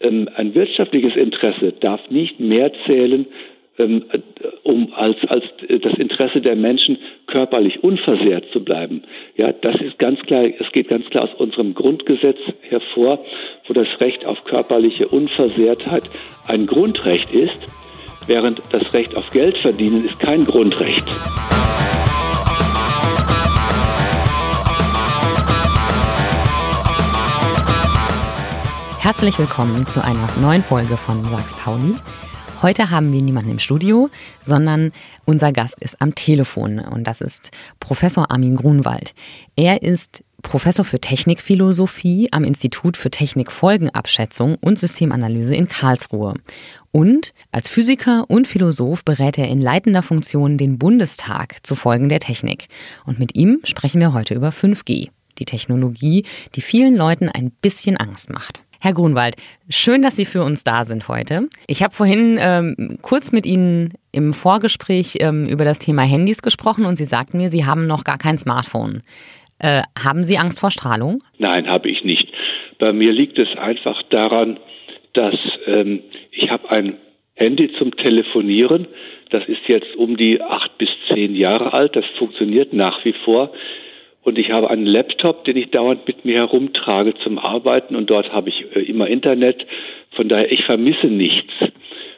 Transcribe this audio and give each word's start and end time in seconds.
ähm, 0.00 0.28
ein 0.34 0.54
wirtschaftliches 0.54 1.16
Interesse 1.16 1.72
darf 1.72 2.00
nicht 2.10 2.40
mehr 2.40 2.72
zählen 2.86 3.26
ähm, 3.78 4.04
um 4.64 4.92
als, 4.92 5.16
als 5.28 5.44
das 5.68 5.94
Interesse 5.94 6.40
der 6.40 6.56
Menschen 6.56 6.98
körperlich 7.26 7.82
unversehrt 7.84 8.46
zu 8.52 8.64
bleiben. 8.64 9.02
Ja, 9.36 9.52
das 9.52 9.80
ist 9.80 9.98
ganz 9.98 10.20
klar, 10.22 10.46
es 10.58 10.72
geht 10.72 10.88
ganz 10.88 11.08
klar 11.10 11.24
aus 11.24 11.34
unserem 11.34 11.74
Grundgesetz 11.74 12.38
hervor, 12.62 13.24
wo 13.66 13.74
das 13.74 13.88
Recht 14.00 14.26
auf 14.26 14.44
körperliche 14.44 15.06
Unversehrtheit 15.06 16.02
ein 16.48 16.66
Grundrecht 16.66 17.32
ist, 17.32 17.60
während 18.26 18.60
das 18.72 18.92
Recht 18.92 19.16
auf 19.16 19.30
Geld 19.30 19.56
verdienen 19.58 20.04
ist 20.04 20.18
kein 20.18 20.44
Grundrecht. 20.44 21.06
Herzlich 29.08 29.38
willkommen 29.38 29.86
zu 29.86 30.04
einer 30.04 30.28
neuen 30.38 30.62
Folge 30.62 30.98
von 30.98 31.26
Sachs 31.30 31.54
Pauli. 31.54 31.94
Heute 32.60 32.90
haben 32.90 33.10
wir 33.10 33.22
niemanden 33.22 33.52
im 33.52 33.58
Studio, 33.58 34.10
sondern 34.38 34.92
unser 35.24 35.50
Gast 35.50 35.82
ist 35.82 36.02
am 36.02 36.14
Telefon 36.14 36.78
und 36.78 37.04
das 37.04 37.22
ist 37.22 37.50
Professor 37.80 38.30
Armin 38.30 38.56
Grunwald. 38.56 39.14
Er 39.56 39.80
ist 39.80 40.24
Professor 40.42 40.84
für 40.84 41.00
Technikphilosophie 41.00 42.28
am 42.32 42.44
Institut 42.44 42.98
für 42.98 43.10
Technikfolgenabschätzung 43.10 44.56
und 44.60 44.78
Systemanalyse 44.78 45.54
in 45.54 45.68
Karlsruhe. 45.68 46.34
Und 46.92 47.32
als 47.50 47.70
Physiker 47.70 48.26
und 48.28 48.46
Philosoph 48.46 49.06
berät 49.06 49.38
er 49.38 49.48
in 49.48 49.62
leitender 49.62 50.02
Funktion 50.02 50.58
den 50.58 50.78
Bundestag 50.78 51.66
zu 51.66 51.76
Folgen 51.76 52.10
der 52.10 52.20
Technik. 52.20 52.68
Und 53.06 53.18
mit 53.18 53.34
ihm 53.36 53.60
sprechen 53.64 54.02
wir 54.02 54.12
heute 54.12 54.34
über 54.34 54.50
5G, 54.50 55.08
die 55.38 55.44
Technologie, 55.46 56.26
die 56.54 56.60
vielen 56.60 56.94
Leuten 56.94 57.30
ein 57.30 57.52
bisschen 57.62 57.96
Angst 57.96 58.28
macht. 58.28 58.64
Herr 58.80 58.92
Grunwald, 58.92 59.34
schön, 59.68 60.02
dass 60.02 60.14
Sie 60.14 60.24
für 60.24 60.42
uns 60.42 60.62
da 60.62 60.84
sind 60.84 61.08
heute. 61.08 61.48
Ich 61.66 61.82
habe 61.82 61.92
vorhin 61.92 62.38
ähm, 62.40 62.98
kurz 63.02 63.32
mit 63.32 63.44
Ihnen 63.44 63.94
im 64.12 64.32
Vorgespräch 64.32 65.16
ähm, 65.20 65.48
über 65.48 65.64
das 65.64 65.80
Thema 65.80 66.02
Handys 66.02 66.42
gesprochen 66.42 66.84
und 66.84 66.94
Sie 66.94 67.04
sagten 67.04 67.38
mir, 67.38 67.48
Sie 67.48 67.66
haben 67.66 67.88
noch 67.88 68.04
gar 68.04 68.18
kein 68.18 68.38
Smartphone. 68.38 69.02
Äh, 69.58 69.82
haben 69.98 70.22
Sie 70.22 70.38
Angst 70.38 70.60
vor 70.60 70.70
Strahlung? 70.70 71.24
Nein, 71.38 71.66
habe 71.66 71.88
ich 71.88 72.04
nicht. 72.04 72.32
Bei 72.78 72.92
mir 72.92 73.10
liegt 73.10 73.36
es 73.40 73.48
einfach 73.56 74.00
daran, 74.10 74.60
dass 75.12 75.34
ähm, 75.66 76.00
ich 76.30 76.48
habe 76.48 76.70
ein 76.70 76.98
Handy 77.34 77.72
zum 77.78 77.96
Telefonieren. 77.96 78.86
Das 79.30 79.42
ist 79.48 79.66
jetzt 79.66 79.96
um 79.96 80.16
die 80.16 80.40
acht 80.40 80.78
bis 80.78 80.90
zehn 81.08 81.34
Jahre 81.34 81.72
alt. 81.72 81.96
Das 81.96 82.04
funktioniert 82.16 82.72
nach 82.72 83.04
wie 83.04 83.14
vor. 83.24 83.50
Und 84.28 84.36
ich 84.36 84.50
habe 84.50 84.68
einen 84.68 84.84
Laptop, 84.84 85.46
den 85.46 85.56
ich 85.56 85.70
dauernd 85.70 86.06
mit 86.06 86.26
mir 86.26 86.34
herumtrage 86.34 87.14
zum 87.24 87.38
Arbeiten 87.38 87.96
und 87.96 88.10
dort 88.10 88.30
habe 88.30 88.50
ich 88.50 88.62
äh, 88.76 88.80
immer 88.80 89.08
Internet. 89.08 89.64
Von 90.10 90.28
daher, 90.28 90.52
ich 90.52 90.66
vermisse 90.66 91.06
nichts. 91.06 91.50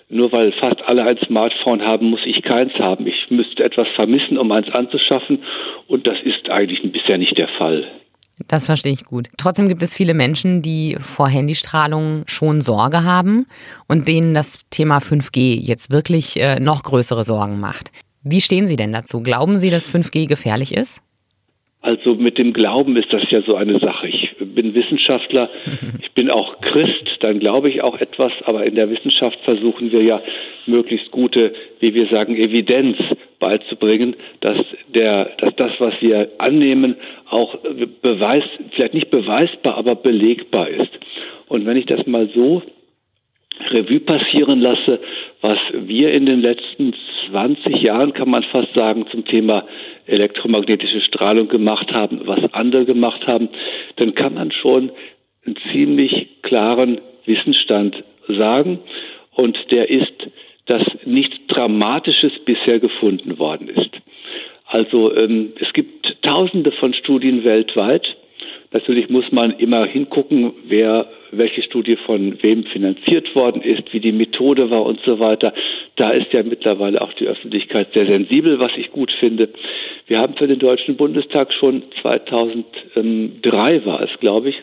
Nur 0.09 0.33
weil 0.33 0.51
fast 0.51 0.83
alle 0.83 1.05
ein 1.05 1.19
Smartphone 1.25 1.83
haben, 1.83 2.11
muss 2.11 2.23
ich 2.25 2.43
keins 2.43 2.73
haben. 2.81 3.07
Ich 3.07 3.31
müsste 3.31 3.63
etwas 3.63 3.87
vermissen, 3.95 4.39
um 4.39 4.51
eins 4.51 4.69
anzuschaffen 4.71 5.45
und 5.87 6.09
das 6.09 6.17
ist 6.25 6.51
eigentlich 6.51 6.83
bisher 6.91 7.17
nicht 7.17 7.39
der 7.39 7.47
Fall. 7.47 7.87
Das 8.49 8.67
verstehe 8.67 8.93
ich 8.93 9.05
gut. 9.05 9.29
Trotzdem 9.39 9.69
gibt 9.69 9.85
es 9.85 9.95
viele 9.97 10.15
Menschen, 10.15 10.63
die 10.63 10.97
vor 10.99 11.29
Handystrahlung 11.29 12.25
schon 12.27 12.61
Sorge 12.61 13.05
haben 13.05 13.47
und 13.87 14.09
denen 14.09 14.35
das 14.35 14.59
Thema 14.71 14.99
5G 14.99 15.61
jetzt 15.61 15.93
wirklich 15.93 16.41
äh, 16.41 16.59
noch 16.59 16.83
größere 16.83 17.23
Sorgen 17.23 17.61
macht. 17.61 17.93
Wie 18.25 18.41
stehen 18.41 18.67
Sie 18.67 18.77
denn 18.77 18.93
dazu? 18.93 19.23
Glauben 19.23 19.55
Sie, 19.55 19.71
dass 19.71 19.89
5G 19.89 20.27
gefährlich 20.27 20.75
ist? 20.75 21.03
Also 21.83 22.15
mit 22.15 22.37
dem 22.37 22.53
Glauben 22.53 22.97
ist 22.97 23.11
das 23.11 23.23
ja 23.31 23.41
so 23.41 23.55
eine 23.55 23.79
Sache. 23.79 24.09
Ich 24.09 24.37
bin 24.39 24.75
Wissenschaftler, 24.75 25.49
ich 26.03 26.13
bin 26.13 26.31
auch 26.31 26.61
Christ, 26.61 27.17
dann 27.21 27.41
glaube 27.41 27.71
ich 27.71 27.83
auch 27.83 27.99
etwas, 28.01 28.33
aber 28.45 28.67
in 28.67 28.75
der 28.75 28.91
Wissenschaft 28.91 29.39
versuchen 29.45 29.91
wir 29.91 30.03
ja 30.03 30.21
möglichst 30.67 31.11
gute, 31.11 31.55
wie 31.81 31.95
wir 31.95 32.07
sagen, 32.09 32.37
Evidenz 32.37 32.99
beizubringen, 33.39 34.15
dass 34.41 34.59
der, 34.95 35.31
dass 35.39 35.57
das, 35.57 35.73
was 35.79 35.95
wir 36.03 36.31
annehmen, 36.37 36.97
auch 37.31 37.57
beweis, 38.03 38.45
vielleicht 38.73 38.95
nicht 38.95 39.11
beweisbar, 39.11 39.77
aber 39.77 39.95
belegbar 39.95 40.69
ist. 40.69 40.91
Und 41.49 41.65
wenn 41.65 41.79
ich 41.79 41.87
das 41.87 42.07
mal 42.07 42.29
so 42.35 42.63
Revue 43.71 44.01
passieren 44.01 44.61
lasse, 44.61 45.01
was 45.41 45.59
wir 45.73 46.13
in 46.13 46.27
den 46.27 46.41
letzten 46.41 46.95
20 47.31 47.83
Jahren, 47.83 48.13
kann 48.13 48.31
man 48.31 48.43
fast 48.45 48.75
sagen, 48.75 49.07
zum 49.11 49.25
Thema 49.25 49.67
elektromagnetische 50.07 51.01
Strahlung 51.01 51.49
gemacht 51.49 51.93
haben, 51.93 52.23
was 52.25 52.41
andere 52.53 52.85
gemacht 52.85 53.27
haben, 53.27 53.49
dann 53.97 54.15
kann 54.15 54.35
man 54.35 54.53
schon 54.53 54.91
einen 55.47 55.57
ziemlich 55.73 56.43
klaren 56.43 57.01
Wissensstand 57.27 58.03
sagen. 58.29 58.81
Und 59.35 59.57
der 59.71 59.91
ist, 59.91 60.13
dass 60.67 60.83
nichts 61.05 61.37
Dramatisches 61.49 62.33
bisher 62.45 62.79
gefunden 62.79 63.39
worden 63.39 63.69
ist. 63.69 63.91
Also 64.67 65.15
ähm, 65.17 65.53
es 65.61 65.73
gibt 65.73 66.23
Tausende 66.23 66.71
von 66.73 66.95
Studien 66.95 67.45
weltweit. 67.45 68.07
Natürlich 68.73 69.09
muss 69.09 69.33
man 69.33 69.51
immer 69.59 69.85
hingucken, 69.87 70.53
wer 70.67 71.09
welche 71.33 71.63
Studie 71.63 71.97
von 71.97 72.43
wem 72.43 72.65
finanziert 72.65 73.35
worden 73.35 73.63
ist, 73.63 73.93
wie 73.93 74.01
die 74.01 74.13
Methode 74.13 74.71
war 74.71 74.85
und 74.85 75.01
so 75.05 75.19
weiter. 75.19 75.53
Da 75.97 76.11
ist 76.11 76.33
ja 76.33 76.43
mittlerweile 76.43 77.01
auch 77.01 77.13
die 77.15 77.27
Öffentlichkeit 77.27 77.93
sehr 77.93 78.07
sensibel, 78.07 78.59
was 78.59 78.73
ich 78.77 78.91
gut 78.91 79.13
finde. 79.21 79.49
Wir 80.07 80.19
haben 80.19 80.35
für 80.35 80.47
den 80.47 80.59
Deutschen 80.59 80.97
Bundestag 80.97 81.53
schon 81.53 81.83
2003 82.03 83.85
war 83.85 84.03
es, 84.03 84.11
glaube 84.21 84.51
ich, 84.51 84.57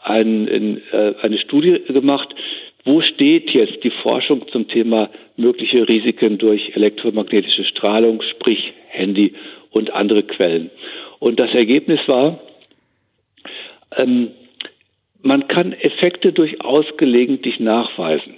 ein, 0.00 0.80
äh, 0.92 1.14
eine 1.20 1.38
Studie 1.38 1.80
gemacht, 1.88 2.34
wo 2.84 3.02
steht 3.02 3.50
jetzt 3.50 3.84
die 3.84 3.90
Forschung 3.90 4.46
zum 4.48 4.68
Thema 4.68 5.10
mögliche 5.36 5.86
Risiken 5.86 6.38
durch 6.38 6.74
elektromagnetische 6.74 7.64
Strahlung, 7.64 8.22
sprich 8.22 8.72
Handy 8.88 9.34
und 9.70 9.92
andere 9.92 10.22
Quellen. 10.22 10.70
Und 11.18 11.38
das 11.38 11.52
Ergebnis 11.52 12.00
war, 12.06 12.40
ähm, 13.96 14.30
man 15.22 15.48
kann 15.48 15.72
Effekte 15.72 16.32
durchaus 16.32 16.86
gelegentlich 16.96 17.60
nachweisen. 17.60 18.34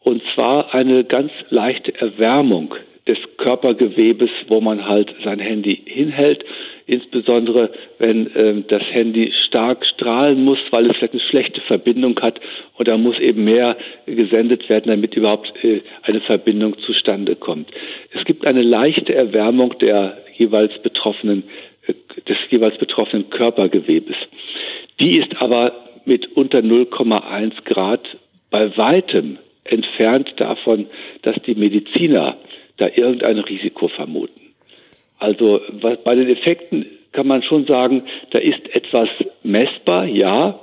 Und 0.00 0.22
zwar 0.34 0.74
eine 0.74 1.04
ganz 1.04 1.32
leichte 1.50 1.94
Erwärmung 2.00 2.74
des 3.06 3.18
Körpergewebes, 3.38 4.30
wo 4.48 4.60
man 4.60 4.86
halt 4.86 5.14
sein 5.24 5.38
Handy 5.38 5.82
hinhält, 5.86 6.44
insbesondere 6.86 7.70
wenn 7.98 8.34
äh, 8.34 8.62
das 8.68 8.82
Handy 8.90 9.32
stark 9.46 9.84
strahlen 9.86 10.44
muss, 10.44 10.58
weil 10.70 10.86
es 10.90 10.96
vielleicht 10.96 11.14
eine 11.14 11.22
schlechte 11.22 11.60
Verbindung 11.62 12.20
hat 12.20 12.38
und 12.76 12.86
da 12.86 12.96
muss 12.98 13.18
eben 13.18 13.44
mehr 13.44 13.76
gesendet 14.06 14.68
werden, 14.68 14.88
damit 14.88 15.14
überhaupt 15.14 15.52
äh, 15.64 15.80
eine 16.02 16.20
Verbindung 16.20 16.78
zustande 16.80 17.34
kommt. 17.34 17.70
Es 18.12 18.24
gibt 18.24 18.46
eine 18.46 18.62
leichte 18.62 19.14
Erwärmung 19.14 19.78
der 19.78 20.18
jeweils 20.36 20.76
betroffenen, 20.82 21.44
äh, 21.86 21.94
des 22.28 22.36
jeweils 22.50 22.76
betroffenen 22.76 23.30
Körpergewebes. 23.30 24.16
Die 25.00 25.16
ist 25.16 25.40
aber 25.40 25.87
mit 26.08 26.36
unter 26.36 26.58
0,1 26.58 27.64
Grad 27.64 28.00
bei 28.50 28.76
weitem 28.76 29.38
entfernt 29.64 30.32
davon, 30.38 30.86
dass 31.22 31.36
die 31.46 31.54
Mediziner 31.54 32.38
da 32.78 32.88
irgendein 32.88 33.38
Risiko 33.38 33.88
vermuten. 33.88 34.40
Also 35.18 35.60
bei 35.80 36.14
den 36.14 36.28
Effekten 36.30 36.86
kann 37.12 37.26
man 37.26 37.42
schon 37.42 37.66
sagen, 37.66 38.04
da 38.30 38.38
ist 38.38 38.74
etwas 38.74 39.08
messbar, 39.42 40.06
ja, 40.06 40.60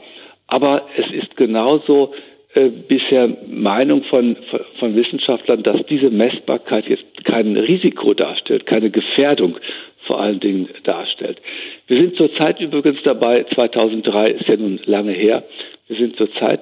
aber 0.48 0.88
es 0.98 1.12
ist 1.12 1.36
genauso 1.38 2.14
äh, 2.56 2.70
bisher 2.70 3.30
Meinung 3.48 4.04
von, 4.06 4.38
von 4.80 4.96
Wissenschaftlern, 4.96 5.62
dass 5.64 5.86
diese 5.88 6.10
Messbarkeit 6.10 6.88
jetzt 6.88 7.26
kein 7.26 7.58
Risiko 7.58 8.14
darstellt, 8.14 8.66
keine 8.66 8.90
Gefährdung 8.90 9.58
vor 10.06 10.22
allen 10.22 10.40
Dingen 10.40 10.70
darstellt. 10.84 11.42
Wir 11.88 11.98
sind 11.98 12.16
zurzeit 12.16 12.60
übrigens 12.62 13.02
dabei, 13.04 13.44
2003 13.54 14.32
ist 14.32 14.48
ja 14.48 14.56
nun 14.56 14.80
lange 14.86 15.12
her, 15.12 15.44
wir 15.88 15.98
sind 15.98 16.16
zurzeit 16.16 16.62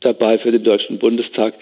dabei 0.00 0.38
für 0.38 0.52
den 0.52 0.62
Deutschen 0.62 0.98
Bundestag 0.98 1.54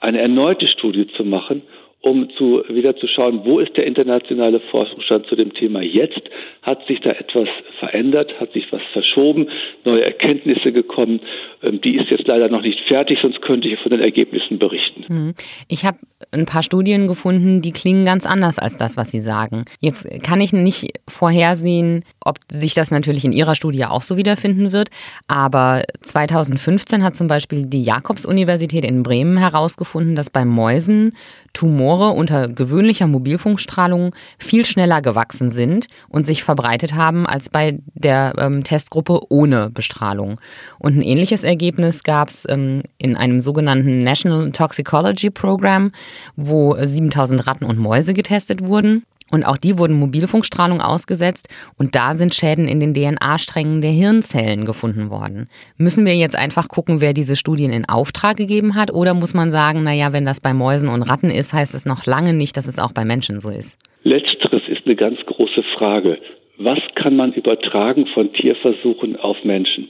eine 0.00 0.20
erneute 0.20 0.66
Studie 0.66 1.06
zu 1.16 1.24
machen, 1.24 1.62
um 2.02 2.30
zu, 2.36 2.62
wieder 2.68 2.96
zu 2.96 3.06
schauen, 3.06 3.42
wo 3.44 3.58
ist 3.58 3.76
der 3.76 3.86
internationale 3.86 4.60
Forschungsstand 4.70 5.26
zu 5.26 5.36
dem 5.36 5.52
Thema 5.52 5.82
jetzt? 5.82 6.22
Hat 6.62 6.86
sich 6.86 7.00
da 7.00 7.10
etwas 7.10 7.48
verändert? 7.78 8.40
Hat 8.40 8.52
sich 8.52 8.72
was 8.72 8.80
verschoben? 8.92 9.48
Neue 9.84 10.02
Erkenntnisse 10.02 10.72
gekommen? 10.72 11.20
Ähm, 11.62 11.80
die 11.82 11.96
ist 11.96 12.10
jetzt 12.10 12.26
leider 12.26 12.48
noch 12.48 12.62
nicht 12.62 12.80
fertig, 12.88 13.18
sonst 13.20 13.42
könnte 13.42 13.68
ich 13.68 13.78
von 13.80 13.90
den 13.90 14.00
Ergebnissen 14.00 14.58
berichten. 14.58 15.04
Hm. 15.08 15.34
Ich 15.68 15.84
habe 15.84 15.98
ein 16.32 16.46
paar 16.46 16.62
Studien 16.62 17.06
gefunden, 17.06 17.60
die 17.60 17.72
klingen 17.72 18.06
ganz 18.06 18.24
anders 18.24 18.58
als 18.58 18.78
das, 18.78 18.96
was 18.96 19.10
Sie 19.10 19.20
sagen. 19.20 19.66
Jetzt 19.80 20.06
kann 20.22 20.40
ich 20.40 20.54
nicht 20.54 20.92
vorhersehen, 21.06 22.04
ob 22.30 22.38
sich 22.50 22.74
das 22.74 22.92
natürlich 22.92 23.24
in 23.24 23.32
Ihrer 23.32 23.56
Studie 23.56 23.84
auch 23.84 24.02
so 24.02 24.16
wiederfinden 24.16 24.70
wird, 24.70 24.90
aber 25.26 25.82
2015 26.02 27.02
hat 27.02 27.16
zum 27.16 27.26
Beispiel 27.26 27.66
die 27.66 27.82
Jakobs-Universität 27.82 28.84
in 28.84 29.02
Bremen 29.02 29.36
herausgefunden, 29.36 30.14
dass 30.14 30.30
bei 30.30 30.44
Mäusen 30.44 31.16
Tumore 31.52 32.10
unter 32.10 32.46
gewöhnlicher 32.46 33.08
Mobilfunkstrahlung 33.08 34.14
viel 34.38 34.64
schneller 34.64 35.02
gewachsen 35.02 35.50
sind 35.50 35.88
und 36.08 36.24
sich 36.24 36.44
verbreitet 36.44 36.94
haben 36.94 37.26
als 37.26 37.48
bei 37.48 37.80
der 37.94 38.34
ähm, 38.38 38.62
Testgruppe 38.62 39.20
ohne 39.28 39.68
Bestrahlung. 39.70 40.40
Und 40.78 40.96
ein 40.96 41.02
ähnliches 41.02 41.42
Ergebnis 41.42 42.04
gab 42.04 42.28
es 42.28 42.46
ähm, 42.48 42.84
in 42.98 43.16
einem 43.16 43.40
sogenannten 43.40 43.98
National 43.98 44.52
Toxicology 44.52 45.30
Program, 45.30 45.90
wo 46.36 46.76
7000 46.78 47.44
Ratten 47.48 47.64
und 47.64 47.78
Mäuse 47.78 48.14
getestet 48.14 48.64
wurden. 48.64 49.04
Und 49.32 49.44
auch 49.44 49.56
die 49.56 49.78
wurden 49.78 49.96
Mobilfunkstrahlung 49.96 50.80
ausgesetzt 50.80 51.48
und 51.78 51.94
da 51.94 52.14
sind 52.14 52.34
Schäden 52.34 52.66
in 52.66 52.80
den 52.80 52.94
DNA-Strängen 52.94 53.80
der 53.80 53.90
Hirnzellen 53.90 54.64
gefunden 54.64 55.10
worden. 55.10 55.48
Müssen 55.76 56.04
wir 56.04 56.14
jetzt 56.16 56.36
einfach 56.36 56.68
gucken, 56.68 57.00
wer 57.00 57.12
diese 57.12 57.36
Studien 57.36 57.72
in 57.72 57.88
Auftrag 57.88 58.36
gegeben 58.36 58.74
hat 58.74 58.92
oder 58.92 59.14
muss 59.14 59.34
man 59.34 59.50
sagen, 59.50 59.84
naja, 59.84 60.12
wenn 60.12 60.26
das 60.26 60.40
bei 60.40 60.52
Mäusen 60.52 60.88
und 60.88 61.02
Ratten 61.02 61.30
ist, 61.30 61.52
heißt 61.52 61.74
es 61.74 61.86
noch 61.86 62.06
lange 62.06 62.32
nicht, 62.32 62.56
dass 62.56 62.66
es 62.66 62.78
auch 62.78 62.92
bei 62.92 63.04
Menschen 63.04 63.40
so 63.40 63.50
ist? 63.50 63.78
Letzteres 64.02 64.62
ist 64.68 64.86
eine 64.86 64.96
ganz 64.96 65.18
große 65.26 65.62
Frage. 65.76 66.18
Was 66.58 66.78
kann 66.94 67.16
man 67.16 67.32
übertragen 67.32 68.06
von 68.12 68.32
Tierversuchen 68.32 69.16
auf 69.16 69.36
Menschen? 69.44 69.88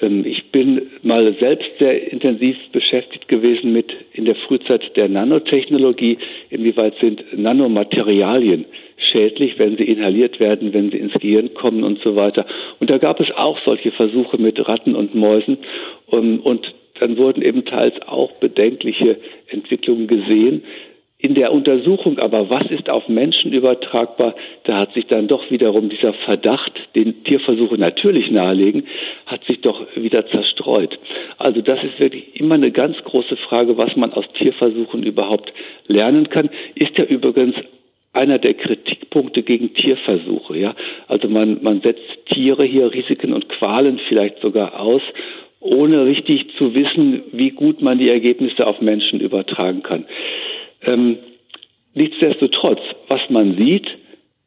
Ähm, 0.00 0.24
ich 0.24 0.50
bin 0.50 0.82
mal 1.02 1.34
selbst 1.38 1.70
sehr 1.78 2.12
intensiv 2.12 2.56
beschäftigt 2.72 3.28
gewesen 3.28 3.72
mit 3.72 3.92
in 4.12 4.24
der 4.24 4.36
Frühzeit 4.36 4.96
der 4.96 5.08
Nanotechnologie. 5.08 6.18
Inwieweit 6.50 6.94
sind 7.00 7.24
Nanomaterialien 7.36 8.64
schädlich, 9.12 9.58
wenn 9.58 9.76
sie 9.76 9.84
inhaliert 9.84 10.40
werden, 10.40 10.72
wenn 10.72 10.90
sie 10.90 10.98
ins 10.98 11.14
Gehirn 11.14 11.54
kommen 11.54 11.84
und 11.84 12.00
so 12.00 12.16
weiter. 12.16 12.46
Und 12.78 12.90
da 12.90 12.98
gab 12.98 13.20
es 13.20 13.30
auch 13.32 13.58
solche 13.64 13.92
Versuche 13.92 14.38
mit 14.38 14.66
Ratten 14.68 14.94
und 14.94 15.14
Mäusen. 15.14 15.58
Und 16.06 16.74
dann 16.98 17.16
wurden 17.16 17.42
eben 17.42 17.64
teils 17.64 17.94
auch 18.06 18.32
bedenkliche 18.32 19.16
Entwicklungen 19.48 20.06
gesehen. 20.06 20.62
In 21.22 21.34
der 21.34 21.52
Untersuchung 21.52 22.18
aber, 22.18 22.48
was 22.48 22.70
ist 22.70 22.88
auf 22.88 23.06
Menschen 23.08 23.52
übertragbar, 23.52 24.34
da 24.64 24.78
hat 24.78 24.94
sich 24.94 25.06
dann 25.06 25.28
doch 25.28 25.50
wiederum 25.50 25.90
dieser 25.90 26.14
Verdacht, 26.14 26.72
den 26.94 27.24
Tierversuche 27.24 27.76
natürlich 27.76 28.30
nahelegen, 28.30 28.84
hat 29.26 29.44
sich 29.44 29.60
doch 29.60 29.86
wieder 29.96 30.26
zerstreut. 30.28 30.98
Also 31.36 31.60
das 31.60 31.82
ist 31.84 32.00
wirklich 32.00 32.40
immer 32.40 32.54
eine 32.54 32.70
ganz 32.70 32.96
große 33.04 33.36
Frage, 33.36 33.76
was 33.76 33.96
man 33.96 34.12
aus 34.14 34.24
Tierversuchen 34.38 35.02
überhaupt 35.02 35.52
lernen 35.88 36.30
kann. 36.30 36.48
Ist 36.74 36.96
ja 36.96 37.04
übrigens 37.04 37.56
einer 38.14 38.38
der 38.38 38.54
Kritikpunkte 38.54 39.42
gegen 39.42 39.74
Tierversuche. 39.74 40.58
Ja? 40.58 40.74
Also 41.06 41.28
man, 41.28 41.62
man 41.62 41.82
setzt 41.82 42.26
Tiere 42.32 42.64
hier 42.64 42.92
Risiken 42.94 43.34
und 43.34 43.48
Qualen 43.50 44.00
vielleicht 44.08 44.40
sogar 44.40 44.80
aus, 44.80 45.02
ohne 45.60 46.06
richtig 46.06 46.46
zu 46.56 46.74
wissen, 46.74 47.22
wie 47.32 47.50
gut 47.50 47.82
man 47.82 47.98
die 47.98 48.08
Ergebnisse 48.08 48.66
auf 48.66 48.80
Menschen 48.80 49.20
übertragen 49.20 49.82
kann. 49.82 50.06
Ähm, 50.82 51.18
nichtsdestotrotz, 51.94 52.80
was 53.08 53.20
man 53.28 53.56
sieht, 53.56 53.86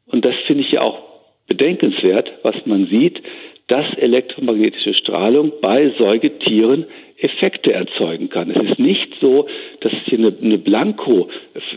und 0.06 0.24
das 0.24 0.34
finde 0.46 0.62
ich 0.62 0.72
ja 0.72 0.82
auch 0.82 1.02
bedenkenswert, 1.46 2.32
was 2.42 2.54
man 2.66 2.86
sieht, 2.86 3.20
dass 3.68 3.86
elektromagnetische 3.96 4.94
Strahlung 4.94 5.52
bei 5.60 5.90
Säugetieren 5.98 6.86
Effekte 7.16 7.72
erzeugen 7.72 8.28
kann. 8.28 8.50
Es 8.50 8.70
ist 8.70 8.78
nicht 8.78 9.14
so, 9.20 9.46
dass 9.80 9.92
es 9.92 10.00
hier 10.06 10.18
eine, 10.18 10.34
eine 10.42 10.58
Blanko, 10.58 11.28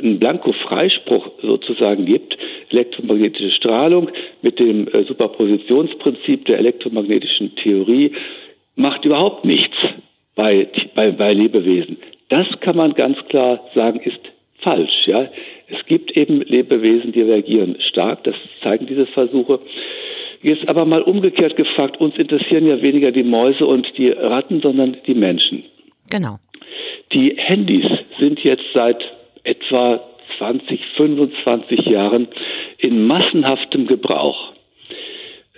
einen 0.01 0.19
Blanko-Freispruch 0.19 1.29
sozusagen 1.41 2.05
gibt. 2.05 2.37
Elektromagnetische 2.69 3.51
Strahlung 3.51 4.09
mit 4.41 4.59
dem 4.59 4.87
äh, 4.87 5.03
Superpositionsprinzip 5.03 6.45
der 6.45 6.57
elektromagnetischen 6.57 7.55
Theorie 7.55 8.11
macht 8.75 9.05
überhaupt 9.05 9.45
nichts 9.45 9.77
bei, 10.35 10.67
bei, 10.95 11.11
bei 11.11 11.33
Lebewesen. 11.33 11.97
Das 12.29 12.47
kann 12.59 12.75
man 12.75 12.93
ganz 12.93 13.17
klar 13.29 13.63
sagen, 13.73 14.01
ist 14.01 14.19
falsch. 14.59 15.07
Ja? 15.07 15.29
Es 15.67 15.85
gibt 15.85 16.15
eben 16.15 16.41
Lebewesen, 16.41 17.11
die 17.11 17.21
reagieren 17.21 17.77
stark, 17.89 18.23
das 18.23 18.35
zeigen 18.61 18.87
diese 18.87 19.05
Versuche. 19.07 19.59
Jetzt 20.41 20.67
aber 20.69 20.85
mal 20.85 21.01
umgekehrt 21.01 21.55
gefragt, 21.55 21.99
uns 21.99 22.15
interessieren 22.17 22.67
ja 22.67 22.81
weniger 22.81 23.11
die 23.11 23.23
Mäuse 23.23 23.65
und 23.65 23.87
die 23.97 24.09
Ratten, 24.09 24.61
sondern 24.61 24.97
die 25.07 25.15
Menschen. 25.15 25.63
Genau. 26.09 26.37
Die 27.11 27.33
Handys 27.37 27.85
sind 28.19 28.43
jetzt 28.43 28.65
seit 28.73 29.03
etwa 29.43 30.01
20, 30.37 30.79
25 30.95 31.85
Jahren 31.85 32.27
in 32.77 33.07
massenhaftem 33.07 33.87
Gebrauch. 33.87 34.53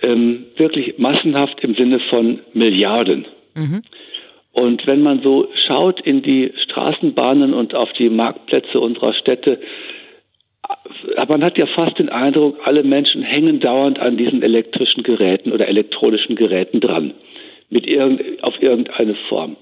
Ähm, 0.02 0.46
wirklich 0.56 0.98
massenhaft 0.98 1.60
im 1.60 1.74
Sinne 1.74 2.00
von 2.08 2.40
Milliarden. 2.54 3.26
Mhm. 3.54 3.82
Und 4.52 4.86
wenn 4.86 5.02
man 5.02 5.22
so 5.22 5.48
schaut 5.66 6.00
in 6.00 6.22
die 6.22 6.52
Straßenbahnen 6.64 7.54
und 7.54 7.74
auf 7.74 7.92
die 7.92 8.08
Marktplätze 8.08 8.80
unserer 8.80 9.12
Städte, 9.14 9.60
man 11.28 11.44
hat 11.44 11.56
ja 11.56 11.66
fast 11.66 11.98
den 11.98 12.08
Eindruck, 12.08 12.58
alle 12.64 12.82
Menschen 12.82 13.22
hängen 13.22 13.60
dauernd 13.60 13.98
an 13.98 14.16
diesen 14.16 14.42
elektrischen 14.42 15.02
Geräten 15.02 15.52
oder 15.52 15.68
elektronischen 15.68 16.36
Geräten 16.36 16.80
dran, 16.80 17.14
mit 17.68 17.86
irgend, 17.86 18.42
auf 18.42 18.60
irgendeine 18.60 19.14
Form. 19.28 19.56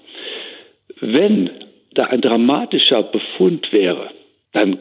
Wenn 1.01 1.51
da 1.95 2.05
ein 2.05 2.21
dramatischer 2.21 3.03
Befund 3.03 3.73
wäre, 3.73 4.11
dann 4.53 4.79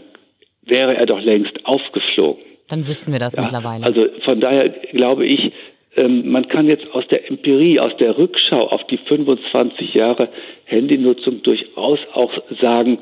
wäre 0.63 0.95
er 0.95 1.05
doch 1.05 1.21
längst 1.21 1.65
aufgeflogen. 1.65 2.41
Dann 2.69 2.87
wüssten 2.87 3.11
wir 3.11 3.19
das 3.19 3.35
ja, 3.35 3.43
mittlerweile. 3.43 3.85
Also 3.85 4.07
von 4.23 4.39
daher 4.39 4.69
glaube 4.69 5.25
ich, 5.25 5.51
man 5.97 6.47
kann 6.47 6.67
jetzt 6.67 6.93
aus 6.93 7.07
der 7.07 7.27
Empirie, 7.29 7.79
aus 7.79 7.95
der 7.97 8.17
Rückschau 8.17 8.67
auf 8.67 8.85
die 8.87 8.97
25 8.97 9.93
Jahre 9.93 10.29
Handynutzung 10.65 11.41
durchaus 11.41 11.99
auch 12.13 12.31
sagen, 12.61 12.99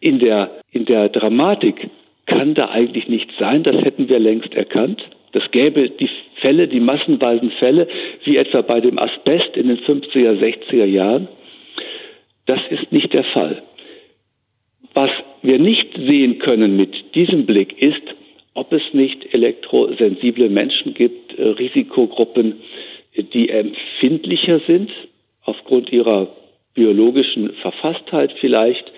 in 0.00 0.18
der, 0.18 0.50
in 0.72 0.84
der 0.84 1.08
Dramatik 1.08 1.88
kann 2.26 2.54
da 2.54 2.68
eigentlich 2.68 3.08
nichts 3.08 3.32
sein, 3.38 3.62
das 3.62 3.76
hätten 3.76 4.08
wir 4.08 4.18
längst 4.18 4.54
erkannt. 4.54 5.02
Das 5.32 5.50
gäbe 5.50 5.88
die 5.88 6.10
Fälle, 6.40 6.68
die 6.68 6.80
massenweisen 6.80 7.50
Fälle, 7.52 7.88
wie 8.24 8.36
etwa 8.36 8.60
bei 8.60 8.80
dem 8.80 8.98
Asbest 8.98 9.56
in 9.56 9.68
den 9.68 9.78
50er, 9.78 10.38
60er 10.38 10.84
Jahren. 10.84 11.28
Das 12.46 12.60
ist 12.70 12.92
nicht 12.92 13.12
der 13.14 13.24
Fall. 13.24 13.62
Was 14.92 15.10
wir 15.40 15.58
nicht 15.58 15.94
sehen 15.94 16.38
können 16.38 16.76
mit 16.76 17.14
diesem 17.14 17.46
Blick 17.46 17.80
ist, 17.80 18.02
ob 18.54 18.72
es 18.72 18.82
nicht 18.92 19.32
elektrosensible 19.32 20.48
Menschen 20.48 20.94
gibt, 20.94 21.38
äh, 21.38 21.42
Risikogruppen, 21.48 22.60
die 23.16 23.48
empfindlicher 23.50 24.60
sind 24.66 24.90
aufgrund 25.44 25.92
ihrer 25.92 26.28
biologischen 26.74 27.52
Verfasstheit 27.54 28.32
vielleicht 28.40 28.90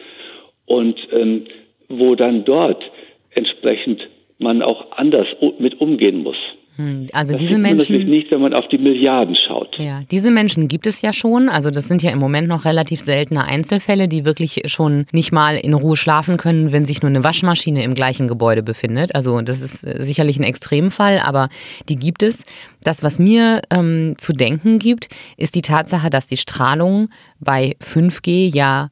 und 0.66 0.96
ähm, 1.12 1.46
wo 1.88 2.14
dann 2.14 2.44
dort 2.44 2.82
entsprechend 3.30 4.08
man 4.38 4.62
auch 4.62 4.92
anders 4.92 5.26
mit 5.58 5.80
umgehen 5.80 6.22
muss. 6.22 6.36
Hm, 6.76 7.06
also 7.12 7.32
das 7.32 7.40
diese 7.40 7.58
Menschen 7.58 7.78
natürlich 7.78 8.06
nicht, 8.06 8.30
wenn 8.32 8.40
man 8.40 8.52
auf 8.52 8.66
die 8.68 8.78
Milliarden 8.78 9.36
schaut. 9.46 9.78
Ja, 9.78 10.02
diese 10.10 10.32
Menschen 10.32 10.66
gibt 10.66 10.86
es 10.86 11.02
ja 11.02 11.12
schon. 11.12 11.48
Also 11.48 11.70
das 11.70 11.86
sind 11.86 12.02
ja 12.02 12.10
im 12.10 12.18
Moment 12.18 12.48
noch 12.48 12.64
relativ 12.64 13.00
seltene 13.00 13.44
Einzelfälle, 13.44 14.08
die 14.08 14.24
wirklich 14.24 14.62
schon 14.66 15.06
nicht 15.12 15.30
mal 15.30 15.56
in 15.56 15.74
Ruhe 15.74 15.96
schlafen 15.96 16.36
können, 16.36 16.72
wenn 16.72 16.84
sich 16.84 17.00
nur 17.02 17.10
eine 17.10 17.22
Waschmaschine 17.22 17.84
im 17.84 17.94
gleichen 17.94 18.26
Gebäude 18.26 18.62
befindet. 18.62 19.14
Also 19.14 19.40
das 19.40 19.62
ist 19.62 19.84
äh, 19.84 20.02
sicherlich 20.02 20.38
ein 20.38 20.44
Extremfall, 20.44 21.20
aber 21.20 21.48
die 21.88 21.96
gibt 21.96 22.22
es. 22.22 22.42
Das, 22.82 23.02
was 23.02 23.18
mir 23.20 23.62
ähm, 23.70 24.14
zu 24.18 24.32
denken 24.32 24.80
gibt, 24.80 25.08
ist 25.36 25.54
die 25.54 25.62
Tatsache, 25.62 26.10
dass 26.10 26.26
die 26.26 26.36
Strahlung 26.36 27.08
bei 27.38 27.76
5G 27.80 28.52
ja 28.54 28.90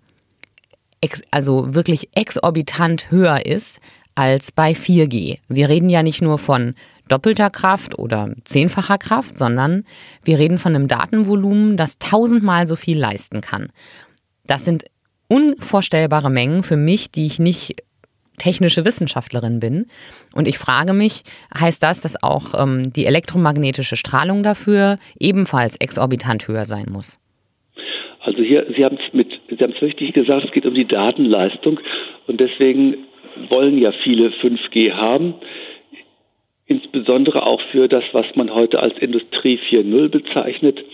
also 1.32 1.74
wirklich 1.74 2.10
exorbitant 2.14 3.10
höher 3.10 3.44
ist 3.44 3.80
als 4.14 4.52
bei 4.52 4.72
4G. 4.72 5.38
Wir 5.48 5.68
reden 5.68 5.88
ja 5.88 6.02
nicht 6.02 6.22
nur 6.22 6.38
von 6.38 6.74
doppelter 7.12 7.50
Kraft 7.50 7.98
oder 7.98 8.34
zehnfacher 8.44 8.96
Kraft, 8.96 9.36
sondern 9.36 9.84
wir 10.24 10.38
reden 10.38 10.58
von 10.58 10.74
einem 10.74 10.88
Datenvolumen, 10.88 11.76
das 11.76 11.98
tausendmal 11.98 12.66
so 12.66 12.74
viel 12.74 12.98
leisten 12.98 13.42
kann. 13.42 13.68
Das 14.46 14.64
sind 14.64 14.84
unvorstellbare 15.28 16.30
Mengen 16.30 16.62
für 16.62 16.76
mich, 16.76 17.10
die 17.10 17.26
ich 17.26 17.38
nicht 17.38 17.76
technische 18.38 18.84
Wissenschaftlerin 18.84 19.60
bin. 19.60 19.86
Und 20.34 20.48
ich 20.48 20.58
frage 20.58 20.94
mich, 20.94 21.22
heißt 21.54 21.82
das, 21.82 22.00
dass 22.00 22.22
auch 22.22 22.54
ähm, 22.58 22.92
die 22.92 23.06
elektromagnetische 23.06 23.96
Strahlung 23.96 24.42
dafür 24.42 24.98
ebenfalls 25.20 25.76
exorbitant 25.76 26.48
höher 26.48 26.64
sein 26.64 26.86
muss? 26.90 27.18
Also 28.20 28.42
hier, 28.42 28.66
Sie 28.74 28.84
haben 28.84 28.96
es 28.96 29.26
Sie 29.50 29.62
haben 29.62 29.74
es 29.76 29.82
richtig 29.82 30.14
gesagt, 30.14 30.46
es 30.46 30.52
geht 30.52 30.64
um 30.64 30.74
die 30.74 30.86
Datenleistung 30.86 31.78
und 32.26 32.40
deswegen 32.40 32.96
wollen 33.48 33.78
ja 33.78 33.92
viele 34.02 34.28
5G 34.28 34.92
haben 34.92 35.34
insbesondere 36.72 37.44
auch 37.46 37.60
für 37.70 37.88
das, 37.88 38.04
was 38.12 38.26
man 38.34 38.54
heute 38.54 38.80
als 38.80 38.96
Industrie 38.98 39.58
4.0 39.70 40.08
bezeichnet. 40.08 40.84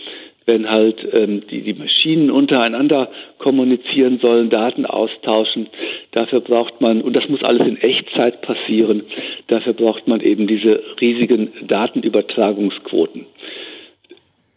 wenn 0.45 0.67
halt 0.67 1.07
ähm, 1.13 1.43
die, 1.51 1.61
die 1.61 1.75
Maschinen 1.75 2.31
untereinander 2.31 3.11
kommunizieren 3.37 4.17
sollen, 4.19 4.49
Daten 4.49 4.87
austauschen. 4.87 5.67
Dafür 6.11 6.39
braucht 6.39 6.81
man, 6.81 7.01
und 7.01 7.15
das 7.15 7.29
muss 7.29 7.43
alles 7.43 7.67
in 7.67 7.77
Echtzeit 7.77 8.41
passieren, 8.41 9.03
dafür 9.45 9.73
braucht 9.73 10.07
man 10.07 10.21
eben 10.21 10.47
diese 10.47 10.81
riesigen 10.99 11.51
Datenübertragungsquoten. 11.67 13.27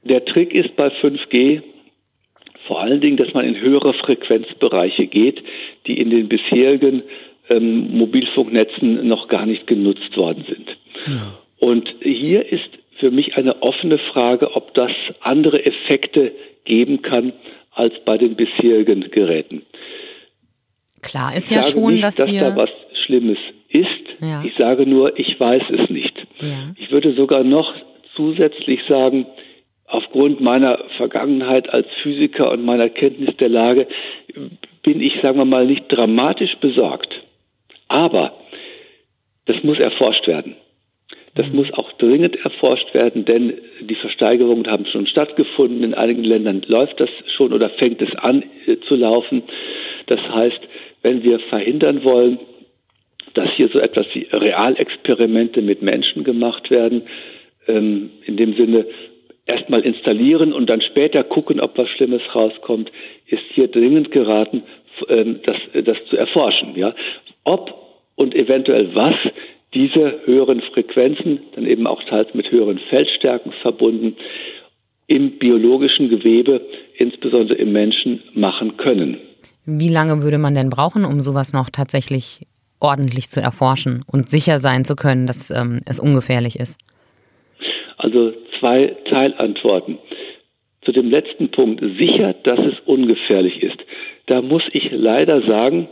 Der 0.04 0.24
Trick 0.24 0.54
ist 0.54 0.74
bei 0.76 0.88
5G 0.88 1.60
vor 2.66 2.80
allen 2.80 3.00
Dingen, 3.02 3.18
dass 3.18 3.34
man 3.34 3.44
in 3.44 3.60
höhere 3.60 3.92
Frequenzbereiche 3.92 5.06
geht, 5.06 5.42
die 5.86 6.00
in 6.00 6.08
den 6.08 6.28
bisherigen 6.28 7.02
ähm, 7.50 7.98
Mobilfunknetzen 7.98 9.06
noch 9.06 9.28
gar 9.28 9.46
nicht 9.46 9.66
genutzt 9.66 10.16
worden 10.16 10.44
sind. 10.48 10.76
Ja. 11.06 11.38
Und 11.58 11.88
hier 12.00 12.50
ist 12.50 12.68
für 12.98 13.10
mich 13.10 13.36
eine 13.36 13.62
offene 13.62 13.98
Frage, 13.98 14.54
ob 14.54 14.74
das 14.74 14.90
andere 15.20 15.64
Effekte 15.64 16.32
geben 16.64 17.02
kann 17.02 17.32
als 17.72 17.94
bei 18.04 18.18
den 18.18 18.36
bisherigen 18.36 19.10
Geräten. 19.10 19.62
Klar 21.02 21.34
ist 21.36 21.50
ja 21.50 21.62
schon, 21.62 21.94
nicht, 21.94 22.04
dass, 22.04 22.16
dass 22.16 22.32
da 22.32 22.56
was 22.56 22.70
Schlimmes 23.04 23.38
ist. 23.68 23.88
Ja. 24.20 24.42
Ich 24.44 24.54
sage 24.56 24.86
nur, 24.86 25.18
ich 25.18 25.38
weiß 25.38 25.62
es 25.70 25.90
nicht. 25.90 26.16
Ja. 26.40 26.72
Ich 26.76 26.90
würde 26.90 27.14
sogar 27.14 27.42
noch 27.42 27.74
zusätzlich 28.14 28.80
sagen, 28.88 29.26
aufgrund 29.86 30.40
meiner 30.40 30.78
Vergangenheit 30.96 31.68
als 31.68 31.86
Physiker 32.02 32.50
und 32.50 32.64
meiner 32.64 32.88
Kenntnis 32.88 33.36
der 33.36 33.48
Lage 33.48 33.86
bin 34.82 35.00
ich, 35.00 35.20
sagen 35.20 35.38
wir 35.38 35.44
mal, 35.44 35.66
nicht 35.66 35.84
dramatisch 35.88 36.56
besorgt. 36.60 37.14
Aber 37.88 38.34
das 39.46 39.62
muss 39.62 39.78
erforscht 39.78 40.26
werden. 40.26 40.56
Das 41.34 41.48
mhm. 41.48 41.56
muss 41.56 41.72
auch 41.72 41.92
dringend 41.92 42.36
erforscht 42.44 42.92
werden, 42.94 43.24
denn 43.24 43.54
die 43.80 43.94
Versteigerungen 43.94 44.66
haben 44.66 44.86
schon 44.86 45.06
stattgefunden. 45.06 45.82
In 45.82 45.94
einigen 45.94 46.24
Ländern 46.24 46.62
läuft 46.66 47.00
das 47.00 47.10
schon 47.36 47.52
oder 47.52 47.70
fängt 47.70 48.02
es 48.02 48.14
an 48.16 48.44
äh, 48.66 48.76
zu 48.86 48.96
laufen. 48.96 49.42
Das 50.06 50.20
heißt, 50.20 50.60
wenn 51.02 51.22
wir 51.22 51.38
verhindern 51.40 52.04
wollen, 52.04 52.38
dass 53.34 53.50
hier 53.52 53.68
so 53.68 53.78
etwas 53.78 54.06
wie 54.12 54.28
Realexperimente 54.30 55.62
mit 55.62 55.80
Menschen 55.80 56.22
gemacht 56.24 56.70
werden, 56.70 57.02
ähm, 57.66 58.10
in 58.26 58.36
dem 58.36 58.54
Sinne, 58.54 58.86
erstmal 59.46 59.80
installieren 59.80 60.52
und 60.52 60.68
dann 60.68 60.80
später 60.82 61.24
gucken, 61.24 61.60
ob 61.60 61.76
was 61.76 61.88
Schlimmes 61.90 62.22
rauskommt, 62.34 62.92
ist 63.26 63.42
hier 63.54 63.68
dringend 63.68 64.10
geraten, 64.10 64.62
ähm, 65.08 65.40
das, 65.44 65.56
das 65.84 65.96
zu 66.06 66.16
erforschen. 66.16 66.76
Ja? 66.76 66.92
Ob 67.44 67.74
und 68.14 68.34
eventuell 68.34 68.94
was 68.94 69.14
diese 69.74 70.20
höheren 70.24 70.60
Frequenzen, 70.60 71.40
dann 71.54 71.66
eben 71.66 71.86
auch 71.86 72.02
teils 72.04 72.34
mit 72.34 72.50
höheren 72.50 72.78
Feldstärken 72.90 73.52
verbunden, 73.62 74.16
im 75.06 75.38
biologischen 75.38 76.08
Gewebe, 76.08 76.60
insbesondere 76.96 77.58
im 77.58 77.72
Menschen, 77.72 78.22
machen 78.34 78.76
können. 78.76 79.18
Wie 79.64 79.88
lange 79.88 80.22
würde 80.22 80.38
man 80.38 80.54
denn 80.54 80.70
brauchen, 80.70 81.04
um 81.04 81.20
sowas 81.20 81.52
noch 81.52 81.70
tatsächlich 81.70 82.46
ordentlich 82.80 83.28
zu 83.28 83.40
erforschen 83.40 84.02
und 84.10 84.28
sicher 84.28 84.58
sein 84.58 84.84
zu 84.84 84.96
können, 84.96 85.26
dass 85.26 85.50
ähm, 85.50 85.80
es 85.86 86.00
ungefährlich 86.00 86.58
ist? 86.58 86.80
Also 87.96 88.32
zwei 88.58 88.96
Teilantworten. 89.08 89.98
Zu 90.84 90.90
dem 90.90 91.10
letzten 91.10 91.50
Punkt, 91.50 91.80
sicher, 91.98 92.34
dass 92.42 92.58
es 92.58 92.74
ungefährlich 92.86 93.62
ist. 93.62 93.78
Da 94.26 94.42
muss 94.42 94.62
ich 94.72 94.90
leider 94.90 95.42
sagen, 95.42 95.88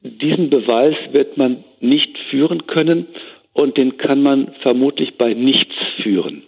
diesen 0.00 0.50
Beweis 0.50 0.96
wird 1.12 1.36
man 1.36 1.64
nicht 1.80 2.16
führen 2.30 2.66
können 2.66 3.06
und 3.52 3.76
den 3.76 3.96
kann 3.96 4.22
man 4.22 4.54
vermutlich 4.62 5.16
bei 5.16 5.34
nichts 5.34 5.74
führen. 6.02 6.42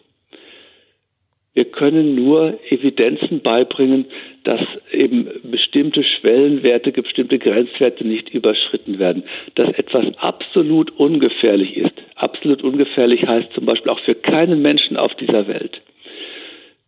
Wir 1.53 1.65
können 1.65 2.15
nur 2.15 2.61
Evidenzen 2.71 3.41
beibringen, 3.41 4.07
dass 4.45 4.61
eben 4.93 5.29
bestimmte 5.43 6.05
Schwellenwerte, 6.05 6.93
bestimmte 6.93 7.41
Grenzwerte 7.41 8.07
nicht 8.07 8.29
überschritten 8.33 9.01
werden. 9.01 9.25
Dass 9.57 9.69
etwas 9.75 10.07
absolut 10.19 10.93
ungefährlich 10.93 11.77
ist. 11.77 11.95
Absolut 12.15 12.63
ungefährlich 12.63 13.27
heißt 13.27 13.53
zum 13.53 13.67
Beispiel 13.67 13.91
auch 13.91 14.01
für 14.01 14.15
keinen 14.15 14.63
Menschen 14.63 14.97
auf 14.97 15.13
dieser 15.17 15.49
Welt. 15.49 15.83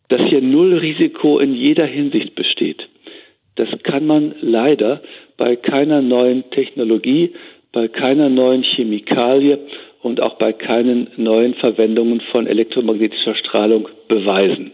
Dass 0.09 0.23
hier 0.29 0.41
null 0.41 0.75
Risiko 0.75 1.41
in 1.41 1.55
jeder 1.55 1.87
Hinsicht 1.87 2.37
besteht. 2.37 2.89
Das 3.57 3.69
kann 3.83 4.07
man 4.07 4.35
leider 4.41 5.03
bei 5.37 5.57
keiner 5.57 6.03
neuen 6.03 6.51
Technologie, 6.51 7.35
bei 7.73 7.89
keiner 7.89 8.29
neuen 8.29 8.63
Chemikalie 8.63 9.59
und 10.03 10.21
auch 10.21 10.35
bei 10.35 10.53
keinen 10.53 11.09
neuen 11.17 11.55
Verwendungen 11.55 12.21
von 12.33 12.47
elektromagnetischer 12.47 13.35
Strahlung 13.35 13.89
beweisen. 14.09 14.73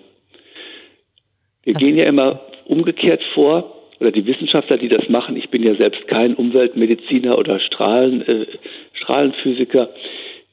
Wir 1.65 1.75
gehen 1.75 1.97
ja 1.97 2.05
immer 2.05 2.41
umgekehrt 2.65 3.23
vor, 3.35 3.75
oder 4.01 4.13
die 4.13 4.27
Wissenschaftler, 4.27 4.77
die 4.77 4.89
das 4.89 5.09
machen, 5.09 5.37
ich 5.37 5.51
bin 5.51 5.63
ja 5.63 5.75
selbst 5.75 6.07
kein 6.07 6.35
Umweltmediziner 6.35 7.37
oder 7.37 7.59
Strahlen, 7.61 8.23
äh, 8.23 8.47
Strahlenphysiker, 8.95 9.91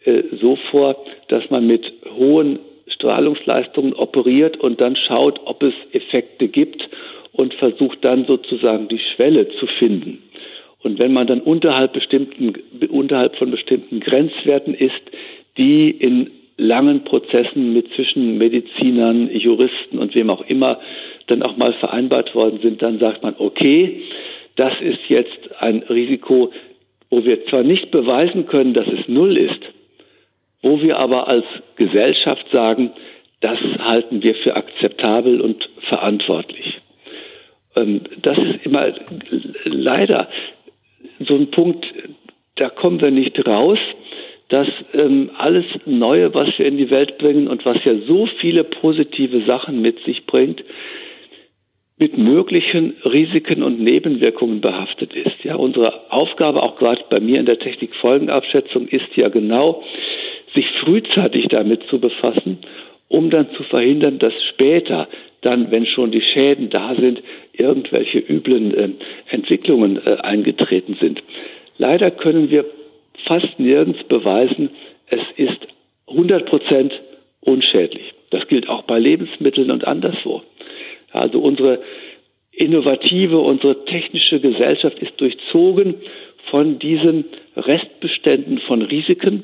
äh, 0.03 0.23
so 0.41 0.57
vor, 0.71 1.05
dass 1.27 1.49
man 1.49 1.67
mit 1.67 1.91
hohen 2.17 2.59
Strahlungsleistungen 2.87 3.93
operiert 3.93 4.57
und 4.57 4.81
dann 4.81 4.95
schaut, 4.95 5.39
ob 5.45 5.63
es 5.63 5.73
Effekte 5.91 6.47
gibt 6.47 6.87
und 7.35 7.53
versucht 7.55 8.03
dann 8.03 8.25
sozusagen 8.25 8.87
die 8.87 8.99
Schwelle 8.99 9.49
zu 9.59 9.67
finden. 9.67 10.23
Und 10.83 10.99
wenn 10.99 11.13
man 11.13 11.27
dann 11.27 11.41
unterhalb, 11.41 11.93
bestimmten, 11.93 12.53
unterhalb 12.89 13.35
von 13.37 13.51
bestimmten 13.51 13.99
Grenzwerten 13.99 14.73
ist, 14.73 15.01
die 15.57 15.89
in 15.89 16.29
langen 16.57 17.03
Prozessen 17.03 17.73
mit 17.73 17.91
zwischen 17.95 18.37
Medizinern, 18.37 19.29
Juristen 19.31 19.99
und 19.99 20.15
wem 20.15 20.29
auch 20.29 20.45
immer 20.47 20.79
dann 21.27 21.43
auch 21.43 21.57
mal 21.57 21.73
vereinbart 21.73 22.33
worden 22.35 22.59
sind, 22.61 22.81
dann 22.81 22.99
sagt 22.99 23.23
man, 23.23 23.35
okay, 23.37 24.03
das 24.55 24.73
ist 24.79 24.99
jetzt 25.09 25.37
ein 25.59 25.83
Risiko, 25.89 26.51
wo 27.09 27.25
wir 27.25 27.45
zwar 27.47 27.63
nicht 27.63 27.91
beweisen 27.91 28.45
können, 28.45 28.73
dass 28.73 28.87
es 28.87 29.07
null 29.07 29.37
ist, 29.37 29.59
wo 30.61 30.81
wir 30.81 30.97
aber 30.97 31.27
als 31.27 31.45
Gesellschaft 31.75 32.45
sagen, 32.51 32.91
das 33.41 33.59
halten 33.79 34.23
wir 34.23 34.35
für 34.35 34.55
akzeptabel 34.55 35.41
und 35.41 35.67
verantwortlich. 35.89 36.79
Ähm, 37.75 38.01
das 38.21 38.37
ist 38.37 38.65
immer 38.65 38.93
leider 39.65 40.29
so 41.19 41.35
ein 41.35 41.51
Punkt, 41.51 41.85
da 42.55 42.69
kommen 42.69 43.01
wir 43.01 43.11
nicht 43.11 43.45
raus, 43.45 43.79
dass 44.49 44.67
ähm, 44.93 45.31
alles 45.37 45.65
Neue, 45.85 46.33
was 46.33 46.49
wir 46.57 46.65
in 46.65 46.77
die 46.77 46.91
Welt 46.91 47.17
bringen 47.17 47.47
und 47.47 47.65
was 47.65 47.83
ja 47.83 47.95
so 48.07 48.27
viele 48.39 48.63
positive 48.63 49.43
Sachen 49.45 49.81
mit 49.81 49.99
sich 50.03 50.25
bringt, 50.25 50.63
mit 51.97 52.17
möglichen 52.17 52.95
Risiken 53.05 53.63
und 53.63 53.79
Nebenwirkungen 53.79 54.61
behaftet 54.61 55.13
ist. 55.13 55.43
Ja, 55.43 55.55
unsere 55.55 56.11
Aufgabe, 56.11 56.61
auch 56.61 56.75
gerade 56.75 57.03
bei 57.09 57.19
mir 57.19 57.39
in 57.39 57.45
der 57.45 57.59
Technikfolgenabschätzung, 57.59 58.87
ist 58.89 59.15
ja 59.15 59.29
genau, 59.29 59.83
sich 60.53 60.69
frühzeitig 60.81 61.47
damit 61.47 61.83
zu 61.83 61.99
befassen, 61.99 62.59
um 63.07 63.29
dann 63.29 63.49
zu 63.51 63.63
verhindern, 63.63 64.19
dass 64.19 64.33
später 64.49 65.07
dann, 65.41 65.71
wenn 65.71 65.85
schon 65.85 66.11
die 66.11 66.21
Schäden 66.21 66.69
da 66.69 66.95
sind, 66.95 67.21
irgendwelche 67.59 68.19
üblen 68.19 68.73
äh, 68.73 68.89
Entwicklungen 69.29 69.97
äh, 70.05 70.17
eingetreten 70.21 70.97
sind. 70.99 71.21
Leider 71.77 72.11
können 72.11 72.49
wir 72.49 72.65
fast 73.25 73.59
nirgends 73.59 74.03
beweisen, 74.03 74.69
es 75.07 75.21
ist 75.37 75.59
100 76.07 76.45
Prozent 76.45 76.93
unschädlich. 77.41 78.13
Das 78.31 78.47
gilt 78.47 78.69
auch 78.69 78.83
bei 78.83 78.99
Lebensmitteln 78.99 79.71
und 79.71 79.85
anderswo. 79.85 80.41
Also 81.11 81.39
unsere 81.39 81.81
innovative, 82.51 83.39
unsere 83.39 83.85
technische 83.85 84.39
Gesellschaft 84.39 84.99
ist 84.99 85.19
durchzogen 85.19 85.95
von 86.49 86.79
diesen 86.79 87.25
Restbeständen 87.55 88.59
von 88.59 88.81
Risiken, 88.81 89.43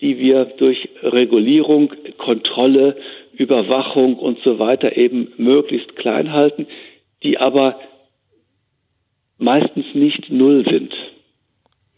die 0.00 0.18
wir 0.18 0.44
durch 0.44 0.88
Regulierung, 1.02 1.92
Kontrolle, 2.18 2.96
Überwachung 3.34 4.16
und 4.16 4.38
so 4.42 4.58
weiter 4.58 4.96
eben 4.96 5.32
möglichst 5.36 5.96
klein 5.96 6.32
halten, 6.32 6.66
die 7.22 7.38
aber 7.38 7.78
meistens 9.38 9.86
nicht 9.94 10.30
null 10.30 10.64
sind. 10.68 10.92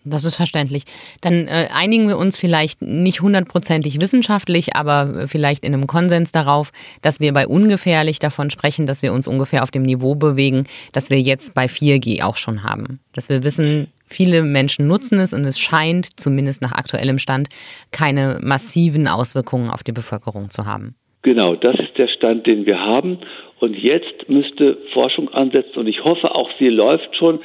Das 0.06 0.24
ist 0.24 0.34
verständlich. 0.34 0.84
Dann 1.22 1.48
äh, 1.48 1.68
einigen 1.72 2.08
wir 2.08 2.18
uns 2.18 2.36
vielleicht 2.36 2.82
nicht 2.82 3.22
hundertprozentig 3.22 4.00
wissenschaftlich, 4.00 4.76
aber 4.76 5.26
vielleicht 5.28 5.64
in 5.64 5.72
einem 5.72 5.86
Konsens 5.86 6.30
darauf, 6.30 6.72
dass 7.00 7.20
wir 7.20 7.32
bei 7.32 7.46
ungefährlich 7.46 8.18
davon 8.18 8.50
sprechen, 8.50 8.84
dass 8.84 9.00
wir 9.00 9.14
uns 9.14 9.26
ungefähr 9.26 9.62
auf 9.62 9.70
dem 9.70 9.82
Niveau 9.82 10.14
bewegen, 10.14 10.64
das 10.92 11.08
wir 11.08 11.20
jetzt 11.20 11.54
bei 11.54 11.66
4G 11.66 12.22
auch 12.22 12.36
schon 12.36 12.62
haben. 12.62 13.00
Dass 13.14 13.30
wir 13.30 13.42
wissen, 13.44 13.88
viele 14.04 14.42
Menschen 14.42 14.86
nutzen 14.86 15.18
es 15.20 15.32
und 15.32 15.44
es 15.44 15.58
scheint, 15.58 16.20
zumindest 16.20 16.60
nach 16.60 16.72
aktuellem 16.72 17.18
Stand, 17.18 17.48
keine 17.90 18.38
massiven 18.42 19.08
Auswirkungen 19.08 19.70
auf 19.70 19.82
die 19.82 19.92
Bevölkerung 19.92 20.50
zu 20.50 20.66
haben. 20.66 20.96
Genau, 21.24 21.56
das 21.56 21.74
ist 21.80 21.96
der 21.96 22.08
Stand, 22.08 22.46
den 22.46 22.66
wir 22.66 22.80
haben. 22.80 23.18
Und 23.58 23.76
jetzt 23.76 24.28
müsste 24.28 24.76
Forschung 24.92 25.32
ansetzen 25.32 25.78
und 25.78 25.86
ich 25.86 26.04
hoffe 26.04 26.34
auch, 26.34 26.50
sie 26.58 26.68
läuft 26.68 27.16
schon. 27.16 27.40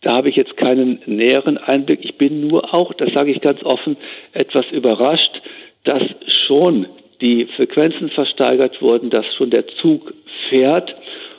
Da 0.00 0.14
habe 0.14 0.30
ich 0.30 0.36
jetzt 0.36 0.56
keinen 0.56 0.98
näheren 1.04 1.58
Einblick. 1.58 2.00
Ich 2.02 2.16
bin 2.16 2.48
nur 2.48 2.72
auch, 2.72 2.94
das 2.94 3.12
sage 3.12 3.30
ich 3.30 3.42
ganz 3.42 3.62
offen, 3.64 3.98
etwas 4.32 4.64
überrascht, 4.72 5.42
dass 5.84 6.02
schon 6.46 6.86
die 7.20 7.44
Frequenzen 7.54 8.08
versteigert 8.08 8.80
wurden, 8.80 9.10
dass 9.10 9.26
schon 9.36 9.50
der 9.50 9.66
Zug 9.68 10.14
fährt 10.48 10.94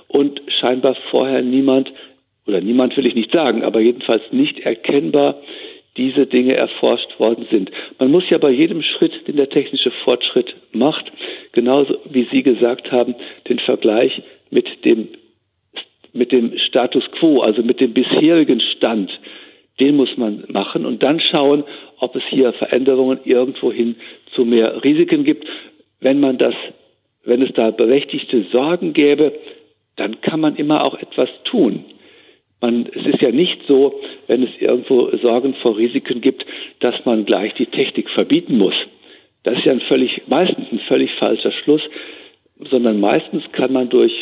und 0.07 0.41
scheinbar 0.59 0.95
vorher 1.09 1.41
niemand, 1.41 1.91
oder 2.45 2.61
niemand 2.61 2.95
will 2.95 3.07
ich 3.07 3.15
nicht 3.15 3.31
sagen, 3.31 3.63
aber 3.63 3.79
jedenfalls 3.79 4.21
nicht 4.31 4.59
erkennbar 4.59 5.41
diese 5.97 6.25
Dinge 6.25 6.55
erforscht 6.55 7.19
worden 7.19 7.45
sind. 7.51 7.71
Man 8.00 8.12
muss 8.12 8.29
ja 8.29 8.38
bei 8.38 8.50
jedem 8.50 8.81
Schritt, 8.81 9.27
den 9.27 9.38
der 9.38 9.50
technische 9.50 9.91
Fortschritt 10.03 10.55
macht, 10.71 11.12
genauso 11.51 11.97
wie 12.09 12.27
Sie 12.31 12.41
gesagt 12.43 12.91
haben, 12.91 13.15
den 13.47 13.59
Vergleich 13.59 14.21
mit 14.50 14.85
dem, 14.85 15.09
mit 16.13 16.31
dem 16.31 16.57
Status 16.57 17.03
quo, 17.12 17.41
also 17.41 17.62
mit 17.62 17.79
dem 17.79 17.93
bisherigen 17.93 18.59
Stand, 18.59 19.12
den 19.79 19.95
muss 19.95 20.17
man 20.17 20.43
machen 20.50 20.85
und 20.85 21.01
dann 21.01 21.19
schauen, 21.19 21.63
ob 21.97 22.15
es 22.15 22.23
hier 22.29 22.53
Veränderungen 22.53 23.19
irgendwohin 23.25 23.95
zu 24.33 24.45
mehr 24.45 24.83
Risiken 24.83 25.23
gibt. 25.23 25.47
Wenn 26.00 26.19
man 26.19 26.38
das, 26.38 26.53
wenn 27.23 27.41
es 27.41 27.53
da 27.53 27.71
berechtigte 27.71 28.43
Sorgen 28.51 28.93
gäbe, 28.93 29.33
dann 29.95 30.21
kann 30.21 30.39
man 30.39 30.55
immer 30.55 30.83
auch 30.83 30.95
etwas 30.95 31.29
tun. 31.45 31.85
Man, 32.63 32.88
es 32.93 33.05
ist 33.05 33.22
ja 33.22 33.29
nicht 33.29 33.60
so, 33.67 34.00
wenn 34.27 34.41
es 34.41 34.50
irgendwo 34.58 35.10
Sorgen 35.17 35.53
vor 35.55 35.75
Risiken 35.75 36.22
gibt, 36.22 36.46
dass 36.79 36.96
man 37.03 37.25
gleich 37.25 37.53
die 37.55 37.65
Technik 37.65 38.10
verbieten 38.10 38.58
muss. 38.58 38.75
Das 39.43 39.58
ist 39.58 39.65
ja 39.65 39.74
ein 39.74 39.82
völlig, 39.82 40.22
meistens 40.27 40.72
ein 40.72 40.79
völlig 40.88 41.12
falscher 41.15 41.51
Schluss, 41.51 41.82
sondern 42.72 43.01
meistens 43.01 43.43
kann 43.51 43.74
man 43.74 43.89
durch 43.89 44.13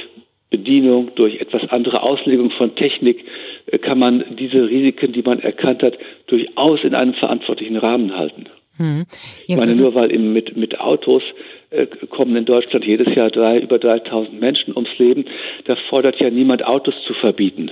Bedienung, 0.50 1.12
durch 1.14 1.40
etwas 1.40 1.70
andere 1.70 2.02
Auslegung 2.02 2.50
von 2.50 2.74
Technik, 2.74 3.24
äh, 3.68 3.78
kann 3.78 4.00
man 4.00 4.24
diese 4.40 4.68
Risiken, 4.68 5.14
die 5.14 5.22
man 5.22 5.40
erkannt 5.40 5.84
hat, 5.84 6.00
durchaus 6.26 6.84
in 6.84 6.96
einem 6.96 7.14
verantwortlichen 7.14 7.78
Rahmen 7.78 8.18
halten. 8.18 8.48
Hm. 8.78 9.06
Ich 9.46 9.56
meine, 9.56 9.76
nur 9.76 9.94
weil 9.94 10.10
im, 10.10 10.34
mit, 10.34 10.58
mit 10.58 10.80
Autos 10.80 11.22
äh, 11.70 11.86
kommen 12.10 12.36
in 12.36 12.46
Deutschland 12.46 12.86
jedes 12.86 13.14
Jahr 13.14 13.30
drei, 13.30 13.60
über 13.60 13.78
3000 13.78 14.40
Menschen 14.40 14.76
ums 14.76 14.98
Leben, 14.98 15.26
da 15.66 15.76
fordert 15.92 16.20
ja 16.20 16.32
niemand 16.32 16.66
Autos 16.66 16.96
zu 17.06 17.14
verbieten. 17.14 17.70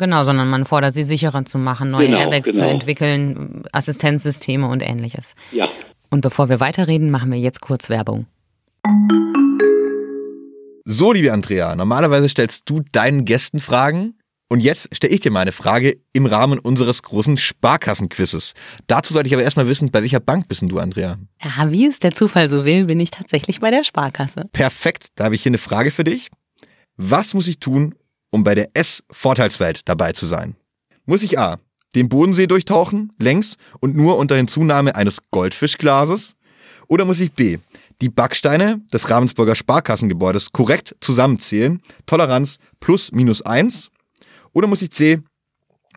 Genau, 0.00 0.24
sondern 0.24 0.48
man 0.48 0.64
fordert 0.64 0.94
sie 0.94 1.04
sicherer 1.04 1.44
zu 1.44 1.58
machen, 1.58 1.90
neue 1.90 2.06
genau, 2.06 2.20
Airbags 2.20 2.46
genau. 2.46 2.64
zu 2.64 2.64
entwickeln, 2.70 3.64
Assistenzsysteme 3.70 4.66
und 4.66 4.80
ähnliches. 4.80 5.34
Ja. 5.52 5.68
Und 6.08 6.22
bevor 6.22 6.48
wir 6.48 6.58
weiterreden, 6.58 7.10
machen 7.10 7.30
wir 7.30 7.38
jetzt 7.38 7.60
kurz 7.60 7.90
Werbung. 7.90 8.24
So, 10.86 11.12
liebe 11.12 11.30
Andrea, 11.34 11.74
normalerweise 11.74 12.30
stellst 12.30 12.70
du 12.70 12.80
deinen 12.92 13.26
Gästen 13.26 13.60
Fragen. 13.60 14.14
Und 14.48 14.60
jetzt 14.60 14.88
stelle 14.96 15.12
ich 15.12 15.20
dir 15.20 15.32
meine 15.32 15.52
Frage 15.52 15.98
im 16.14 16.24
Rahmen 16.24 16.58
unseres 16.58 17.02
großen 17.02 17.36
Sparkassenquizzes. 17.36 18.54
Dazu 18.86 19.12
sollte 19.12 19.26
ich 19.26 19.34
aber 19.34 19.42
erstmal 19.42 19.68
wissen, 19.68 19.90
bei 19.90 20.00
welcher 20.00 20.20
Bank 20.20 20.48
bist 20.48 20.62
du, 20.62 20.78
Andrea? 20.78 21.18
Ja, 21.44 21.70
wie 21.70 21.86
es 21.86 21.98
der 21.98 22.12
Zufall 22.12 22.48
so 22.48 22.64
will, 22.64 22.86
bin 22.86 23.00
ich 23.00 23.10
tatsächlich 23.10 23.60
bei 23.60 23.70
der 23.70 23.84
Sparkasse. 23.84 24.46
Perfekt, 24.52 25.08
da 25.16 25.24
habe 25.24 25.34
ich 25.34 25.42
hier 25.42 25.50
eine 25.50 25.58
Frage 25.58 25.90
für 25.90 26.04
dich. 26.04 26.30
Was 26.96 27.34
muss 27.34 27.48
ich 27.48 27.60
tun, 27.60 27.94
um 28.30 28.44
bei 28.44 28.54
der 28.54 28.70
S-Vorteilswelt 28.74 29.82
dabei 29.88 30.12
zu 30.12 30.26
sein? 30.26 30.56
Muss 31.06 31.22
ich 31.22 31.38
A. 31.38 31.58
den 31.94 32.08
Bodensee 32.08 32.46
durchtauchen, 32.46 33.12
längs 33.18 33.56
und 33.80 33.96
nur 33.96 34.16
unter 34.16 34.36
Hinzunahme 34.36 34.94
eines 34.94 35.18
Goldfischglases? 35.30 36.34
Oder 36.88 37.04
muss 37.04 37.20
ich 37.20 37.32
B. 37.32 37.58
die 38.00 38.08
Backsteine 38.08 38.80
des 38.92 39.10
Ravensburger 39.10 39.54
Sparkassengebäudes 39.54 40.52
korrekt 40.52 40.96
zusammenzählen, 41.00 41.80
Toleranz 42.06 42.58
plus 42.78 43.12
minus 43.12 43.42
eins? 43.42 43.90
Oder 44.52 44.66
muss 44.66 44.82
ich 44.82 44.90
C 44.90 45.20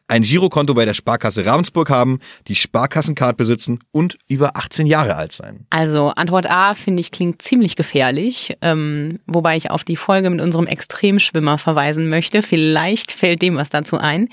ein 0.08 0.24
Girokonto 0.24 0.74
bei 0.74 0.86
der 0.86 0.94
Sparkasse 0.94 1.46
Ravensburg 1.46 1.90
haben, 1.90 2.20
die 2.48 2.56
Sparkassencard 2.56 3.38
besitzen 3.38 3.80
und 3.92 4.18
über 4.28 4.56
18 4.56 4.86
Jahre 4.86 5.16
alt 5.16 5.32
sein? 5.32 5.66
Also 5.70 6.10
Antwort 6.10 6.50
A 6.50 6.74
finde 6.74 7.02
ich 7.02 7.12
klingt 7.12 7.42
ziemlich 7.42 7.76
gefährlich, 7.76 8.58
ähm, 8.62 9.20
wobei 9.26 9.58
ich 9.58 9.72
auf 9.72 9.84
die 9.84 9.96
Folge 9.96 10.30
mit 10.30 10.42
unserem 10.42 10.68
Extremschwimmer 10.68 11.58
verweisen 11.58 12.10
möchte. 12.10 12.42
Vielleicht 12.42 13.12
fällt 13.12 13.42
dem 13.42 13.56
was 13.56 13.70
dazu 13.70 13.98
ein. 13.98 14.30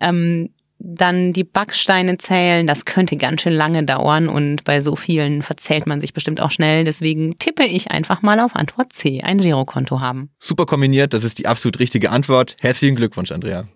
Ähm, 0.00 0.50
dann 0.78 1.32
die 1.32 1.44
Backsteine 1.44 2.18
zählen, 2.18 2.66
das 2.66 2.84
könnte 2.84 3.16
ganz 3.16 3.42
schön 3.42 3.54
lange 3.54 3.84
dauern 3.84 4.28
und 4.28 4.64
bei 4.64 4.80
so 4.80 4.96
vielen 4.96 5.42
verzählt 5.42 5.86
man 5.86 6.00
sich 6.00 6.12
bestimmt 6.12 6.40
auch 6.42 6.50
schnell. 6.50 6.84
Deswegen 6.84 7.38
tippe 7.38 7.64
ich 7.64 7.90
einfach 7.90 8.22
mal 8.22 8.40
auf 8.40 8.54
Antwort 8.54 8.92
C, 8.92 9.22
ein 9.22 9.38
Girokonto 9.38 10.00
haben. 10.00 10.30
Super 10.38 10.66
kombiniert, 10.66 11.14
das 11.14 11.24
ist 11.24 11.38
die 11.38 11.46
absolut 11.46 11.78
richtige 11.78 12.10
Antwort. 12.10 12.56
Herzlichen 12.60 12.96
Glückwunsch, 12.96 13.32
Andrea. 13.32 13.66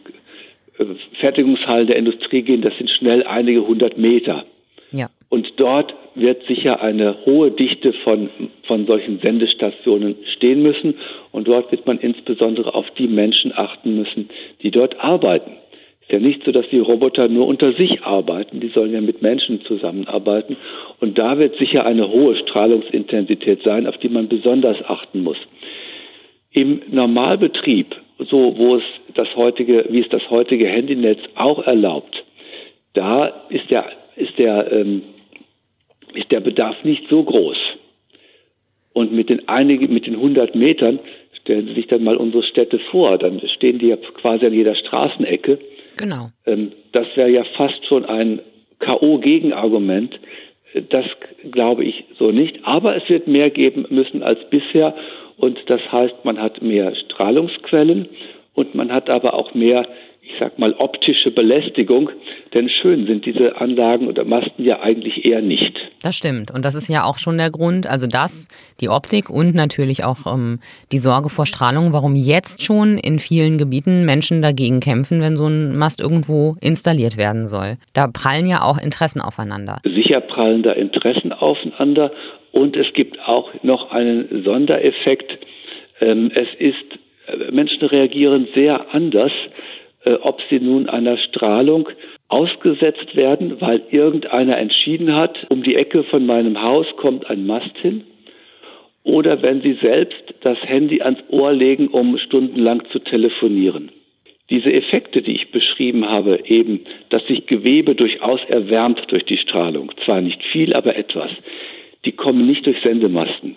äh, 0.77 0.85
Fertigungshallen 1.19 1.87
der 1.87 1.95
Industrie 1.95 2.41
gehen, 2.41 2.61
das 2.61 2.77
sind 2.77 2.89
schnell 2.89 3.23
einige 3.23 3.65
hundert 3.65 3.97
Meter. 3.97 4.45
Ja. 4.91 5.09
Und 5.29 5.53
dort 5.57 5.93
wird 6.15 6.43
sicher 6.47 6.81
eine 6.81 7.25
hohe 7.25 7.51
Dichte 7.51 7.93
von, 8.03 8.29
von 8.63 8.85
solchen 8.85 9.19
Sendestationen 9.19 10.15
stehen 10.35 10.61
müssen. 10.61 10.95
Und 11.31 11.47
dort 11.47 11.71
wird 11.71 11.85
man 11.85 11.99
insbesondere 11.99 12.73
auf 12.73 12.89
die 12.97 13.07
Menschen 13.07 13.51
achten 13.53 13.97
müssen, 13.97 14.29
die 14.61 14.71
dort 14.71 14.99
arbeiten 14.99 15.51
ist 16.07 16.13
ja 16.13 16.19
nicht 16.19 16.43
so, 16.45 16.53
dass 16.53 16.67
die 16.69 16.79
Roboter 16.79 17.27
nur 17.27 17.47
unter 17.47 17.73
sich 17.73 18.01
arbeiten, 18.03 18.61
die 18.61 18.69
sollen 18.69 18.93
ja 18.93 19.01
mit 19.01 19.21
Menschen 19.21 19.61
zusammenarbeiten. 19.61 20.55
Und 21.01 21.17
da 21.17 21.37
wird 21.37 21.57
sicher 21.57 21.85
eine 21.85 22.07
hohe 22.07 22.37
Strahlungsintensität 22.37 23.61
sein, 23.63 23.85
auf 23.85 23.97
die 23.97 24.07
man 24.07 24.29
besonders 24.29 24.77
achten 24.85 25.21
muss. 25.21 25.37
Im 26.51 26.81
Normalbetrieb, 26.89 27.93
so 28.19 28.57
wo 28.57 28.77
es 28.77 28.83
das 29.15 29.35
heutige, 29.35 29.85
wie 29.89 29.99
es 29.99 30.07
das 30.07 30.29
heutige 30.29 30.67
Handynetz 30.67 31.19
auch 31.35 31.59
erlaubt, 31.67 32.23
da 32.93 33.25
ist 33.49 33.69
der, 33.69 33.91
ist 34.15 34.37
der, 34.37 34.71
ähm, 34.71 35.01
ist 36.13 36.31
der 36.31 36.39
Bedarf 36.39 36.85
nicht 36.85 37.03
so 37.09 37.21
groß. 37.21 37.57
Und 38.93 39.11
mit 39.11 39.29
den 39.29 39.49
einigen, 39.49 39.93
mit 39.93 40.07
den 40.07 40.15
100 40.15 40.55
Metern 40.55 40.99
stellen 41.41 41.67
Sie 41.67 41.73
sich 41.73 41.87
dann 41.87 42.05
mal 42.05 42.15
unsere 42.15 42.43
Städte 42.43 42.79
vor, 42.79 43.17
dann 43.17 43.41
stehen 43.55 43.77
die 43.77 43.89
ja 43.89 43.97
quasi 43.97 44.45
an 44.45 44.53
jeder 44.53 44.73
Straßenecke 44.73 45.59
Genau. 45.97 46.29
Ähm, 46.45 46.71
das 46.91 47.07
wäre 47.15 47.29
ja 47.29 47.43
fast 47.55 47.85
schon 47.85 48.05
ein 48.05 48.39
K.O.-Gegenargument. 48.79 50.19
Das 50.89 51.05
glaube 51.51 51.85
ich 51.85 52.05
so 52.17 52.31
nicht. 52.31 52.59
Aber 52.63 52.95
es 52.95 53.09
wird 53.09 53.27
mehr 53.27 53.49
geben 53.49 53.85
müssen 53.89 54.23
als 54.23 54.39
bisher. 54.49 54.95
Und 55.37 55.59
das 55.67 55.81
heißt, 55.91 56.23
man 56.23 56.39
hat 56.39 56.61
mehr 56.61 56.95
Strahlungsquellen 56.95 58.07
und 58.53 58.75
man 58.75 58.91
hat 58.91 59.09
aber 59.09 59.33
auch 59.33 59.53
mehr, 59.53 59.87
ich 60.27 60.39
sag 60.39 60.59
mal, 60.59 60.73
optische 60.73 61.31
Belästigung. 61.31 62.09
Denn 62.53 62.69
schön 62.69 63.07
sind 63.07 63.25
diese 63.25 63.55
Anlagen 63.59 64.07
oder 64.07 64.25
Masten 64.25 64.63
ja 64.65 64.81
eigentlich 64.81 65.25
eher 65.25 65.41
nicht. 65.41 65.77
Das 66.03 66.15
stimmt. 66.15 66.51
Und 66.51 66.65
das 66.65 66.75
ist 66.75 66.89
ja 66.89 67.05
auch 67.05 67.17
schon 67.17 67.37
der 67.37 67.49
Grund, 67.49 67.87
also 67.87 68.07
das, 68.07 68.47
die 68.81 68.89
Optik 68.89 69.29
und 69.29 69.55
natürlich 69.55 70.03
auch 70.03 70.25
ähm, 70.31 70.59
die 70.91 70.97
Sorge 70.97 71.29
vor 71.29 71.45
Strahlung, 71.45 71.93
warum 71.93 72.15
jetzt 72.15 72.63
schon 72.63 72.97
in 72.97 73.19
vielen 73.19 73.57
Gebieten 73.57 74.05
Menschen 74.05 74.41
dagegen 74.41 74.79
kämpfen, 74.79 75.21
wenn 75.21 75.37
so 75.37 75.47
ein 75.47 75.77
Mast 75.77 76.01
irgendwo 76.01 76.55
installiert 76.61 77.17
werden 77.17 77.47
soll. 77.47 77.77
Da 77.93 78.07
prallen 78.07 78.45
ja 78.45 78.61
auch 78.61 78.77
Interessen 78.77 79.21
aufeinander. 79.21 79.77
Sicher 79.83 80.19
prallen 80.19 80.63
da 80.63 80.73
Interessen 80.73 81.31
aufeinander. 81.31 82.11
Und 82.51 82.75
es 82.75 82.91
gibt 82.93 83.19
auch 83.19 83.51
noch 83.63 83.91
einen 83.91 84.43
Sondereffekt. 84.43 85.37
Ähm, 86.01 86.31
es 86.33 86.47
ist, 86.59 86.99
äh, 87.27 87.51
Menschen 87.51 87.85
reagieren 87.87 88.47
sehr 88.53 88.93
anders, 88.93 89.31
ob 90.15 90.41
sie 90.49 90.59
nun 90.59 90.89
einer 90.89 91.17
Strahlung 91.17 91.89
ausgesetzt 92.29 93.15
werden, 93.15 93.59
weil 93.61 93.81
irgendeiner 93.91 94.57
entschieden 94.57 95.15
hat, 95.15 95.45
um 95.49 95.63
die 95.63 95.75
Ecke 95.75 96.03
von 96.03 96.25
meinem 96.25 96.61
Haus 96.61 96.85
kommt 96.97 97.29
ein 97.29 97.45
Mast 97.45 97.77
hin, 97.81 98.03
oder 99.03 99.41
wenn 99.41 99.61
sie 99.61 99.77
selbst 99.81 100.21
das 100.41 100.57
Handy 100.63 101.01
ans 101.01 101.19
Ohr 101.29 101.53
legen, 101.53 101.87
um 101.87 102.17
stundenlang 102.17 102.83
zu 102.91 102.99
telefonieren. 102.99 103.89
Diese 104.49 104.71
Effekte, 104.71 105.21
die 105.21 105.33
ich 105.33 105.51
beschrieben 105.51 106.09
habe, 106.09 106.41
eben, 106.45 106.81
dass 107.09 107.25
sich 107.27 107.47
Gewebe 107.47 107.95
durchaus 107.95 108.41
erwärmt 108.47 109.01
durch 109.07 109.23
die 109.25 109.37
Strahlung, 109.37 109.91
zwar 110.05 110.21
nicht 110.21 110.43
viel, 110.51 110.73
aber 110.73 110.95
etwas, 110.97 111.31
die 112.05 112.13
kommen 112.13 112.47
nicht 112.47 112.65
durch 112.65 112.79
Sendemasten, 112.81 113.55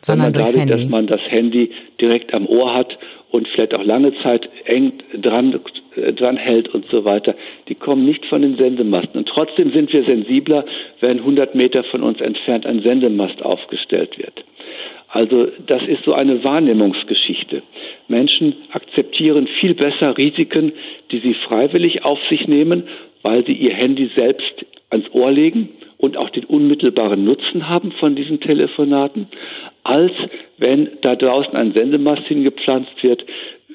sondern, 0.00 0.32
sondern 0.32 0.44
dadurch, 0.44 0.60
Handy. 0.60 0.82
dass 0.82 0.90
man 0.90 1.06
das 1.06 1.20
Handy 1.28 1.70
direkt 2.00 2.32
am 2.32 2.46
Ohr 2.46 2.74
hat 2.74 2.96
und 3.30 3.48
vielleicht 3.48 3.74
auch 3.74 3.84
lange 3.84 4.12
Zeit 4.22 4.48
eng 4.64 4.92
dran, 5.12 5.54
äh, 5.54 5.58
dran 6.16 6.36
hält 6.36 6.68
und 6.74 6.86
so 6.90 7.04
weiter, 7.04 7.34
die 7.68 7.74
kommen 7.74 8.04
nicht 8.04 8.24
von 8.26 8.42
den 8.42 8.56
Sendemasten. 8.56 9.18
Und 9.18 9.28
trotzdem 9.28 9.72
sind 9.72 9.92
wir 9.92 10.04
sensibler, 10.04 10.64
wenn 11.00 11.18
100 11.18 11.54
Meter 11.54 11.84
von 11.84 12.02
uns 12.02 12.20
entfernt 12.20 12.66
ein 12.66 12.80
Sendemast 12.82 13.42
aufgestellt 13.42 14.18
wird. 14.18 14.44
Also 15.08 15.46
das 15.66 15.82
ist 15.84 16.04
so 16.04 16.12
eine 16.12 16.42
Wahrnehmungsgeschichte. 16.42 17.62
Menschen 18.08 18.54
akzeptieren 18.72 19.46
viel 19.60 19.74
besser 19.74 20.18
Risiken, 20.18 20.72
die 21.12 21.20
sie 21.20 21.34
freiwillig 21.34 22.04
auf 22.04 22.18
sich 22.28 22.48
nehmen, 22.48 22.88
weil 23.22 23.46
sie 23.46 23.52
ihr 23.52 23.72
Handy 23.72 24.10
selbst 24.16 24.66
ans 24.90 25.06
Ohr 25.12 25.30
legen 25.30 25.68
und 25.98 26.16
auch 26.16 26.30
den 26.30 26.44
unmittelbaren 26.44 27.24
Nutzen 27.24 27.68
haben 27.68 27.92
von 27.92 28.16
diesen 28.16 28.40
Telefonaten, 28.40 29.28
als 29.84 30.12
wenn 30.58 30.88
da 31.02 31.14
draußen 31.14 31.54
ein 31.54 31.72
Sendemast 31.72 32.24
hingepflanzt 32.26 33.02
wird, 33.02 33.24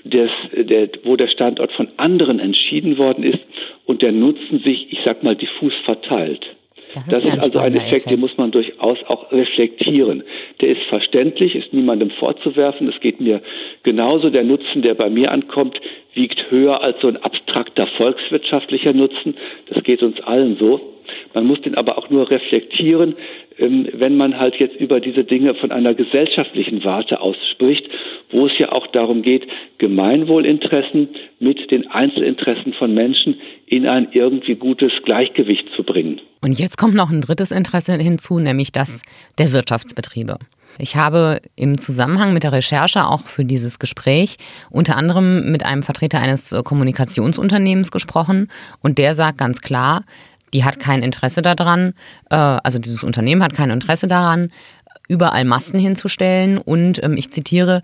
des, 0.04 0.32
der, 0.54 0.90
wo 1.04 1.16
der 1.16 1.28
Standort 1.28 1.72
von 1.74 1.88
anderen 1.98 2.40
entschieden 2.40 2.98
worden 2.98 3.24
ist 3.24 3.40
und 3.86 4.02
der 4.02 4.12
Nutzen 4.12 4.60
sich, 4.60 4.92
ich 4.92 5.00
sag 5.04 5.24
mal, 5.24 5.36
diffus 5.36 5.74
verteilt. 5.86 6.46
Das 6.94 7.04
ist, 7.04 7.14
das 7.14 7.24
ist 7.24 7.44
also 7.44 7.60
ein 7.60 7.76
Effekt, 7.76 7.92
Effekt, 7.92 8.12
den 8.12 8.20
muss 8.20 8.38
man 8.38 8.50
durchaus 8.52 8.98
auch 9.08 9.32
reflektieren. 9.32 10.24
Der 10.60 10.70
ist 10.70 10.82
verständlich, 10.90 11.56
ist 11.56 11.72
niemandem 11.72 12.10
vorzuwerfen. 12.10 12.90
Es 12.90 13.00
geht 13.00 13.22
mir 13.22 13.42
genauso. 13.84 14.32
Der 14.32 14.44
Nutzen, 14.44 14.82
der 14.82 14.96
bei 14.96 15.10
mir 15.10 15.32
ankommt, 15.32 15.80
wiegt 16.14 16.50
höher 16.50 16.82
als 16.82 17.00
so 17.02 17.08
ein 17.08 17.18
abstrakter 17.18 17.88
volkswirtschaftlicher 17.98 18.94
Nutzen. 18.94 19.36
Das 19.68 19.84
geht 19.84 20.04
uns 20.04 20.20
allen 20.22 20.58
so. 20.58 20.96
Man 21.34 21.46
muss 21.46 21.62
den 21.62 21.76
aber 21.76 21.98
auch 21.98 22.10
nur 22.10 22.30
reflektieren, 22.30 23.16
ähm, 23.58 23.88
wenn 23.94 24.18
man 24.18 24.38
halt 24.40 24.56
jetzt 24.56 24.76
über 24.76 25.00
diese 25.00 25.24
Dinge 25.24 25.56
von 25.56 25.72
einer 25.72 25.94
gesellschaftlichen 25.94 26.84
Warte 26.84 27.20
ausspricht, 27.22 27.88
wo 28.32 28.48
es 28.48 28.58
ja 28.58 28.72
auch 28.72 28.88
darum 28.88 29.22
geht, 29.22 29.48
Gemeinwohlinteressen 29.80 31.10
mit 31.40 31.72
den 31.72 31.88
Einzelinteressen 31.90 32.74
von 32.74 32.94
Menschen 32.94 33.40
in 33.66 33.88
ein 33.88 34.10
irgendwie 34.12 34.56
gutes 34.56 34.92
Gleichgewicht 35.04 35.68
zu 35.76 35.84
bringen. 35.84 36.22
Und 36.42 36.60
jetzt 36.60 36.78
kommt 36.78 36.96
noch 36.96 37.10
ein 37.10 37.22
drittes 37.22 37.52
Interesse 37.52 37.94
hinzu, 37.98 38.40
nämlich 38.40 38.72
das 38.72 39.02
der 39.38 39.52
Wirtschaftsbetriebe. 39.52 40.38
Ich 40.78 40.96
habe 40.96 41.42
im 41.56 41.78
Zusammenhang 41.78 42.34
mit 42.34 42.44
der 42.44 42.54
Recherche 42.54 43.06
auch 43.06 43.26
für 43.26 43.44
dieses 43.44 43.80
Gespräch 43.80 44.38
unter 44.70 44.96
anderem 44.96 45.52
mit 45.52 45.66
einem 45.66 45.84
Vertreter 45.84 46.20
eines 46.20 46.56
Kommunikationsunternehmens 46.64 47.92
gesprochen 47.92 48.50
und 48.82 48.98
der 48.98 49.16
sagt 49.16 49.38
ganz 49.38 49.62
klar, 49.62 50.04
die 50.54 50.64
hat 50.64 50.80
kein 50.80 51.04
Interesse 51.04 51.42
daran, 51.42 51.94
äh, 52.30 52.36
also 52.36 52.80
dieses 52.80 53.04
Unternehmen 53.04 53.44
hat 53.44 53.54
kein 53.54 53.70
Interesse 53.70 54.08
daran, 54.08 54.52
überall 55.08 55.44
Masten 55.44 55.80
hinzustellen 55.80 56.58
und 56.58 57.04
ähm, 57.04 57.18
ich 57.18 57.32
zitiere, 57.32 57.82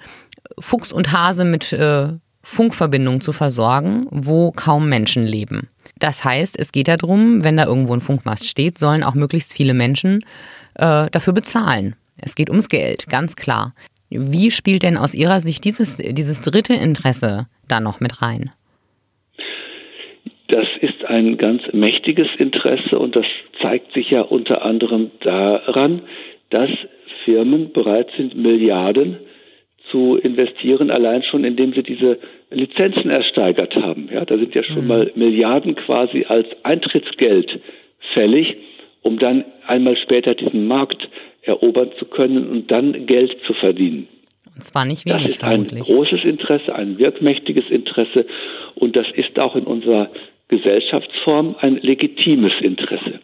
Fuchs 0.60 0.94
und 0.94 1.12
Hase 1.12 1.44
mit 1.44 1.74
äh, 1.74 2.10
Funkverbindungen 2.44 3.22
zu 3.22 3.34
versorgen, 3.34 4.06
wo 4.12 4.52
kaum 4.52 4.88
Menschen 4.88 5.26
leben. 5.26 5.68
Das 5.98 6.24
heißt, 6.24 6.58
es 6.60 6.72
geht 6.72 6.88
darum, 6.88 7.44
wenn 7.44 7.58
da 7.58 7.66
irgendwo 7.66 7.94
ein 7.94 8.02
Funkmast 8.02 8.48
steht, 8.48 8.78
sollen 8.78 9.04
auch 9.04 9.16
möglichst 9.16 9.54
viele 9.54 9.74
Menschen 9.74 10.20
äh, 10.76 11.10
dafür 11.10 11.34
bezahlen. 11.34 11.96
Es 12.22 12.36
geht 12.36 12.50
ums 12.50 12.70
Geld, 12.70 13.08
ganz 13.10 13.36
klar. 13.36 13.74
Wie 14.10 14.52
spielt 14.52 14.84
denn 14.84 14.98
aus 14.98 15.16
Ihrer 15.16 15.40
Sicht 15.40 15.66
dieses, 15.66 15.98
dieses 15.98 16.42
dritte 16.42 16.74
Interesse 16.74 17.48
da 17.68 17.80
noch 17.80 18.00
mit 18.00 18.22
rein? 18.22 18.52
Das 20.48 20.68
ist 20.82 21.04
ein 21.06 21.38
ganz 21.38 21.64
mächtiges 21.74 22.28
Interesse 22.38 23.00
und 23.00 23.16
das 23.16 23.26
zeigt 23.62 23.94
sich 23.94 24.12
ja 24.12 24.22
unter 24.22 24.64
anderem 24.64 25.12
daran, 25.22 26.04
dass 26.52 26.70
Firmen 27.24 27.74
bereit 27.74 28.10
sind, 28.16 28.36
Milliarden 28.36 29.18
zu 29.90 30.18
investieren, 30.18 30.92
allein 30.92 31.24
schon 31.24 31.44
indem 31.44 31.74
sie 31.74 31.84
diese 31.84 32.20
Lizenzen 32.52 33.10
ersteigert 33.10 33.76
haben. 33.76 34.10
Ja, 34.12 34.26
da 34.26 34.38
sind 34.38 34.54
ja 34.54 34.64
schon 34.64 34.84
mhm. 34.84 34.88
mal 34.88 35.12
Milliarden 35.16 35.76
quasi 35.76 36.26
als 36.28 36.48
Eintrittsgeld 36.64 37.60
fällig, 38.14 38.56
um 39.02 39.20
dann 39.20 39.46
einmal 39.68 39.98
später 39.98 40.36
diesen 40.36 40.68
Markt 40.68 41.10
erobern 41.46 41.92
zu 41.98 42.06
können 42.06 42.50
und 42.50 42.72
dann 42.72 43.06
Geld 43.06 43.36
zu 43.46 43.54
verdienen. 43.54 44.08
Und 44.56 44.64
zwar 44.64 44.86
nicht 44.86 45.06
wenig, 45.06 45.24
Das 45.24 45.32
ist 45.34 45.40
vermutlich. 45.40 45.82
ein 45.82 45.96
großes 45.96 46.24
Interesse, 46.24 46.76
ein 46.76 46.98
wirkmächtiges 46.98 47.70
Interesse 47.70 48.26
und 48.76 48.96
das 48.96 49.08
ist 49.16 49.38
auch 49.40 49.56
in 49.56 49.66
unserer 49.66 50.10
Gesellschaftsform 50.48 51.56
ein 51.60 51.78
legitimes 51.78 52.54
Interesse. 52.62 53.20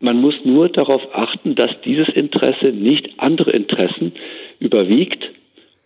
Man 0.00 0.20
muss 0.20 0.34
nur 0.44 0.68
darauf 0.68 1.02
achten, 1.14 1.54
dass 1.54 1.70
dieses 1.84 2.08
Interesse 2.08 2.66
nicht 2.66 3.10
andere 3.18 3.52
Interessen 3.52 4.12
überwiegt 4.58 5.30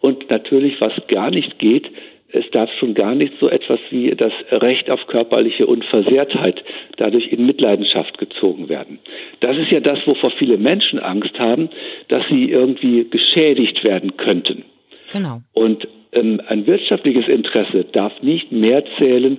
und 0.01 0.31
natürlich, 0.31 0.81
was 0.81 0.93
gar 1.09 1.31
nicht 1.31 1.59
geht, 1.59 1.91
es 2.35 2.51
darf 2.51 2.71
schon 2.79 2.95
gar 2.95 3.15
nicht 3.15 3.35
so 3.41 3.49
etwas 3.49 3.79
wie 3.91 4.11
das 4.11 4.33
Recht 4.51 4.91
auf 4.91 5.07
körperliche 5.07 5.67
Unversehrtheit 5.67 6.63
dadurch 6.97 7.29
in 7.29 7.47
Mitleidenschaft 7.47 8.19
gezogen 8.19 8.69
werden. 8.69 8.99
Das 9.41 9.57
ist 9.57 9.71
ja 9.71 9.81
das, 9.81 10.05
wovor 10.07 10.31
viele 10.33 10.59
Menschen 10.59 10.99
Angst 10.99 11.39
haben, 11.39 11.71
dass 12.09 12.27
sie 12.29 12.51
irgendwie 12.51 13.07
geschädigt 13.09 13.85
werden 13.85 14.17
könnten. 14.17 14.65
Genau. 15.13 15.41
Und 15.53 15.87
ähm, 16.13 16.41
ein 16.49 16.67
wirtschaftliches 16.67 17.29
Interesse 17.29 17.85
darf 17.93 18.21
nicht 18.23 18.51
mehr 18.51 18.85
zählen 18.99 19.39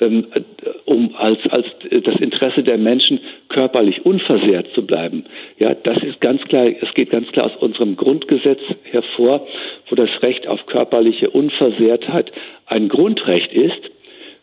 um 0.00 1.14
als, 1.16 1.38
als 1.50 1.66
das 1.90 2.16
Interesse 2.16 2.62
der 2.62 2.78
Menschen 2.78 3.20
körperlich 3.48 4.04
unversehrt 4.04 4.68
zu 4.74 4.84
bleiben. 4.84 5.24
Ja, 5.58 5.74
das 5.74 6.02
ist 6.02 6.20
ganz 6.20 6.42
klar, 6.42 6.66
es 6.66 6.92
geht 6.94 7.10
ganz 7.10 7.30
klar 7.32 7.46
aus 7.46 7.56
unserem 7.60 7.96
Grundgesetz 7.96 8.60
hervor, 8.82 9.46
wo 9.88 9.94
das 9.94 10.10
Recht 10.22 10.46
auf 10.48 10.66
körperliche 10.66 11.30
Unversehrtheit 11.30 12.32
ein 12.66 12.88
Grundrecht 12.88 13.52
ist, 13.52 13.90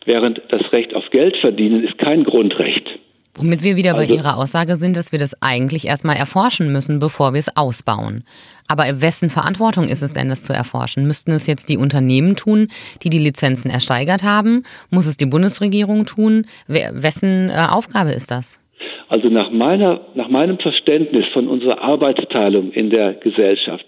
während 0.05 0.41
das 0.49 0.71
Recht 0.71 0.93
auf 0.93 1.09
Geld 1.09 1.37
verdienen 1.37 1.83
ist 1.83 1.97
kein 1.97 2.23
Grundrecht. 2.23 2.89
Womit 3.35 3.63
wir 3.63 3.77
wieder 3.77 3.93
bei 3.93 4.01
also, 4.01 4.13
Ihrer 4.13 4.37
Aussage 4.37 4.75
sind, 4.75 4.97
dass 4.97 5.11
wir 5.11 5.19
das 5.19 5.41
eigentlich 5.41 5.87
erstmal 5.87 6.17
erforschen 6.17 6.71
müssen, 6.71 6.99
bevor 6.99 7.33
wir 7.33 7.39
es 7.39 7.55
ausbauen. 7.55 8.23
Aber 8.67 9.01
wessen 9.01 9.29
Verantwortung 9.29 9.85
ist 9.85 10.01
es 10.01 10.13
denn, 10.13 10.29
das 10.29 10.43
zu 10.43 10.53
erforschen? 10.53 11.05
Müssten 11.07 11.31
es 11.31 11.47
jetzt 11.47 11.69
die 11.69 11.77
Unternehmen 11.77 12.35
tun, 12.35 12.67
die 13.03 13.09
die 13.09 13.19
Lizenzen 13.19 13.71
ersteigert 13.71 14.23
haben? 14.23 14.63
Muss 14.89 15.07
es 15.07 15.17
die 15.17 15.25
Bundesregierung 15.25 16.05
tun? 16.05 16.45
Wessen 16.67 17.49
äh, 17.49 17.67
Aufgabe 17.69 18.11
ist 18.11 18.31
das? 18.31 18.61
Also 19.07 19.29
nach, 19.29 19.51
meiner, 19.51 20.01
nach 20.15 20.29
meinem 20.29 20.57
Verständnis 20.57 21.25
von 21.33 21.49
unserer 21.49 21.81
Arbeitsteilung 21.81 22.71
in 22.71 22.89
der 22.89 23.13
Gesellschaft 23.15 23.85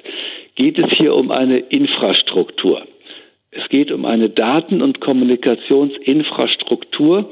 geht 0.55 0.77
es 0.77 0.91
hier 0.97 1.15
um 1.15 1.31
eine 1.31 1.59
Infrastruktur. 1.59 2.81
Es 3.51 3.69
geht 3.69 3.89
um 3.91 4.03
eine 4.05 4.29
Daten- 4.29 4.81
und 4.81 4.99
Kommunikationsinfrastruktur, 4.99 7.29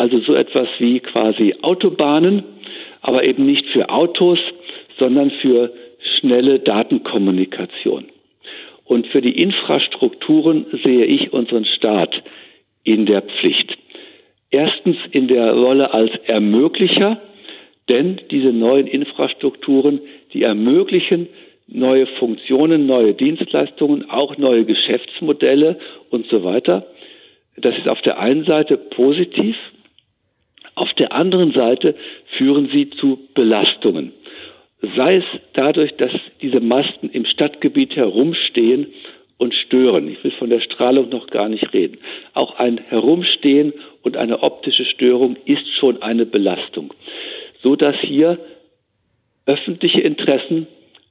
also 0.00 0.18
so 0.20 0.34
etwas 0.34 0.66
wie 0.78 1.00
quasi 1.00 1.56
Autobahnen, 1.60 2.42
aber 3.02 3.22
eben 3.22 3.44
nicht 3.44 3.66
für 3.66 3.90
Autos, 3.90 4.38
sondern 4.98 5.30
für 5.42 5.74
schnelle 6.18 6.58
Datenkommunikation. 6.58 8.06
Und 8.84 9.06
für 9.08 9.20
die 9.20 9.38
Infrastrukturen 9.40 10.64
sehe 10.82 11.04
ich 11.04 11.34
unseren 11.34 11.66
Staat 11.66 12.22
in 12.82 13.04
der 13.04 13.20
Pflicht. 13.20 13.76
Erstens 14.50 14.96
in 15.12 15.28
der 15.28 15.52
Rolle 15.52 15.92
als 15.92 16.12
Ermöglicher, 16.24 17.20
denn 17.90 18.22
diese 18.30 18.54
neuen 18.54 18.86
Infrastrukturen, 18.86 20.00
die 20.32 20.44
ermöglichen 20.44 21.28
neue 21.68 22.06
Funktionen, 22.18 22.86
neue 22.86 23.12
Dienstleistungen, 23.12 24.08
auch 24.08 24.38
neue 24.38 24.64
Geschäftsmodelle 24.64 25.78
und 26.08 26.26
so 26.28 26.42
weiter. 26.42 26.86
das 27.58 27.76
ist 27.76 27.86
auf 27.86 28.00
der 28.00 28.18
einen 28.18 28.44
Seite 28.44 28.78
positiv, 28.78 29.56
auf 30.80 30.94
der 30.94 31.12
anderen 31.12 31.52
Seite 31.52 31.94
führen 32.38 32.70
sie 32.72 32.88
zu 32.88 33.18
Belastungen. 33.34 34.12
Sei 34.96 35.16
es 35.16 35.24
dadurch, 35.52 35.94
dass 35.96 36.10
diese 36.40 36.60
Masten 36.60 37.10
im 37.10 37.26
Stadtgebiet 37.26 37.96
herumstehen 37.96 38.86
und 39.36 39.54
stören. 39.54 40.08
Ich 40.08 40.24
will 40.24 40.30
von 40.32 40.48
der 40.48 40.60
Strahlung 40.60 41.10
noch 41.10 41.26
gar 41.26 41.50
nicht 41.50 41.74
reden. 41.74 41.98
Auch 42.32 42.58
ein 42.58 42.78
Herumstehen 42.88 43.74
und 44.02 44.16
eine 44.16 44.42
optische 44.42 44.86
Störung 44.86 45.36
ist 45.44 45.68
schon 45.78 46.00
eine 46.00 46.24
Belastung, 46.24 46.94
so 47.62 47.76
dass 47.76 47.96
hier 48.00 48.38
öffentliche 49.44 50.00
Interessen 50.00 50.66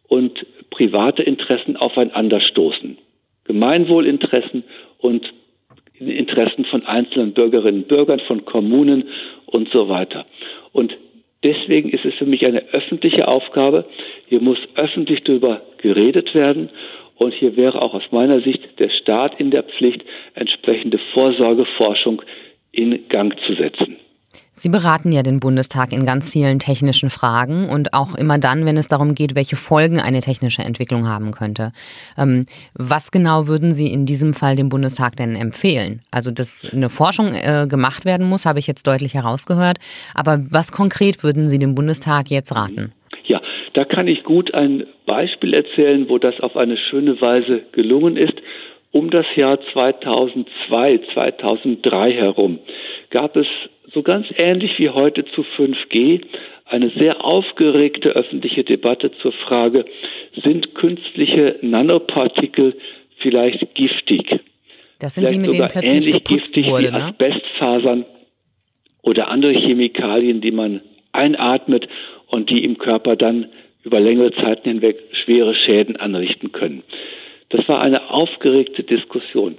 und 0.08 0.48
private 0.72 1.22
Interessen 1.22 1.78
aufeinanderstoßen. 1.78 2.98
Gemeinwohlinteressen 3.44 4.64
und 4.98 5.32
Interessen 6.00 6.66
von 6.66 6.86
einzelnen 6.86 7.34
Bürgerinnen 7.34 7.82
und 7.82 7.88
Bürgern, 7.88 8.20
von 8.22 8.46
Kommunen 8.46 9.06
und 9.46 9.70
so 9.70 9.90
weiter. 9.90 10.26
Und 10.72 10.96
deswegen 11.44 11.90
ist 11.90 12.06
es 12.06 12.14
für 12.16 12.26
mich 12.26 12.46
eine 12.46 12.64
öffentliche 12.72 13.28
Aufgabe. 13.28 13.86
Hier 14.28 14.42
muss 14.42 14.60
öffentlich 14.76 15.24
darüber 15.24 15.62
geredet 15.78 16.34
werden. 16.34 16.70
Und 17.16 17.34
hier 17.34 17.58
wäre 17.58 17.82
auch 17.82 17.94
aus 17.94 18.12
meiner 18.12 18.40
Sicht 18.42 18.80
der 18.80 18.90
Staat 18.90 19.40
in 19.40 19.52
der 19.52 19.64
Pflicht, 19.64 20.04
entsprechende 20.36 21.00
Vorsorgeforschung 21.14 22.22
in 22.72 23.08
Gang 23.10 23.38
zu 23.46 23.56
setzen. 23.56 23.98
Sie 24.60 24.68
beraten 24.68 25.14
ja 25.14 25.24
den 25.24 25.40
Bundestag 25.40 25.94
in 25.94 26.06
ganz 26.06 26.30
vielen 26.30 26.60
technischen 26.60 27.10
Fragen 27.10 27.70
und 27.70 27.94
auch 27.94 28.14
immer 28.14 28.38
dann, 28.38 28.66
wenn 28.66 28.76
es 28.76 28.90
darum 28.90 29.16
geht, 29.16 29.34
welche 29.34 29.56
Folgen 29.56 30.02
eine 30.02 30.20
technische 30.20 30.64
Entwicklung 30.64 31.08
haben 31.08 31.32
könnte. 31.32 31.72
Ähm, 32.18 32.44
was 32.74 33.12
genau 33.12 33.48
würden 33.48 33.74
Sie 33.74 33.88
in 33.88 34.06
diesem 34.06 34.34
Fall 34.34 34.58
dem 34.58 34.68
Bundestag 34.68 35.16
denn 35.16 35.38
empfehlen? 35.38 36.02
Also, 36.12 36.30
dass 36.30 36.68
eine 36.74 36.90
Forschung 36.90 37.34
äh, 37.34 37.68
gemacht 37.70 38.04
werden 38.04 38.28
muss, 38.28 38.46
habe 38.46 38.60
ich 38.60 38.68
jetzt 38.68 38.86
deutlich 38.86 39.14
herausgehört. 39.14 39.78
Aber 40.14 40.40
was 40.52 40.74
konkret 40.74 41.24
würden 41.24 41.48
Sie 41.48 41.58
dem 41.58 41.74
Bundestag 41.74 42.30
jetzt 42.30 42.54
raten? 42.54 42.92
Ja, 43.28 43.42
da 43.76 43.86
kann 43.86 44.10
ich 44.10 44.26
gut 44.26 44.54
ein 44.54 44.84
Beispiel 45.06 45.54
erzählen, 45.54 46.10
wo 46.10 46.18
das 46.18 46.38
auf 46.42 46.58
eine 46.58 46.76
schöne 46.76 47.22
Weise 47.22 47.62
gelungen 47.72 48.18
ist. 48.18 48.36
Um 48.92 49.10
das 49.10 49.26
Jahr 49.38 49.58
2002, 49.72 51.00
2003 51.14 52.12
herum 52.12 52.60
gab 53.10 53.38
es 53.38 53.48
so 53.94 54.04
ganz 54.04 54.28
ähnlich 54.38 54.78
wie 54.78 54.90
heute 54.90 55.26
zu 55.26 55.42
5G 55.42 56.22
eine 56.66 56.90
sehr 56.92 57.24
aufgeregte 57.26 58.10
öffentliche 58.10 58.64
Debatte 58.64 59.12
zur 59.22 59.32
Frage, 59.32 59.86
sind 60.44 60.76
künstliche 60.76 61.58
Nanopartikel 61.62 62.76
vielleicht 63.18 63.74
giftig? 63.74 64.40
Das 65.00 65.16
sind 65.16 65.28
vielleicht 65.28 65.46
die, 65.46 65.50
mit 65.50 65.54
denen 65.54 65.70
plötzlich 65.70 66.06
geputzt 66.06 66.54
giftig 66.56 66.72
wurde, 66.72 66.88
wie 66.88 66.92
ne? 66.92 67.04
Asbestfasern 67.06 68.06
oder 69.02 69.30
andere 69.30 69.54
Chemikalien, 69.54 70.42
die 70.42 70.52
man 70.52 70.82
einatmet 71.12 71.88
und 72.28 72.50
die 72.50 72.64
im 72.64 72.78
Körper 72.78 73.16
dann 73.16 73.48
über 73.84 74.00
längere 74.00 74.32
Zeiten 74.34 74.70
hinweg 74.70 74.98
schwere 75.24 75.56
Schäden 75.56 75.96
anrichten 75.96 76.52
können. 76.52 76.84
Das 77.50 77.68
war 77.68 77.82
eine 77.82 78.12
aufgeregte 78.12 78.84
Diskussion. 78.84 79.58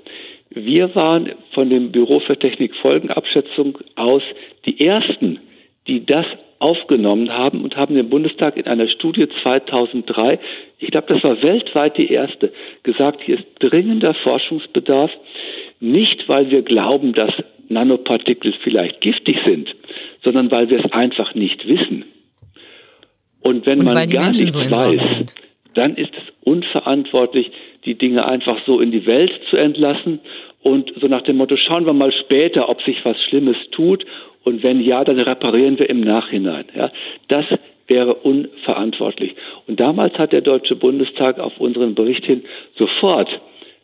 Wir 0.51 0.95
waren 0.97 1.31
von 1.53 1.71
dem 1.71 1.93
Büro 1.93 2.21
für 2.21 2.37
Technikfolgenabschätzung 2.37 3.79
aus 3.95 4.23
die 4.67 4.85
ersten, 4.85 5.39
die 5.87 6.05
das 6.05 6.27
aufgenommen 6.59 7.31
haben 7.31 7.63
und 7.65 7.77
haben 7.77 7.95
dem 7.95 8.11
Bundestag 8.11 8.57
in 8.57 8.67
einer 8.67 8.89
Studie 8.89 9.29
2003, 9.43 10.39
ich 10.79 10.91
glaube, 10.91 11.15
das 11.15 11.25
war 11.25 11.41
weltweit 11.43 11.97
die 11.97 12.13
erste, 12.13 12.53
gesagt, 12.83 13.23
hier 13.25 13.39
ist 13.39 13.47
dringender 13.61 14.13
Forschungsbedarf, 14.15 15.11
nicht 15.81 16.29
weil 16.29 16.51
wir 16.51 16.63
glauben, 16.63 17.15
dass 17.15 17.33
Nanopartikel 17.69 18.53
vielleicht 18.63 19.01
giftig 19.01 19.39
sind, 19.45 19.75
sondern 20.23 20.51
weil 20.51 20.69
wir 20.69 20.85
es 20.85 20.93
einfach 20.93 21.35
nicht 21.35 21.67
wissen. 21.67 22.05
Und 23.41 23.65
wenn 23.65 23.79
und 23.79 23.87
man 23.87 24.07
gar 24.09 24.29
nichts 24.29 24.55
so 24.55 24.61
weiß, 24.61 25.35
dann 25.75 25.95
ist 25.95 26.13
es 26.15 26.35
unverantwortlich, 26.43 27.51
die 27.85 27.97
Dinge 27.97 28.27
einfach 28.27 28.59
so 28.67 28.81
in 28.81 28.91
die 28.91 29.07
Welt 29.07 29.33
zu 29.49 29.57
entlassen 29.57 30.21
und 30.63 30.93
so 31.01 31.07
nach 31.07 31.23
dem 31.23 31.37
Motto, 31.37 31.57
schauen 31.57 31.87
wir 31.87 31.93
mal 31.93 32.13
später, 32.13 32.69
ob 32.69 32.83
sich 32.83 33.05
was 33.05 33.21
Schlimmes 33.25 33.57
tut 33.71 34.05
und 34.45 34.63
wenn 34.63 34.81
ja, 34.81 35.05
dann 35.05 35.19
reparieren 35.19 35.79
wir 35.79 35.89
im 35.89 36.01
Nachhinein. 36.01 36.65
Ja, 36.75 36.91
das 37.29 37.47
wäre 37.87 38.15
unverantwortlich. 38.15 39.35
Und 39.67 39.81
damals 39.81 40.17
hat 40.19 40.33
der 40.33 40.43
Deutsche 40.43 40.77
Bundestag 40.77 41.39
auf 41.39 41.59
unseren 41.59 41.95
Bericht 41.95 42.25
hin 42.25 42.45
sofort 42.77 43.29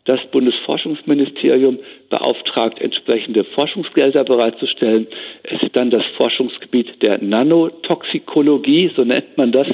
das 0.07 0.21
Bundesforschungsministerium 0.31 1.79
beauftragt, 2.09 2.79
entsprechende 2.79 3.43
Forschungsgelder 3.43 4.23
bereitzustellen. 4.23 5.05
Es 5.43 5.61
ist 5.61 5.75
dann 5.75 5.89
das 5.89 6.03
Forschungsgebiet 6.15 7.01
der 7.01 7.21
Nanotoxikologie, 7.21 8.89
so 8.95 9.03
nennt 9.03 9.37
man 9.37 9.51
das. 9.51 9.67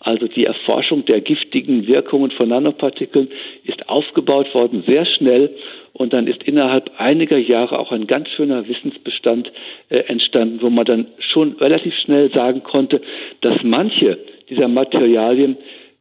Also 0.00 0.28
die 0.28 0.44
Erforschung 0.44 1.06
der 1.06 1.22
giftigen 1.22 1.86
Wirkungen 1.86 2.30
von 2.30 2.50
Nanopartikeln 2.50 3.28
ist 3.64 3.88
aufgebaut 3.88 4.52
worden, 4.54 4.84
sehr 4.86 5.06
schnell. 5.06 5.50
Und 5.94 6.12
dann 6.12 6.26
ist 6.26 6.42
innerhalb 6.42 6.90
einiger 6.98 7.38
Jahre 7.38 7.78
auch 7.78 7.90
ein 7.90 8.06
ganz 8.06 8.28
schöner 8.28 8.68
Wissensbestand 8.68 9.50
äh, 9.88 10.00
entstanden, 10.00 10.60
wo 10.60 10.68
man 10.68 10.84
dann 10.84 11.06
schon 11.18 11.52
relativ 11.54 11.94
schnell 12.04 12.30
sagen 12.32 12.62
konnte, 12.62 13.00
dass 13.40 13.62
manche 13.62 14.18
dieser 14.50 14.68
Materialien 14.68 15.56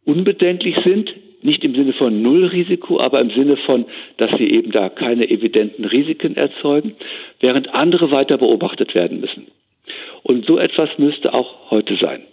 unbedenklich 0.06 0.76
sind, 0.84 1.14
nicht 1.42 1.64
im 1.64 1.76
Sinne 1.76 1.94
von 1.94 2.22
Nullrisiko, 2.22 3.00
aber 3.00 3.22
im 3.22 3.30
Sinne 3.32 3.58
von, 3.58 3.86
dass 4.18 4.32
sie 4.38 4.50
eben 4.50 4.72
da 4.72 4.90
keine 4.90 5.30
evidenten 5.30 5.86
Risiken 5.86 6.36
erzeugen, 6.36 6.96
während 7.40 7.74
andere 7.74 8.12
weiter 8.12 8.38
beobachtet 8.38 8.96
werden 8.96 9.22
müssen. 9.22 9.48
Und 10.24 10.46
so 10.46 10.58
etwas 10.58 10.90
müsste 10.98 11.34
auch 11.34 11.72
heute 11.72 11.96
sein. 11.96 12.24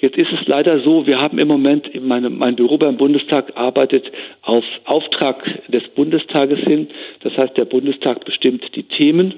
Jetzt 0.00 0.18
ist 0.18 0.32
es 0.32 0.46
leider 0.46 0.80
so, 0.80 1.06
wir 1.06 1.20
haben 1.20 1.38
im 1.38 1.48
Moment, 1.48 1.88
meine, 2.02 2.28
mein 2.28 2.56
Büro 2.56 2.76
beim 2.76 2.96
Bundestag 2.96 3.56
arbeitet 3.56 4.10
auf 4.42 4.64
Auftrag 4.84 5.44
des 5.68 5.86
Bundestages 5.94 6.58
hin. 6.60 6.88
Das 7.20 7.36
heißt, 7.36 7.56
der 7.56 7.64
Bundestag 7.64 8.24
bestimmt 8.24 8.64
die 8.74 8.82
Themen. 8.82 9.34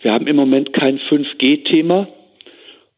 Wir 0.00 0.12
haben 0.12 0.26
im 0.26 0.36
Moment 0.36 0.72
kein 0.72 0.98
5G-Thema. 0.98 2.08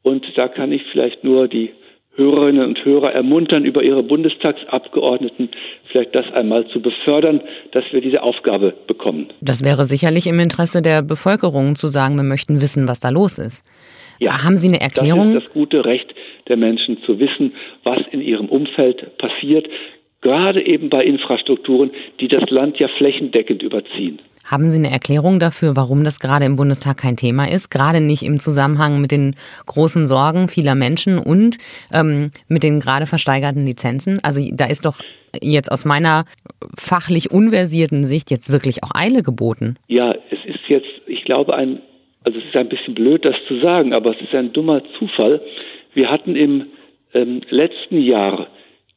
Und 0.02 0.24
da 0.36 0.48
kann 0.48 0.70
ich 0.72 0.82
vielleicht 0.92 1.24
nur 1.24 1.48
die 1.48 1.70
Hörerinnen 2.18 2.64
und 2.64 2.84
Hörer 2.84 3.12
ermuntern, 3.12 3.64
über 3.64 3.82
ihre 3.82 4.02
Bundestagsabgeordneten 4.02 5.50
vielleicht 5.90 6.14
das 6.14 6.26
einmal 6.32 6.66
zu 6.66 6.82
befördern, 6.82 7.40
dass 7.72 7.84
wir 7.92 8.00
diese 8.00 8.22
Aufgabe 8.22 8.74
bekommen. 8.86 9.28
Das 9.40 9.64
wäre 9.64 9.84
sicherlich 9.84 10.26
im 10.26 10.40
Interesse 10.40 10.82
der 10.82 11.02
Bevölkerung 11.02 11.76
zu 11.76 11.88
sagen, 11.88 12.16
wir 12.16 12.24
möchten 12.24 12.60
wissen, 12.60 12.88
was 12.88 13.00
da 13.00 13.10
los 13.10 13.38
ist. 13.38 13.64
Ja, 14.18 14.42
Haben 14.42 14.56
Sie 14.56 14.68
eine 14.68 14.80
Erklärung? 14.80 15.32
Das 15.32 15.42
ist 15.42 15.46
das 15.46 15.54
gute 15.54 15.84
Recht 15.84 16.12
der 16.48 16.56
Menschen 16.56 16.98
zu 17.06 17.20
wissen, 17.20 17.52
was 17.84 18.00
in 18.10 18.20
ihrem 18.20 18.48
Umfeld 18.48 19.16
passiert, 19.18 19.68
gerade 20.20 20.64
eben 20.64 20.90
bei 20.90 21.04
Infrastrukturen, 21.04 21.90
die 22.20 22.28
das 22.28 22.48
Land 22.50 22.78
ja 22.78 22.88
flächendeckend 22.88 23.62
überziehen. 23.62 24.20
Haben 24.44 24.64
Sie 24.64 24.78
eine 24.78 24.90
Erklärung 24.90 25.40
dafür, 25.40 25.76
warum 25.76 26.04
das 26.04 26.20
gerade 26.20 26.46
im 26.46 26.56
Bundestag 26.56 26.96
kein 26.96 27.16
Thema 27.16 27.50
ist? 27.50 27.70
Gerade 27.70 28.00
nicht 28.00 28.22
im 28.22 28.40
Zusammenhang 28.40 28.98
mit 29.00 29.12
den 29.12 29.36
großen 29.66 30.06
Sorgen 30.06 30.48
vieler 30.48 30.74
Menschen 30.74 31.18
und 31.18 31.58
ähm, 31.92 32.30
mit 32.48 32.62
den 32.62 32.80
gerade 32.80 33.06
versteigerten 33.06 33.66
Lizenzen? 33.66 34.20
Also 34.22 34.40
da 34.54 34.64
ist 34.64 34.86
doch 34.86 35.00
jetzt 35.42 35.70
aus 35.70 35.84
meiner 35.84 36.24
fachlich 36.78 37.30
unversierten 37.30 38.06
Sicht 38.06 38.30
jetzt 38.30 38.50
wirklich 38.50 38.82
auch 38.82 38.94
Eile 38.94 39.22
geboten. 39.22 39.76
Ja, 39.86 40.14
es 40.30 40.38
ist 40.46 40.66
jetzt, 40.68 40.88
ich 41.06 41.26
glaube, 41.26 41.54
ein, 41.54 41.80
also 42.24 42.38
es 42.38 42.46
ist 42.46 42.56
ein 42.56 42.70
bisschen 42.70 42.94
blöd, 42.94 43.26
das 43.26 43.36
zu 43.46 43.60
sagen, 43.60 43.92
aber 43.92 44.12
es 44.12 44.20
ist 44.22 44.34
ein 44.34 44.54
dummer 44.54 44.80
Zufall. 44.98 45.42
Wir 45.92 46.10
hatten 46.10 46.36
im 46.36 46.64
ähm, 47.12 47.42
letzten 47.50 48.00
Jahr 48.00 48.46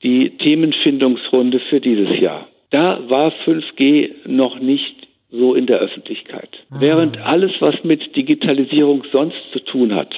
die 0.03 0.37
Themenfindungsrunde 0.37 1.59
für 1.69 1.79
dieses 1.79 2.19
Jahr. 2.19 2.47
Da 2.71 3.09
war 3.09 3.33
5G 3.45 4.11
noch 4.25 4.59
nicht 4.59 4.95
so 5.29 5.53
in 5.53 5.65
der 5.65 5.79
Öffentlichkeit. 5.79 6.49
Ah. 6.69 6.77
Während 6.79 7.19
alles, 7.19 7.51
was 7.59 7.83
mit 7.83 8.15
Digitalisierung 8.15 9.03
sonst 9.11 9.37
zu 9.51 9.59
tun 9.59 9.93
hat, 9.95 10.13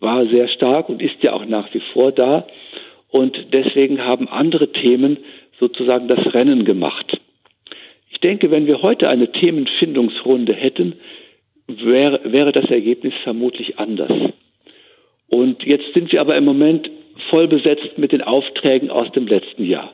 war 0.00 0.26
sehr 0.26 0.48
stark 0.48 0.88
und 0.88 1.02
ist 1.02 1.22
ja 1.22 1.32
auch 1.32 1.44
nach 1.44 1.72
wie 1.74 1.82
vor 1.92 2.12
da. 2.12 2.46
Und 3.08 3.36
deswegen 3.52 4.00
haben 4.00 4.28
andere 4.28 4.72
Themen 4.72 5.18
sozusagen 5.58 6.08
das 6.08 6.32
Rennen 6.32 6.64
gemacht. 6.64 7.20
Ich 8.10 8.18
denke, 8.20 8.50
wenn 8.50 8.66
wir 8.66 8.82
heute 8.82 9.08
eine 9.08 9.30
Themenfindungsrunde 9.30 10.54
hätten, 10.54 10.94
wäre, 11.66 12.20
wäre 12.32 12.52
das 12.52 12.70
Ergebnis 12.70 13.14
vermutlich 13.22 13.78
anders. 13.78 14.12
Und 15.28 15.62
jetzt 15.64 15.92
sind 15.94 16.10
wir 16.12 16.20
aber 16.20 16.36
im 16.36 16.44
Moment 16.44 16.90
voll 17.28 17.48
besetzt 17.48 17.98
mit 17.98 18.12
den 18.12 18.22
Aufträgen 18.22 18.90
aus 18.90 19.10
dem 19.12 19.26
letzten 19.26 19.64
Jahr. 19.64 19.92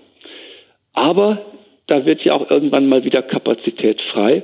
Aber 0.93 1.45
da 1.87 2.05
wird 2.05 2.23
ja 2.25 2.35
auch 2.35 2.51
irgendwann 2.51 2.89
mal 2.89 3.05
wieder 3.05 3.23
Kapazität 3.23 4.01
frei. 4.13 4.43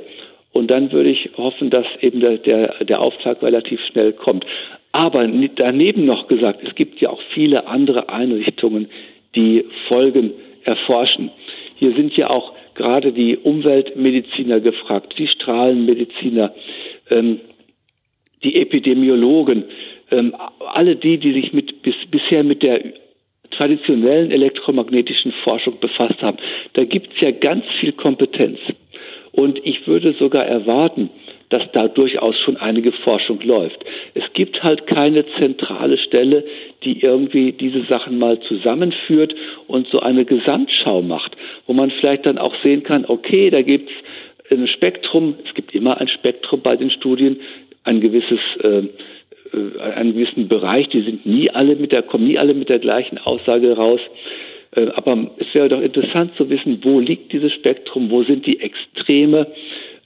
Und 0.52 0.70
dann 0.70 0.92
würde 0.92 1.08
ich 1.08 1.30
hoffen, 1.36 1.70
dass 1.70 1.86
eben 2.00 2.20
der, 2.20 2.36
der, 2.36 2.84
der 2.84 3.00
Auftrag 3.00 3.42
relativ 3.42 3.80
schnell 3.90 4.12
kommt. 4.12 4.44
Aber 4.92 5.26
daneben 5.26 6.04
noch 6.04 6.28
gesagt, 6.28 6.60
es 6.62 6.74
gibt 6.74 7.00
ja 7.00 7.08
auch 7.08 7.20
viele 7.32 7.66
andere 7.66 8.10
Einrichtungen, 8.10 8.88
die 9.34 9.64
Folgen 9.88 10.32
erforschen. 10.64 11.30
Hier 11.76 11.94
sind 11.94 12.14
ja 12.16 12.28
auch 12.28 12.52
gerade 12.74 13.12
die 13.12 13.38
Umweltmediziner 13.38 14.60
gefragt, 14.60 15.14
die 15.18 15.26
Strahlenmediziner, 15.26 16.54
ähm, 17.10 17.40
die 18.44 18.56
Epidemiologen, 18.56 19.64
ähm, 20.12 20.34
alle 20.72 20.96
die, 20.96 21.18
die 21.18 21.32
sich 21.32 21.52
mit, 21.52 21.82
bis, 21.82 21.94
bisher 22.10 22.44
mit 22.44 22.62
der 22.62 22.80
traditionellen 23.50 24.30
elektromagnetischen 24.30 25.32
Forschung 25.44 25.78
befasst 25.80 26.22
haben. 26.22 26.38
Da 26.74 26.84
gibt 26.84 27.14
es 27.14 27.20
ja 27.20 27.30
ganz 27.30 27.64
viel 27.80 27.92
Kompetenz. 27.92 28.58
Und 29.32 29.58
ich 29.64 29.86
würde 29.86 30.14
sogar 30.18 30.44
erwarten, 30.44 31.10
dass 31.48 31.62
da 31.72 31.88
durchaus 31.88 32.38
schon 32.40 32.56
einige 32.56 32.92
Forschung 32.92 33.40
läuft. 33.42 33.78
Es 34.14 34.24
gibt 34.32 34.62
halt 34.62 34.86
keine 34.86 35.26
zentrale 35.36 35.98
Stelle, 35.98 36.44
die 36.82 37.02
irgendwie 37.02 37.52
diese 37.52 37.82
Sachen 37.84 38.18
mal 38.18 38.40
zusammenführt 38.40 39.34
und 39.66 39.86
so 39.88 40.00
eine 40.00 40.24
Gesamtschau 40.24 41.02
macht, 41.02 41.36
wo 41.66 41.74
man 41.74 41.90
vielleicht 41.90 42.24
dann 42.24 42.38
auch 42.38 42.54
sehen 42.62 42.82
kann, 42.82 43.04
okay, 43.06 43.50
da 43.50 43.60
gibt 43.60 43.90
es 43.90 44.58
ein 44.58 44.66
Spektrum, 44.66 45.34
es 45.46 45.54
gibt 45.54 45.74
immer 45.74 45.98
ein 46.00 46.08
Spektrum 46.08 46.62
bei 46.62 46.76
den 46.76 46.90
Studien, 46.90 47.38
ein 47.84 48.00
gewisses 48.00 48.40
äh, 48.62 48.84
äh, 49.52 49.80
einen 49.80 50.14
gewissen 50.14 50.48
Bereich, 50.48 50.88
die 50.88 51.02
sind 51.02 51.26
nie 51.26 51.50
alle 51.50 51.76
mit 51.76 51.92
der, 51.92 52.02
kommen 52.02 52.26
nie 52.26 52.38
alle 52.38 52.54
mit 52.54 52.68
der 52.68 52.78
gleichen 52.78 53.18
Aussage 53.18 53.76
raus. 53.76 54.00
Äh, 54.74 54.88
aber 54.94 55.30
es 55.38 55.54
wäre 55.54 55.68
doch 55.68 55.80
interessant 55.80 56.34
zu 56.36 56.48
wissen, 56.50 56.80
wo 56.82 57.00
liegt 57.00 57.32
dieses 57.32 57.52
Spektrum, 57.52 58.10
wo 58.10 58.22
sind 58.22 58.46
die 58.46 58.60
Extreme, 58.60 59.46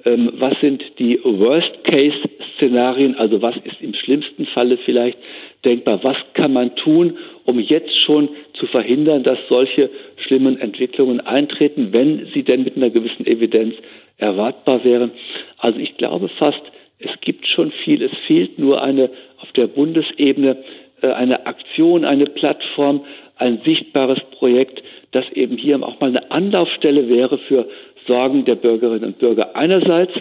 ähm, 0.05 0.33
was 0.35 0.59
sind 0.61 0.83
die 0.99 1.19
Worst-Case-Szenarien, 1.23 3.17
also 3.17 3.43
was 3.43 3.57
ist 3.57 3.81
im 3.81 3.95
schlimmsten 3.95 4.47
Falle 4.47 4.79
vielleicht 4.79 5.19
denkbar, 5.65 6.03
was 6.03 6.17
kann 6.35 6.53
man 6.53 6.75
tun, 6.77 7.19
um 7.45 7.59
jetzt 7.59 7.97
schon 8.05 8.29
zu 8.55 8.67
verhindern, 8.67 9.23
dass 9.23 9.39
solche 9.49 9.91
schlimmen 10.17 10.59
Entwicklungen 10.61 11.21
eintreten, 11.21 11.89
wenn 11.93 12.27
sie 12.35 12.43
denn 12.43 12.65
mit 12.65 12.77
einer 12.77 12.91
gewissen 12.91 13.27
Evidenz 13.27 13.75
erwartbar 14.19 14.85
wären. 14.85 15.11
Also 15.59 15.79
ich 15.79 15.97
glaube 15.97 16.29
fast, 16.29 16.63
es 16.99 17.11
gibt 17.21 17.47
schon 17.47 17.73
viel, 17.85 18.03
es 18.03 18.13
fehlt 18.27 18.59
nur 18.59 18.83
eine 18.83 19.11
auf 19.39 19.53
der 19.53 19.67
Bundesebene 19.67 20.57
äh, 21.03 21.09
eine 21.09 21.47
Aktion, 21.47 22.05
eine 22.05 22.27
Plattform, 22.27 23.05
ein 23.37 23.61
sichtbares 23.65 24.19
Projekt, 24.33 24.83
das 25.13 25.25
eben 25.33 25.57
hier 25.57 25.83
auch 25.83 26.01
mal 26.01 26.09
eine 26.09 26.31
Anlaufstelle 26.31 27.09
wäre 27.09 27.39
für 27.39 27.69
Sorgen 28.07 28.45
der 28.45 28.55
Bürgerinnen 28.55 29.05
und 29.05 29.19
Bürger 29.19 29.57
einerseits 29.57 30.13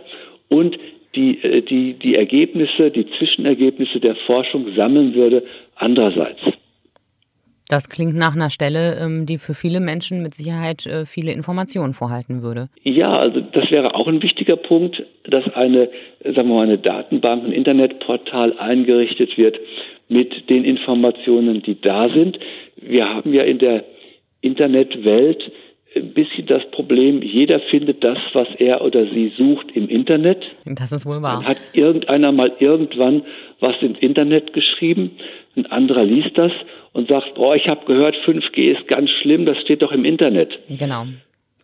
und 0.50 0.78
die, 1.16 1.44
äh, 1.44 1.62
die, 1.62 1.94
die 1.94 2.16
Ergebnisse, 2.16 2.92
die 2.92 3.08
Zwischenergebnisse 3.18 4.00
der 4.00 4.16
Forschung 4.16 4.74
sammeln 4.76 5.16
würde 5.16 5.44
andererseits. 5.76 6.42
Das 7.68 7.90
klingt 7.90 8.16
nach 8.16 8.36
einer 8.36 8.50
Stelle, 8.52 8.98
ähm, 9.02 9.26
die 9.26 9.38
für 9.38 9.56
viele 9.56 9.80
Menschen 9.80 10.22
mit 10.22 10.36
Sicherheit 10.36 10.86
äh, 10.86 11.06
viele 11.06 11.32
Informationen 11.32 11.94
vorhalten 11.94 12.44
würde. 12.44 12.70
Ja, 12.84 13.18
also 13.18 13.42
das 13.42 13.72
wäre 13.72 13.96
auch 13.96 14.08
ein 14.08 14.22
wichtiger 14.22 14.56
Punkt, 14.56 15.02
dass 15.24 15.46
eine, 15.56 15.90
sagen 16.24 16.50
wir 16.50 16.56
mal, 16.56 16.64
eine 16.64 16.78
Datenbank, 16.78 17.44
ein 17.44 17.52
Internetportal 17.52 18.58
eingerichtet 18.60 19.38
wird 19.38 19.58
mit 20.10 20.50
den 20.50 20.64
Informationen, 20.64 21.64
die 21.64 21.82
da 21.82 22.10
sind. 22.10 22.38
Wir 22.76 23.10
haben 23.10 23.34
ja 23.34 23.44
in 23.44 23.58
der 23.58 23.84
Internetwelt 24.42 25.52
ein 25.96 26.14
bisschen 26.14 26.46
das 26.48 26.64
Problem, 26.72 27.22
jeder 27.22 27.60
findet 27.60 28.04
das, 28.04 28.18
was 28.34 28.48
er 28.58 28.82
oder 28.84 29.06
sie 29.08 29.32
sucht 29.38 29.72
im 29.74 29.88
Internet. 29.88 30.46
Das 30.66 30.92
ist 30.92 31.06
wohl 31.06 31.22
wahr. 31.22 31.40
Dann 31.40 31.48
hat 31.48 31.58
irgendeiner 31.74 32.32
mal 32.32 32.52
irgendwann 32.60 33.24
was 33.60 33.76
ins 33.82 33.98
Internet 34.00 34.54
geschrieben, 34.54 35.12
ein 35.56 35.66
anderer 35.68 36.04
liest 36.04 36.38
das 36.38 36.52
und 36.92 37.08
sagt, 37.08 37.36
boah, 37.36 37.56
ich 37.56 37.68
habe 37.68 37.86
gehört, 37.86 38.16
5G 38.26 38.78
ist 38.78 38.88
ganz 38.88 39.10
schlimm, 39.22 39.46
das 39.46 39.58
steht 39.62 39.82
doch 39.82 39.92
im 39.92 40.04
Internet. 40.04 40.60
Genau. 40.70 41.06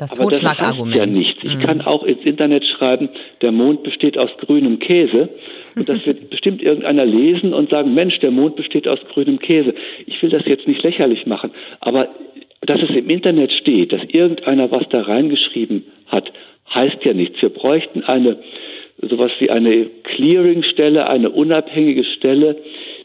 Das 0.02 0.14
Aber 0.14 0.32
Totschlagargument. 0.32 0.96
Das 0.96 1.02
heißt 1.02 1.16
ja 1.16 1.22
nichts. 1.22 1.44
Ich 1.44 1.56
mhm. 1.58 1.62
kann 1.62 1.82
auch 1.82 2.02
ins 2.02 2.24
Internet 2.24 2.66
schreiben, 2.66 3.10
der 3.44 3.52
Mond 3.52 3.84
besteht 3.84 4.18
aus 4.18 4.32
grünem 4.40 4.80
Käse. 4.80 5.30
Und 5.76 5.88
das 5.88 6.04
wird 6.08 6.28
bestimmt 6.32 6.64
irgendeiner 6.64 7.06
lesen 7.06 7.54
und 7.54 7.70
sagen, 7.70 7.94
Mensch, 7.94 8.18
der 8.18 8.32
Mond 8.32 8.56
besteht 8.56 8.88
aus 8.88 8.98
grünem 9.14 9.38
Käse. 9.38 9.76
Ich 10.08 10.20
will 10.24 10.32
das 10.32 10.44
jetzt 10.48 10.68
nicht 10.68 10.82
lächerlich 10.82 11.28
machen. 11.28 11.52
Aber 11.82 12.08
dass 12.62 12.82
es 12.82 12.90
im 12.90 13.12
Internet 13.12 13.52
steht, 13.52 13.94
dass 13.94 14.02
irgendeiner 14.08 14.72
was 14.72 14.90
da 14.90 15.02
reingeschrieben 15.02 15.84
hat, 16.08 16.32
heißt 16.74 17.06
ja 17.06 17.14
nichts. 17.14 17.40
Wir 17.40 17.50
bräuchten 17.50 18.04
eine, 18.04 18.38
sowas 19.04 19.32
wie 19.38 19.52
eine 19.52 19.86
Clearingstelle, 20.02 21.08
eine 21.08 21.30
unabhängige 21.30 22.06
Stelle, 22.06 22.58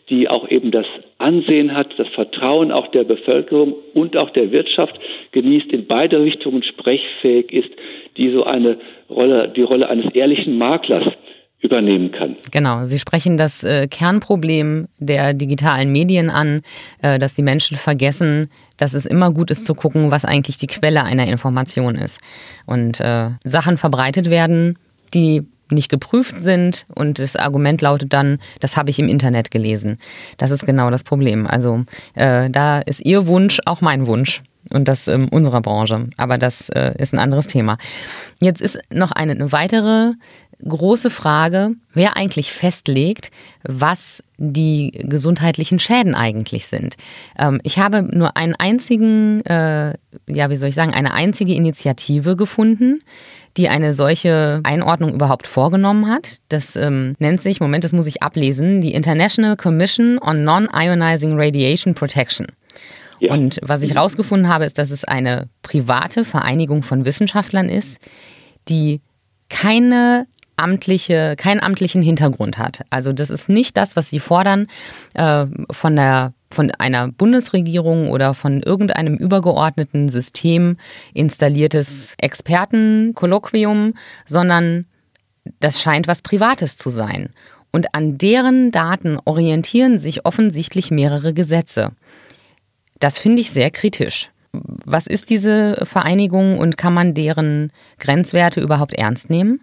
die 0.08 0.28
auch 0.28 0.48
eben 0.48 0.70
das 0.70 0.86
Ansehen 1.18 1.74
hat, 1.74 1.88
das 1.98 2.08
Vertrauen 2.08 2.70
auch 2.70 2.88
der 2.88 3.04
Bevölkerung 3.04 3.74
und 3.94 4.16
auch 4.16 4.30
der 4.30 4.52
Wirtschaft 4.52 4.94
genießt, 5.32 5.72
in 5.72 5.86
beide 5.86 6.20
Richtungen 6.20 6.62
sprechfähig 6.62 7.52
ist, 7.52 7.70
die 8.16 8.30
so 8.30 8.44
eine 8.44 8.78
Rolle, 9.10 9.52
die 9.54 9.62
Rolle 9.62 9.88
eines 9.88 10.14
ehrlichen 10.14 10.58
Maklers 10.58 11.04
übernehmen 11.60 12.12
kann. 12.12 12.36
Genau, 12.52 12.84
Sie 12.84 12.98
sprechen 12.98 13.36
das 13.36 13.64
äh, 13.64 13.88
Kernproblem 13.88 14.88
der 14.98 15.34
digitalen 15.34 15.90
Medien 15.90 16.30
an, 16.30 16.62
äh, 17.02 17.18
dass 17.18 17.34
die 17.34 17.42
Menschen 17.42 17.76
vergessen, 17.76 18.48
dass 18.76 18.94
es 18.94 19.06
immer 19.06 19.32
gut 19.32 19.50
ist 19.50 19.66
zu 19.66 19.74
gucken, 19.74 20.10
was 20.10 20.24
eigentlich 20.24 20.58
die 20.58 20.66
Quelle 20.66 21.02
einer 21.02 21.26
Information 21.26 21.96
ist. 21.96 22.20
Und 22.66 23.00
äh, 23.00 23.30
Sachen 23.42 23.78
verbreitet 23.78 24.30
werden, 24.30 24.78
die 25.14 25.42
nicht 25.70 25.88
geprüft 25.88 26.42
sind 26.42 26.86
und 26.94 27.18
das 27.18 27.36
Argument 27.36 27.80
lautet 27.80 28.12
dann, 28.12 28.38
das 28.60 28.76
habe 28.76 28.90
ich 28.90 28.98
im 28.98 29.08
Internet 29.08 29.50
gelesen. 29.50 29.98
Das 30.38 30.50
ist 30.50 30.66
genau 30.66 30.90
das 30.90 31.02
Problem. 31.02 31.46
Also 31.46 31.84
äh, 32.14 32.50
da 32.50 32.80
ist 32.80 33.04
Ihr 33.04 33.26
Wunsch 33.26 33.60
auch 33.66 33.80
mein 33.80 34.06
Wunsch 34.06 34.42
und 34.70 34.88
das 34.88 35.08
in 35.08 35.28
unserer 35.28 35.60
Branche. 35.60 36.08
Aber 36.16 36.38
das 36.38 36.68
äh, 36.70 36.94
ist 36.98 37.12
ein 37.12 37.18
anderes 37.18 37.46
Thema. 37.46 37.78
Jetzt 38.40 38.60
ist 38.60 38.78
noch 38.92 39.12
eine, 39.12 39.32
eine 39.32 39.52
weitere 39.52 40.12
große 40.66 41.10
Frage, 41.10 41.72
wer 41.92 42.16
eigentlich 42.16 42.52
festlegt, 42.52 43.30
was 43.62 44.24
die 44.38 44.92
gesundheitlichen 44.92 45.78
Schäden 45.78 46.14
eigentlich 46.14 46.66
sind. 46.66 46.96
Ähm, 47.38 47.60
ich 47.62 47.78
habe 47.78 48.02
nur 48.02 48.36
einen 48.36 48.54
einzigen, 48.54 49.44
äh, 49.44 49.94
ja, 50.26 50.50
wie 50.50 50.56
soll 50.56 50.70
ich 50.70 50.74
sagen, 50.74 50.94
eine 50.94 51.12
einzige 51.12 51.54
Initiative 51.54 52.36
gefunden, 52.36 53.00
die 53.56 53.68
eine 53.68 53.94
solche 53.94 54.60
Einordnung 54.64 55.14
überhaupt 55.14 55.46
vorgenommen 55.46 56.08
hat. 56.08 56.38
Das 56.48 56.76
ähm, 56.76 57.14
nennt 57.18 57.40
sich, 57.40 57.60
Moment, 57.60 57.84
das 57.84 57.92
muss 57.92 58.06
ich 58.06 58.22
ablesen, 58.22 58.80
die 58.80 58.92
International 58.92 59.56
Commission 59.56 60.18
on 60.20 60.44
Non-Ionizing 60.44 61.38
Radiation 61.38 61.94
Protection. 61.94 62.46
Ja. 63.18 63.32
Und 63.32 63.58
was 63.62 63.82
ich 63.82 63.94
herausgefunden 63.94 64.48
habe, 64.48 64.66
ist, 64.66 64.78
dass 64.78 64.90
es 64.90 65.04
eine 65.04 65.48
private 65.62 66.24
Vereinigung 66.24 66.82
von 66.82 67.04
Wissenschaftlern 67.04 67.68
ist, 67.68 67.98
die 68.68 69.00
keine 69.48 70.26
amtliche, 70.56 71.34
keinen 71.36 71.60
amtlichen 71.60 72.02
Hintergrund 72.02 72.58
hat. 72.58 72.82
Also 72.90 73.12
das 73.12 73.30
ist 73.30 73.48
nicht 73.48 73.76
das, 73.76 73.96
was 73.96 74.10
sie 74.10 74.20
fordern 74.20 74.68
äh, 75.14 75.46
von 75.70 75.96
der 75.96 76.32
von 76.50 76.70
einer 76.70 77.10
Bundesregierung 77.12 78.10
oder 78.10 78.34
von 78.34 78.62
irgendeinem 78.62 79.16
übergeordneten 79.16 80.08
System 80.08 80.76
installiertes 81.12 82.14
Expertenkolloquium, 82.18 83.94
sondern 84.26 84.86
das 85.60 85.80
scheint 85.80 86.06
was 86.08 86.22
Privates 86.22 86.76
zu 86.76 86.90
sein. 86.90 87.30
Und 87.72 87.94
an 87.94 88.16
deren 88.16 88.70
Daten 88.70 89.18
orientieren 89.24 89.98
sich 89.98 90.24
offensichtlich 90.24 90.90
mehrere 90.90 91.34
Gesetze. 91.34 91.92
Das 93.00 93.18
finde 93.18 93.42
ich 93.42 93.50
sehr 93.50 93.70
kritisch. 93.70 94.30
Was 94.52 95.06
ist 95.06 95.28
diese 95.28 95.84
Vereinigung 95.84 96.58
und 96.58 96.78
kann 96.78 96.94
man 96.94 97.12
deren 97.12 97.70
Grenzwerte 97.98 98.60
überhaupt 98.60 98.94
ernst 98.94 99.28
nehmen? 99.28 99.60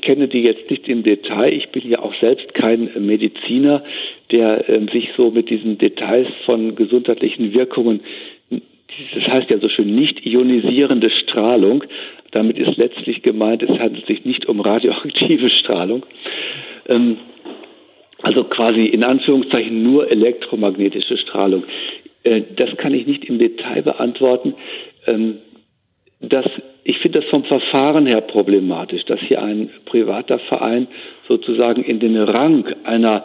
Ich 0.00 0.06
kenne 0.06 0.28
die 0.28 0.40
jetzt 0.40 0.70
nicht 0.70 0.88
im 0.88 1.02
Detail. 1.02 1.52
Ich 1.52 1.68
bin 1.68 1.86
ja 1.86 1.98
auch 1.98 2.14
selbst 2.22 2.54
kein 2.54 2.88
Mediziner, 3.00 3.84
der 4.30 4.66
äh, 4.66 4.90
sich 4.90 5.10
so 5.14 5.30
mit 5.30 5.50
diesen 5.50 5.76
Details 5.76 6.26
von 6.46 6.74
gesundheitlichen 6.74 7.52
Wirkungen, 7.52 8.00
das 8.48 9.28
heißt 9.28 9.50
ja 9.50 9.58
so 9.58 9.68
schön, 9.68 9.94
nicht 9.94 10.24
ionisierende 10.24 11.10
Strahlung. 11.10 11.84
Damit 12.30 12.58
ist 12.58 12.78
letztlich 12.78 13.20
gemeint, 13.20 13.62
es 13.62 13.78
handelt 13.78 14.06
sich 14.06 14.24
nicht 14.24 14.46
um 14.46 14.60
radioaktive 14.60 15.50
Strahlung. 15.50 16.06
Ähm, 16.88 17.18
also 18.22 18.44
quasi 18.44 18.86
in 18.86 19.04
Anführungszeichen 19.04 19.82
nur 19.82 20.10
elektromagnetische 20.10 21.18
Strahlung. 21.18 21.64
Äh, 22.24 22.40
das 22.56 22.74
kann 22.78 22.94
ich 22.94 23.06
nicht 23.06 23.26
im 23.26 23.38
Detail 23.38 23.82
beantworten. 23.82 24.54
Ähm, 26.20 26.28
das 26.28 26.46
ich 26.82 26.98
finde 26.98 27.20
das 27.20 27.28
vom 27.28 27.44
Verfahren 27.44 28.06
her 28.06 28.20
problematisch, 28.20 29.04
dass 29.04 29.20
hier 29.20 29.42
ein 29.42 29.70
privater 29.84 30.38
Verein 30.38 30.88
sozusagen 31.28 31.84
in 31.84 32.00
den 32.00 32.16
Rang 32.16 32.64
einer 32.84 33.24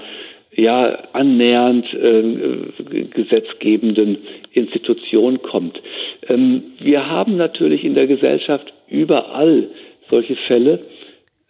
ja 0.53 0.99
annähernd 1.13 1.85
äh, 1.93 3.05
gesetzgebenden 3.11 4.17
Institution 4.51 5.41
kommt. 5.41 5.81
Ähm, 6.27 6.63
wir 6.79 7.09
haben 7.09 7.37
natürlich 7.37 7.83
in 7.83 7.95
der 7.95 8.07
Gesellschaft 8.07 8.71
überall 8.89 9.69
solche 10.09 10.35
Fälle. 10.47 10.79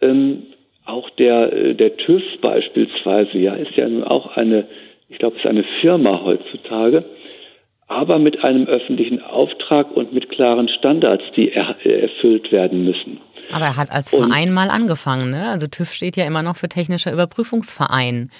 Ähm, 0.00 0.42
auch 0.84 1.10
der, 1.10 1.52
äh, 1.52 1.74
der 1.74 1.96
TÜV 1.96 2.22
beispielsweise, 2.40 3.38
ja, 3.38 3.54
ist 3.54 3.76
ja 3.76 3.88
nun 3.88 4.04
auch 4.04 4.36
eine, 4.36 4.66
ich 5.08 5.18
glaube, 5.18 5.36
ist 5.36 5.46
eine 5.46 5.64
Firma 5.80 6.22
heutzutage. 6.24 7.04
Aber 7.88 8.18
mit 8.18 8.42
einem 8.42 8.66
öffentlichen 8.66 9.22
Auftrag 9.22 9.90
und 9.96 10.12
mit 10.12 10.28
klaren 10.30 10.68
Standards, 10.68 11.24
die 11.36 11.52
er, 11.52 11.76
erfüllt 11.84 12.50
werden 12.50 12.84
müssen. 12.84 13.20
Aber 13.52 13.66
er 13.66 13.76
hat 13.76 13.92
als 13.92 14.10
Verein 14.10 14.48
und, 14.48 14.54
mal 14.54 14.70
angefangen, 14.70 15.30
ne? 15.30 15.48
Also 15.48 15.68
TÜV 15.68 15.92
steht 15.92 16.16
ja 16.16 16.26
immer 16.26 16.42
noch 16.42 16.56
für 16.56 16.68
Technischer 16.68 17.12
Überprüfungsverein. 17.12 18.30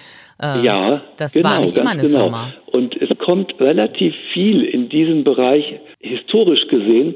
Ähm, 0.43 0.65
ja, 0.65 1.01
das 1.17 1.33
genau, 1.33 1.49
war 1.49 1.61
nicht 1.61 1.77
immer 1.77 1.91
eine 1.91 2.03
genau. 2.03 2.23
Firma. 2.25 2.53
Und 2.67 3.01
es 3.01 3.17
kommt 3.19 3.59
relativ 3.61 4.15
viel 4.33 4.63
in 4.63 4.89
diesem 4.89 5.23
Bereich 5.23 5.81
historisch 6.01 6.67
gesehen 6.69 7.15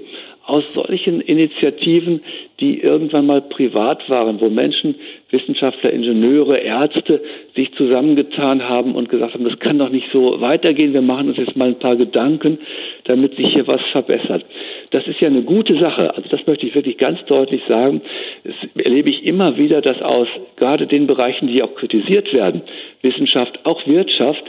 aus 0.51 0.65
solchen 0.75 1.21
Initiativen, 1.21 2.23
die 2.59 2.81
irgendwann 2.81 3.25
mal 3.25 3.41
privat 3.41 4.11
waren, 4.11 4.41
wo 4.41 4.49
Menschen, 4.49 4.97
Wissenschaftler, 5.31 5.93
Ingenieure, 5.93 6.59
Ärzte 6.59 7.23
sich 7.55 7.73
zusammengetan 7.75 8.69
haben 8.69 8.97
und 8.97 9.09
gesagt 9.09 9.35
haben, 9.35 9.45
das 9.45 9.61
kann 9.61 9.79
doch 9.79 9.91
nicht 9.91 10.09
so 10.13 10.41
weitergehen, 10.41 10.93
wir 10.93 11.03
machen 11.03 11.29
uns 11.29 11.39
jetzt 11.39 11.57
mal 11.57 11.69
ein 11.69 11.79
paar 11.79 11.95
Gedanken, 11.95 12.59
damit 13.05 13.37
sich 13.37 13.53
hier 13.53 13.69
was 13.69 13.81
verbessert. 13.93 14.45
Das 14.91 15.07
ist 15.07 15.21
ja 15.21 15.29
eine 15.29 15.43
gute 15.43 15.79
Sache, 15.79 16.17
also 16.17 16.29
das 16.29 16.45
möchte 16.49 16.67
ich 16.67 16.75
wirklich 16.75 16.99
ganz 16.99 17.25
deutlich 17.27 17.63
sagen. 17.69 18.01
Das 18.43 18.85
erlebe 18.85 19.09
ich 19.09 19.25
immer 19.25 19.57
wieder, 19.57 19.81
dass 19.81 20.03
aus 20.03 20.27
gerade 20.57 20.89
den 20.89 21.07
Bereichen, 21.07 21.47
die 21.47 21.63
auch 21.63 21.77
kritisiert 21.77 22.33
werden, 22.33 22.63
Wissenschaft, 23.03 23.61
auch 23.65 23.87
Wirtschaft, 23.87 24.43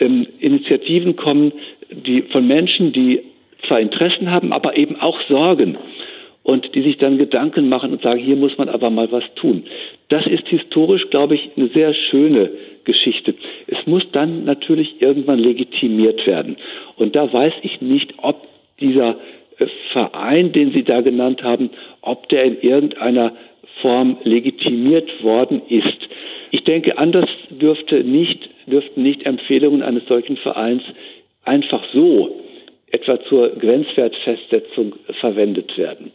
ähm, 0.00 0.26
Initiativen 0.40 1.14
kommen, 1.14 1.52
die 1.92 2.22
von 2.22 2.44
Menschen, 2.48 2.92
die 2.92 3.20
zwar 3.66 3.80
Interessen 3.80 4.30
haben, 4.30 4.52
aber 4.52 4.76
eben 4.76 5.00
auch 5.00 5.20
Sorgen 5.28 5.76
und 6.44 6.74
die 6.74 6.82
sich 6.82 6.98
dann 6.98 7.18
Gedanken 7.18 7.68
machen 7.68 7.92
und 7.92 8.02
sagen, 8.02 8.20
hier 8.20 8.36
muss 8.36 8.56
man 8.58 8.68
aber 8.68 8.90
mal 8.90 9.10
was 9.10 9.24
tun. 9.34 9.64
Das 10.08 10.26
ist 10.26 10.46
historisch, 10.48 11.08
glaube 11.10 11.34
ich, 11.34 11.50
eine 11.56 11.68
sehr 11.68 11.94
schöne 11.94 12.50
Geschichte. 12.84 13.34
Es 13.66 13.86
muss 13.86 14.04
dann 14.12 14.44
natürlich 14.44 15.00
irgendwann 15.00 15.38
legitimiert 15.38 16.26
werden. 16.26 16.56
Und 16.96 17.16
da 17.16 17.32
weiß 17.32 17.54
ich 17.62 17.80
nicht, 17.80 18.12
ob 18.18 18.46
dieser 18.78 19.16
äh, 19.58 19.66
Verein, 19.92 20.52
den 20.52 20.72
Sie 20.72 20.84
da 20.84 21.00
genannt 21.00 21.42
haben, 21.42 21.70
ob 22.02 22.28
der 22.28 22.44
in 22.44 22.60
irgendeiner 22.60 23.32
Form 23.80 24.18
legitimiert 24.24 25.22
worden 25.22 25.62
ist. 25.68 26.08
Ich 26.50 26.64
denke, 26.64 26.98
anders 26.98 27.28
dürfte 27.50 28.04
nicht, 28.04 28.50
dürften 28.66 29.02
nicht 29.02 29.24
Empfehlungen 29.24 29.82
eines 29.82 30.06
solchen 30.06 30.36
Vereins 30.36 30.82
einfach 31.44 31.82
so 31.92 32.43
etwa 32.94 33.18
zur 33.28 33.50
Grenzwertfestsetzung 33.50 34.94
verwendet 35.20 35.76
werden. 35.76 36.12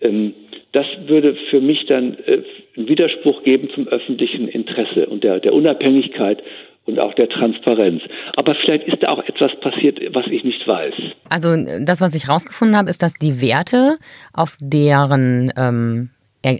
Ähm, 0.00 0.34
das 0.72 0.86
würde 1.06 1.36
für 1.50 1.60
mich 1.60 1.86
dann 1.86 2.16
äh, 2.26 2.42
einen 2.76 2.88
Widerspruch 2.88 3.42
geben 3.42 3.70
zum 3.74 3.88
öffentlichen 3.88 4.48
Interesse 4.48 5.06
und 5.06 5.22
der, 5.22 5.40
der 5.40 5.52
Unabhängigkeit 5.52 6.42
und 6.84 6.98
auch 6.98 7.14
der 7.14 7.28
Transparenz. 7.28 8.02
Aber 8.34 8.54
vielleicht 8.54 8.88
ist 8.88 9.02
da 9.02 9.10
auch 9.10 9.22
etwas 9.24 9.52
passiert, 9.60 10.00
was 10.14 10.26
ich 10.26 10.42
nicht 10.42 10.66
weiß. 10.66 10.94
Also 11.30 11.50
das, 11.80 12.00
was 12.00 12.14
ich 12.14 12.26
herausgefunden 12.26 12.76
habe, 12.76 12.90
ist, 12.90 13.02
dass 13.02 13.14
die 13.14 13.40
Werte, 13.40 13.98
auf 14.32 14.56
deren 14.60 15.52
ähm, 15.56 16.10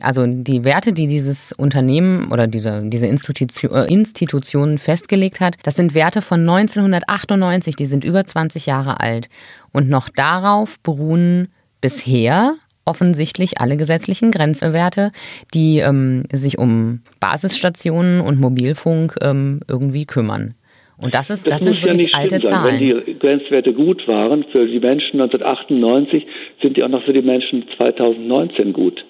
also 0.03 0.27
die 0.27 0.65
Werte, 0.65 0.93
die 0.93 1.09
dieses 1.09 1.53
Unternehmen 1.53 2.31
oder 2.31 2.47
diese, 2.47 2.83
diese 2.85 3.07
Institution, 3.07 3.73
äh, 3.73 3.93
Institution 3.93 4.79
festgelegt 4.79 5.41
hat, 5.41 5.57
das 5.65 5.75
sind 5.75 5.95
Werte 5.95 6.23
von 6.23 6.41
1998, 6.41 7.75
die 7.77 7.87
sind 7.87 8.05
über 8.05 8.25
20 8.25 8.67
Jahre 8.67 9.01
alt. 9.01 9.29
Und 9.73 9.89
noch 9.89 10.09
darauf 10.09 10.79
beruhen 10.81 11.49
bisher 11.81 12.55
offensichtlich 12.85 13.61
alle 13.61 13.77
gesetzlichen 13.77 14.31
Grenzwerte, 14.31 15.13
die 15.55 15.79
ähm, 15.79 16.25
sich 16.33 16.59
um 16.59 17.01
Basisstationen 17.21 18.21
und 18.21 18.41
Mobilfunk 18.41 19.15
ähm, 19.23 19.61
irgendwie 19.69 20.05
kümmern. 20.05 20.55
Und 20.99 21.15
das 21.15 21.31
ist, 21.31 21.47
das, 21.47 21.55
das 21.55 21.65
sind 21.65 21.83
wirklich 21.83 22.13
ja 22.13 22.19
alte 22.19 22.41
sein. 22.41 22.43
Zahlen. 22.43 22.81
Wenn 22.81 23.05
die 23.05 23.19
Grenzwerte 23.19 23.73
gut 23.73 24.07
waren 24.07 24.45
für 24.53 24.67
die 24.67 24.79
Menschen 24.79 25.21
1998, 25.21 26.27
sind 26.61 26.77
die 26.77 26.85
auch 26.85 26.89
noch 26.89 27.03
für 27.05 27.13
die 27.13 27.23
Menschen 27.23 27.65
2019 27.77 28.73
gut. 28.73 29.05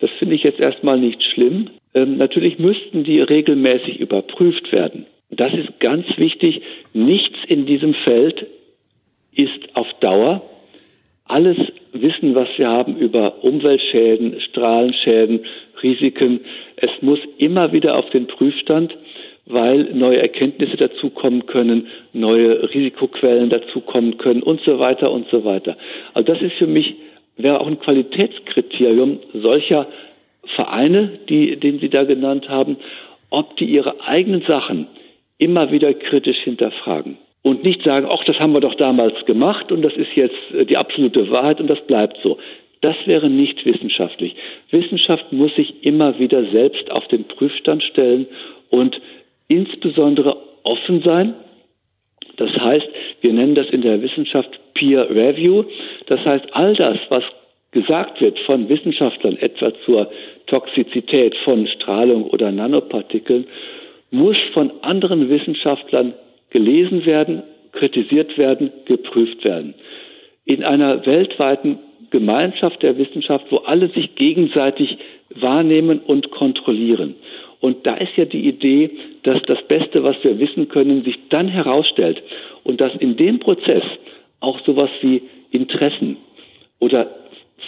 Das 0.00 0.10
finde 0.18 0.34
ich 0.34 0.42
jetzt 0.42 0.60
erstmal 0.60 0.98
nicht 0.98 1.22
schlimm. 1.22 1.70
Ähm, 1.94 2.16
natürlich 2.16 2.58
müssten 2.58 3.04
die 3.04 3.20
regelmäßig 3.20 4.00
überprüft 4.00 4.72
werden. 4.72 5.06
Das 5.30 5.52
ist 5.54 5.78
ganz 5.80 6.06
wichtig. 6.16 6.62
Nichts 6.92 7.38
in 7.46 7.66
diesem 7.66 7.94
Feld 7.94 8.46
ist 9.32 9.74
auf 9.74 9.86
Dauer. 10.00 10.42
Alles 11.24 11.56
Wissen, 11.92 12.34
was 12.34 12.48
wir 12.56 12.68
haben 12.68 12.96
über 12.96 13.44
Umweltschäden, 13.44 14.40
Strahlenschäden, 14.40 15.40
Risiken, 15.82 16.40
es 16.76 16.90
muss 17.00 17.18
immer 17.38 17.72
wieder 17.72 17.96
auf 17.96 18.10
den 18.10 18.26
Prüfstand, 18.26 18.96
weil 19.46 19.94
neue 19.94 20.18
Erkenntnisse 20.18 20.76
dazukommen 20.76 21.46
können, 21.46 21.88
neue 22.12 22.72
Risikoquellen 22.72 23.50
dazukommen 23.50 24.18
können 24.18 24.42
und 24.42 24.60
so 24.62 24.78
weiter 24.78 25.10
und 25.10 25.28
so 25.30 25.44
weiter. 25.44 25.76
Also 26.14 26.32
das 26.32 26.42
ist 26.42 26.54
für 26.54 26.66
mich 26.66 26.94
wäre 27.36 27.60
auch 27.60 27.66
ein 27.66 27.80
Qualitätskriterium 27.80 29.20
solcher 29.32 29.86
Vereine, 30.54 31.18
die, 31.28 31.56
den 31.56 31.80
Sie 31.80 31.88
da 31.88 32.04
genannt 32.04 32.48
haben, 32.48 32.76
ob 33.30 33.56
die 33.56 33.66
ihre 33.66 34.02
eigenen 34.02 34.42
Sachen 34.42 34.88
immer 35.38 35.70
wieder 35.70 35.94
kritisch 35.94 36.38
hinterfragen 36.38 37.18
und 37.42 37.64
nicht 37.64 37.82
sagen, 37.82 38.06
ach, 38.10 38.24
das 38.24 38.38
haben 38.38 38.52
wir 38.52 38.60
doch 38.60 38.74
damals 38.74 39.24
gemacht 39.24 39.72
und 39.72 39.82
das 39.82 39.94
ist 39.94 40.14
jetzt 40.14 40.36
äh, 40.54 40.66
die 40.66 40.76
absolute 40.76 41.30
Wahrheit 41.30 41.60
und 41.60 41.68
das 41.68 41.80
bleibt 41.86 42.18
so. 42.22 42.38
Das 42.82 42.96
wäre 43.06 43.28
nicht 43.28 43.64
wissenschaftlich. 43.66 44.34
Wissenschaft 44.70 45.32
muss 45.32 45.54
sich 45.54 45.84
immer 45.84 46.18
wieder 46.18 46.44
selbst 46.50 46.90
auf 46.90 47.06
den 47.08 47.24
Prüfstand 47.24 47.82
stellen 47.82 48.26
und 48.70 49.00
insbesondere 49.48 50.36
offen 50.62 51.02
sein. 51.02 51.34
Das 52.36 52.50
heißt, 52.52 52.88
wir 53.20 53.32
nennen 53.32 53.54
das 53.54 53.68
in 53.68 53.82
der 53.82 54.00
Wissenschaft 54.00 54.59
Peer 54.80 55.10
Review. 55.10 55.64
Das 56.06 56.24
heißt, 56.24 56.46
all 56.52 56.74
das, 56.74 56.96
was 57.10 57.22
gesagt 57.70 58.20
wird 58.20 58.38
von 58.40 58.68
Wissenschaftlern, 58.68 59.36
etwa 59.36 59.72
zur 59.84 60.10
Toxizität 60.46 61.36
von 61.44 61.66
Strahlung 61.66 62.24
oder 62.24 62.50
Nanopartikeln, 62.50 63.46
muss 64.10 64.38
von 64.54 64.72
anderen 64.80 65.28
Wissenschaftlern 65.28 66.14
gelesen 66.48 67.04
werden, 67.04 67.42
kritisiert 67.72 68.38
werden, 68.38 68.72
geprüft 68.86 69.44
werden. 69.44 69.74
In 70.46 70.64
einer 70.64 71.04
weltweiten 71.06 71.78
Gemeinschaft 72.10 72.82
der 72.82 72.98
Wissenschaft, 72.98 73.44
wo 73.50 73.58
alle 73.58 73.88
sich 73.90 74.16
gegenseitig 74.16 74.96
wahrnehmen 75.36 76.00
und 76.00 76.30
kontrollieren. 76.32 77.14
Und 77.60 77.86
da 77.86 77.94
ist 77.96 78.16
ja 78.16 78.24
die 78.24 78.48
Idee, 78.48 78.90
dass 79.22 79.40
das 79.42 79.62
Beste, 79.68 80.02
was 80.02 80.16
wir 80.24 80.40
wissen 80.40 80.68
können, 80.68 81.04
sich 81.04 81.16
dann 81.28 81.46
herausstellt 81.46 82.20
und 82.64 82.80
dass 82.80 82.94
in 82.96 83.16
dem 83.16 83.38
Prozess 83.38 83.84
auch 84.40 84.60
sowas 84.64 84.90
wie 85.02 85.22
Interessen 85.50 86.16
oder 86.78 87.08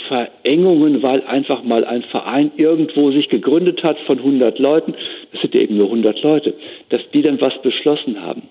Verengungen, 0.08 1.02
weil 1.02 1.22
einfach 1.22 1.62
mal 1.62 1.84
ein 1.84 2.02
Verein 2.04 2.52
irgendwo 2.56 3.10
sich 3.12 3.28
gegründet 3.28 3.82
hat 3.82 3.98
von 4.00 4.18
100 4.18 4.58
Leuten, 4.58 4.94
das 5.32 5.40
sind 5.42 5.54
ja 5.54 5.60
eben 5.60 5.76
nur 5.76 5.86
100 5.86 6.22
Leute, 6.22 6.54
dass 6.88 7.02
die 7.12 7.22
dann 7.22 7.40
was 7.40 7.60
beschlossen 7.62 8.20
haben. 8.20 8.42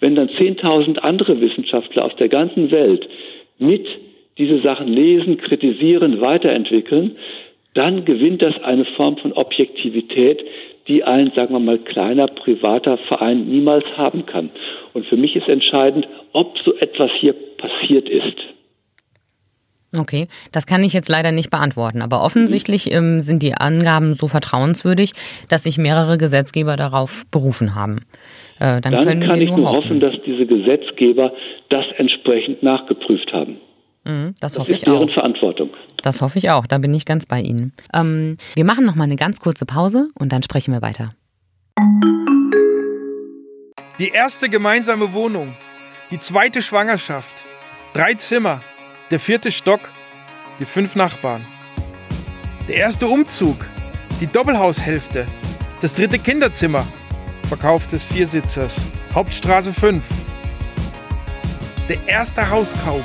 Wenn 0.00 0.14
dann 0.14 0.28
10.000 0.28 0.98
andere 0.98 1.40
Wissenschaftler 1.40 2.04
aus 2.04 2.16
der 2.16 2.28
ganzen 2.28 2.70
Welt 2.70 3.08
mit 3.58 3.86
diese 4.38 4.60
Sachen 4.60 4.88
lesen, 4.88 5.38
kritisieren, 5.38 6.20
weiterentwickeln, 6.20 7.16
dann 7.78 8.04
gewinnt 8.04 8.42
das 8.42 8.54
eine 8.64 8.84
Form 8.96 9.16
von 9.18 9.32
Objektivität, 9.32 10.42
die 10.88 11.04
ein, 11.04 11.30
sagen 11.36 11.54
wir 11.54 11.60
mal, 11.60 11.78
kleiner 11.78 12.26
privater 12.26 12.98
Verein 13.06 13.46
niemals 13.46 13.84
haben 13.96 14.26
kann. 14.26 14.50
Und 14.94 15.06
für 15.06 15.16
mich 15.16 15.36
ist 15.36 15.48
entscheidend, 15.48 16.08
ob 16.32 16.58
so 16.64 16.74
etwas 16.74 17.10
hier 17.20 17.34
passiert 17.56 18.08
ist. 18.08 18.36
Okay, 19.96 20.26
das 20.52 20.66
kann 20.66 20.82
ich 20.82 20.92
jetzt 20.92 21.08
leider 21.08 21.30
nicht 21.30 21.50
beantworten, 21.50 22.02
aber 22.02 22.22
offensichtlich 22.22 22.92
ähm, 22.92 23.20
sind 23.20 23.42
die 23.42 23.54
Angaben 23.54 24.14
so 24.14 24.28
vertrauenswürdig, 24.28 25.12
dass 25.48 25.62
sich 25.62 25.78
mehrere 25.78 26.18
Gesetzgeber 26.18 26.76
darauf 26.76 27.24
berufen 27.30 27.74
haben. 27.74 28.00
Äh, 28.58 28.80
dann, 28.80 28.92
dann 28.92 29.20
kann 29.20 29.40
ich 29.40 29.50
nur 29.50 29.70
hoffen. 29.70 29.76
hoffen, 29.76 30.00
dass 30.00 30.14
diese 30.26 30.46
Gesetzgeber 30.46 31.32
das 31.70 31.86
entsprechend 31.96 32.62
nachgeprüft 32.62 33.32
haben. 33.32 33.60
Mhm, 34.08 34.34
das, 34.40 34.54
das 34.54 34.60
hoffe 34.60 34.72
ist 34.72 34.78
ich 34.80 34.84
deren 34.84 35.08
auch. 35.08 35.12
Verantwortung. 35.12 35.70
Das 36.02 36.20
hoffe 36.22 36.38
ich 36.38 36.50
auch, 36.50 36.66
da 36.66 36.78
bin 36.78 36.94
ich 36.94 37.04
ganz 37.04 37.26
bei 37.26 37.40
Ihnen. 37.40 37.72
Ähm, 37.92 38.38
wir 38.54 38.64
machen 38.64 38.86
noch 38.86 38.94
mal 38.94 39.04
eine 39.04 39.16
ganz 39.16 39.38
kurze 39.38 39.66
Pause 39.66 40.08
und 40.18 40.32
dann 40.32 40.42
sprechen 40.42 40.72
wir 40.72 40.80
weiter. 40.80 41.12
Die 43.98 44.08
erste 44.08 44.48
gemeinsame 44.48 45.12
Wohnung, 45.12 45.54
die 46.10 46.18
zweite 46.18 46.62
Schwangerschaft, 46.62 47.44
drei 47.92 48.14
Zimmer, 48.14 48.62
der 49.10 49.20
vierte 49.20 49.50
Stock, 49.50 49.80
die 50.58 50.64
fünf 50.64 50.96
Nachbarn. 50.96 51.44
Der 52.66 52.76
erste 52.76 53.08
Umzug, 53.08 53.66
die 54.20 54.26
Doppelhaushälfte, 54.26 55.26
das 55.80 55.94
dritte 55.94 56.18
Kinderzimmer, 56.18 56.86
Verkauf 57.48 57.86
des 57.86 58.04
Viersitzers, 58.04 58.80
Hauptstraße 59.14 59.72
5. 59.72 60.04
Der 61.88 61.98
erste 62.06 62.48
Hauskauf, 62.48 63.04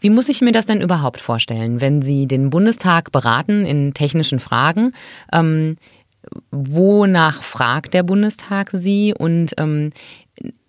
Wie 0.00 0.10
muss 0.10 0.28
ich 0.28 0.40
mir 0.40 0.52
das 0.52 0.66
denn 0.66 0.80
überhaupt 0.80 1.20
vorstellen, 1.20 1.80
wenn 1.80 2.00
Sie 2.02 2.26
den 2.26 2.50
Bundestag 2.50 3.12
beraten 3.12 3.66
in 3.66 3.94
technischen 3.94 4.40
Fragen? 4.40 4.92
Ähm, 5.32 5.76
wonach 6.50 7.42
fragt 7.42 7.94
der 7.94 8.02
Bundestag 8.02 8.70
Sie 8.72 9.14
und 9.16 9.52
ähm, 9.58 9.92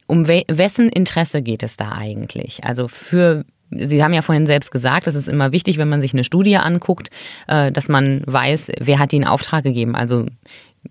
um 0.08 0.28
we 0.28 0.44
wessen 0.48 0.90
Interesse 0.90 1.42
geht 1.42 1.64
es 1.64 1.78
da 1.78 1.94
eigentlich? 1.94 2.64
Also 2.64 2.88
für 2.90 3.46
Sie 3.70 4.04
haben 4.04 4.14
ja 4.14 4.22
vorhin 4.22 4.48
selbst 4.48 4.72
gesagt, 4.72 5.08
es 5.08 5.16
ist 5.16 5.30
immer 5.30 5.54
wichtig, 5.54 5.78
wenn 5.78 5.88
man 5.88 6.02
sich 6.02 6.14
eine 6.14 6.26
Studie 6.26 6.58
anguckt, 6.58 7.10
äh, 7.48 7.72
dass 7.72 7.88
man 7.88 8.22
weiß, 8.26 8.72
wer 8.82 9.00
hat 9.00 9.14
die 9.14 9.18
in 9.18 9.24
Auftrag 9.26 9.64
gegeben. 9.64 9.96
Also 9.96 10.26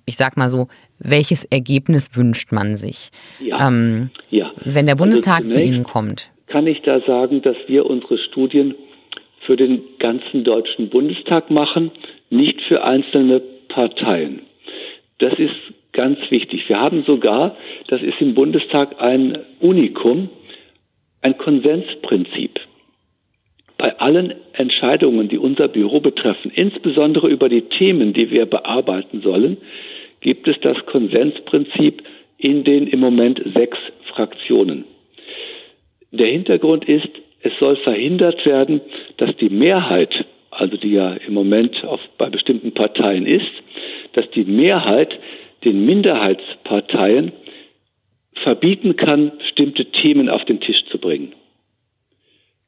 ich 0.07 0.16
sag 0.16 0.38
mal 0.38 0.49
so, 0.49 0.68
welches 0.99 1.45
Ergebnis 1.45 2.14
wünscht 2.14 2.53
man 2.53 2.78
sich? 2.78 3.11
Ja. 3.41 3.68
Ähm, 3.68 4.11
ja. 4.30 4.51
Wenn 4.64 4.86
der 4.86 4.95
Bundestag 4.95 5.45
also 5.45 5.57
zu 5.57 5.62
Ihnen 5.62 5.84
kommt 5.84 6.30
kann 6.51 6.66
ich 6.66 6.82
da 6.82 7.01
sagen, 7.01 7.42
dass 7.42 7.57
wir 7.68 7.86
unsere 7.86 8.18
Studien 8.18 8.74
für 9.46 9.57
den 9.57 9.82
ganzen 9.98 10.44
Deutschen 10.44 10.90
Bundestag 10.90 11.51
machen, 11.51 11.90
nicht 12.28 12.61
für 12.62 12.84
einzelne 12.84 13.40
Parteien. 13.68 14.42
Das 15.18 15.32
ist 15.38 15.55
ganz 15.92 16.18
wichtig. 16.30 16.68
Wir 16.68 16.78
haben 16.78 17.05
sogar, 17.05 17.57
das 17.88 18.03
ist 18.03 18.20
im 18.20 18.34
Bundestag 18.34 19.01
ein 19.01 19.38
Unikum, 19.61 20.28
ein 21.22 21.38
Konsensprinzip. 21.38 22.61
Bei 23.78 23.98
allen 23.98 24.34
Entscheidungen, 24.53 25.28
die 25.28 25.38
unser 25.38 25.68
Büro 25.68 26.01
betreffen, 26.01 26.51
insbesondere 26.55 27.28
über 27.28 27.48
die 27.48 27.62
Themen, 27.62 28.12
die 28.12 28.30
wir 28.30 28.44
bearbeiten 28.44 29.22
sollen, 29.22 29.57
gibt 30.20 30.48
es 30.48 30.57
das 30.61 30.76
Konsensprinzip 30.86 32.03
in 32.38 32.64
den 32.64 32.86
im 32.88 33.01
Moment 33.01 33.40
sechs 33.55 33.78
Fraktionen. 34.12 34.84
Der 36.12 36.26
Hintergrund 36.26 36.88
ist, 36.88 37.08
es 37.42 37.52
soll 37.58 37.76
verhindert 37.76 38.44
werden, 38.44 38.80
dass 39.16 39.34
die 39.36 39.48
Mehrheit, 39.48 40.12
also 40.50 40.76
die 40.76 40.92
ja 40.92 41.14
im 41.14 41.34
Moment 41.34 41.84
auf, 41.84 42.00
bei 42.18 42.28
bestimmten 42.28 42.72
Parteien 42.72 43.26
ist, 43.26 43.50
dass 44.12 44.28
die 44.30 44.44
Mehrheit 44.44 45.18
den 45.64 45.84
Minderheitsparteien 45.86 47.32
verbieten 48.42 48.96
kann, 48.96 49.32
bestimmte 49.38 49.86
Themen 49.86 50.28
auf 50.28 50.44
den 50.44 50.61
Tisch 50.61 50.84
zu 50.90 50.98
bringen. 50.98 51.32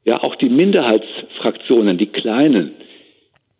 Ja, 0.05 0.21
auch 0.21 0.35
die 0.35 0.49
Minderheitsfraktionen, 0.49 1.97
die 1.97 2.07
kleinen, 2.07 2.73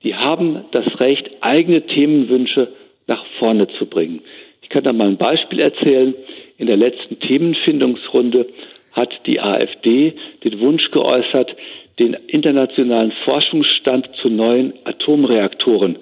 die 0.03 0.15
haben 0.15 0.65
das 0.71 0.99
Recht, 0.99 1.29
eigene 1.41 1.85
Themenwünsche 1.85 2.69
nach 3.07 3.25
vorne 3.39 3.67
zu 3.79 3.85
bringen. 3.85 4.21
Ich 4.61 4.69
kann 4.69 4.83
da 4.83 4.93
mal 4.93 5.07
ein 5.07 5.17
Beispiel 5.17 5.59
erzählen. 5.59 6.13
In 6.57 6.67
der 6.67 6.77
letzten 6.77 7.19
Themenfindungsrunde 7.19 8.47
hat 8.93 9.13
die 9.25 9.39
AfD 9.39 10.13
den 10.43 10.59
Wunsch 10.59 10.89
geäußert, 10.91 11.55
den 11.99 12.15
internationalen 12.27 13.11
Forschungsstand 13.23 14.09
zu 14.21 14.29
neuen 14.29 14.73
Atomreaktoren 14.85 15.97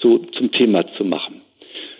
zu, 0.00 0.18
zum 0.32 0.50
Thema 0.52 0.86
zu 0.96 1.04
machen. 1.04 1.42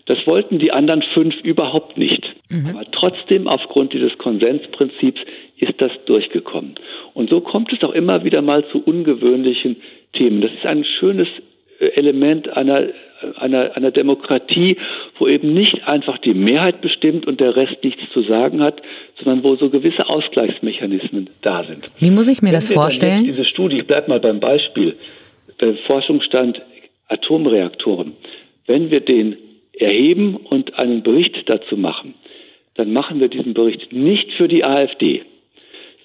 Das 0.07 0.25
wollten 0.27 0.59
die 0.59 0.73
anderen 0.73 1.03
fünf 1.15 1.35
überhaupt 1.43 1.99
nicht. 1.99 2.25
Mhm. 2.49 2.69
Aber 2.71 2.91
trotzdem, 2.93 3.49
aufgrund 3.49 3.93
dieses 3.93 4.17
Konsensprinzips, 4.19 5.21
ist 5.59 5.75
das 5.79 5.91
durchgekommen. 6.07 6.77
Und 7.15 7.29
so 7.31 7.41
kommt 7.41 7.73
es 7.73 7.83
auch 7.83 7.93
immer 7.93 8.25
wieder 8.25 8.41
mal 8.41 8.65
zu 8.69 8.83
ungewöhnlichen 8.83 9.77
Themen. 10.13 10.41
Das 10.41 10.53
ist 10.53 10.65
ein 10.65 10.85
schönes 10.85 11.29
äh, 11.81 11.87
Element 11.89 12.49
einer 12.49 12.89
einer, 13.37 13.77
einer 13.77 13.91
Demokratie, 13.91 14.77
wo 15.19 15.27
eben 15.27 15.55
nicht 15.55 15.87
einfach 15.87 16.19
die 16.19 16.35
Mehrheit 16.35 16.81
bestimmt 16.81 17.27
und 17.27 17.41
der 17.41 17.57
Rest 17.57 17.83
nichts 17.83 18.03
zu 18.13 18.23
sagen 18.23 18.63
hat, 18.63 18.81
sondern 19.19 19.43
wo 19.43 19.57
so 19.57 19.71
gewisse 19.71 20.09
Ausgleichsmechanismen 20.09 21.31
da 21.43 21.65
sind. 21.65 21.91
Wie 21.99 22.11
muss 22.11 22.29
ich 22.29 22.43
mir 22.43 22.53
das 22.53 22.73
vorstellen? 22.73 23.25
Diese 23.25 23.45
Studie, 23.45 23.77
ich 23.77 23.87
bleibe 23.87 24.09
mal 24.09 24.21
beim 24.21 24.41
Beispiel, 24.41 24.97
der 25.61 25.75
Forschungsstand 25.87 26.61
Atomreaktoren. 27.09 28.13
Wenn 28.67 28.91
wir 28.91 29.01
den 29.01 29.37
erheben 29.73 30.37
und 30.37 30.79
einen 30.79 31.03
Bericht 31.03 31.49
dazu 31.49 31.77
machen, 31.77 32.15
dann 32.75 32.93
machen 32.93 33.21
wir 33.21 33.29
diesen 33.29 33.55
Bericht 33.55 33.93
nicht 33.93 34.33
für 34.33 34.49
die 34.49 34.65
AfD, 34.65 35.23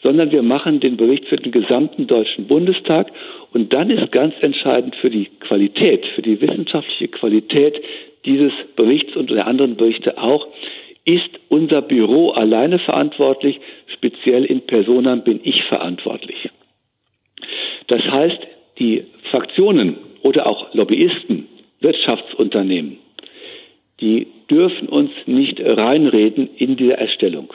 sondern 0.04 0.32
wir 0.32 0.42
machen 0.42 0.80
den 0.80 0.98
Bericht 0.98 1.26
für 1.26 1.36
den 1.36 1.52
gesamten 1.52 2.08
Deutschen 2.08 2.48
Bundestag. 2.48 3.12
Und 3.54 3.72
dann 3.74 3.90
ist 3.90 4.12
ganz 4.12 4.34
entscheidend 4.42 4.96
für 4.96 5.10
die 5.10 5.26
Qualität, 5.40 6.06
für 6.16 6.22
die 6.22 6.42
wissenschaftliche 6.42 7.08
Qualität 7.10 7.82
dieses 8.26 8.54
Berichts 8.76 9.16
und 9.16 9.30
der 9.30 9.48
anderen 9.48 9.76
Berichte 9.76 10.18
auch, 10.18 10.48
ist 11.06 11.30
unser 11.50 11.82
Büro 11.82 12.32
alleine 12.32 12.80
verantwortlich, 12.80 13.60
speziell 13.88 14.46
in 14.46 14.62
Personam 14.62 15.24
bin 15.24 15.40
ich 15.44 15.64
verantwortlich. 15.64 16.50
Das 17.88 18.04
heißt, 18.04 18.40
die 18.78 19.06
Fraktionen 19.32 19.98
oder 20.22 20.46
auch 20.46 20.74
Lobbyisten, 20.74 21.48
Wirtschaftsunternehmen, 21.80 23.00
die 24.00 24.28
dürfen 24.50 24.88
uns 24.88 25.12
nicht 25.26 25.60
reinreden 25.60 26.50
in 26.58 26.76
dieser 26.76 27.00
Erstellung. 27.00 27.52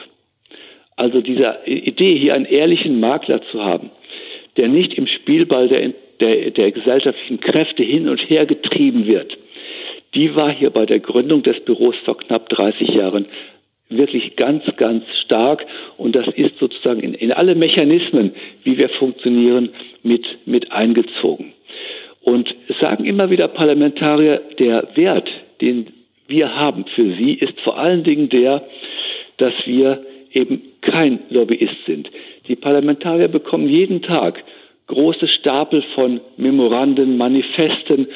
Also 0.97 1.21
diese 1.21 1.59
Idee, 1.65 2.17
hier 2.17 2.33
einen 2.33 2.45
ehrlichen 2.45 2.99
Makler 2.99 3.41
zu 3.51 3.63
haben, 3.63 3.91
der 4.57 4.67
nicht 4.67 4.95
im 4.95 5.07
Spielball 5.07 5.69
der, 5.69 5.93
der, 6.19 6.51
der 6.51 6.71
gesellschaftlichen 6.71 7.39
Kräfte 7.39 7.83
hin 7.83 8.09
und 8.09 8.19
her 8.29 8.45
getrieben 8.45 9.05
wird, 9.05 9.37
die 10.15 10.35
war 10.35 10.51
hier 10.51 10.71
bei 10.71 10.85
der 10.85 10.99
Gründung 10.99 11.43
des 11.43 11.59
Büros 11.63 11.95
vor 12.03 12.17
knapp 12.17 12.49
30 12.49 12.89
Jahren 12.89 13.27
wirklich 13.89 14.35
ganz, 14.35 14.63
ganz 14.77 15.03
stark. 15.23 15.65
Und 15.97 16.15
das 16.15 16.27
ist 16.29 16.57
sozusagen 16.59 17.01
in, 17.01 17.13
in 17.13 17.31
alle 17.31 17.53
Mechanismen, 17.53 18.31
wie 18.63 18.77
wir 18.77 18.89
funktionieren, 18.89 19.69
mit, 20.03 20.25
mit 20.45 20.71
eingezogen. 20.71 21.53
Und 22.21 22.53
es 22.67 22.77
sagen 22.79 23.05
immer 23.05 23.29
wieder 23.29 23.47
Parlamentarier, 23.47 24.41
der 24.57 24.89
Wert, 24.95 25.29
den 25.61 25.87
wir 26.27 26.55
haben 26.55 26.85
für 26.95 27.15
sie, 27.15 27.33
ist 27.33 27.59
vor 27.61 27.77
allen 27.77 28.03
Dingen 28.03 28.29
der, 28.29 28.67
dass 29.37 29.53
wir 29.65 30.03
eben 30.37 30.61
kein 30.81 31.19
Lobbyist 31.29 31.85
sind. 31.85 32.09
Die 32.47 32.55
Parlamentarier 32.55 33.27
bekommen 33.27 33.67
jeden 33.67 34.01
Tag 34.01 34.43
große 34.87 35.27
Stapel 35.27 35.83
von 35.95 36.21
Memoranden, 36.37 37.17
Manifesten, 37.17 38.07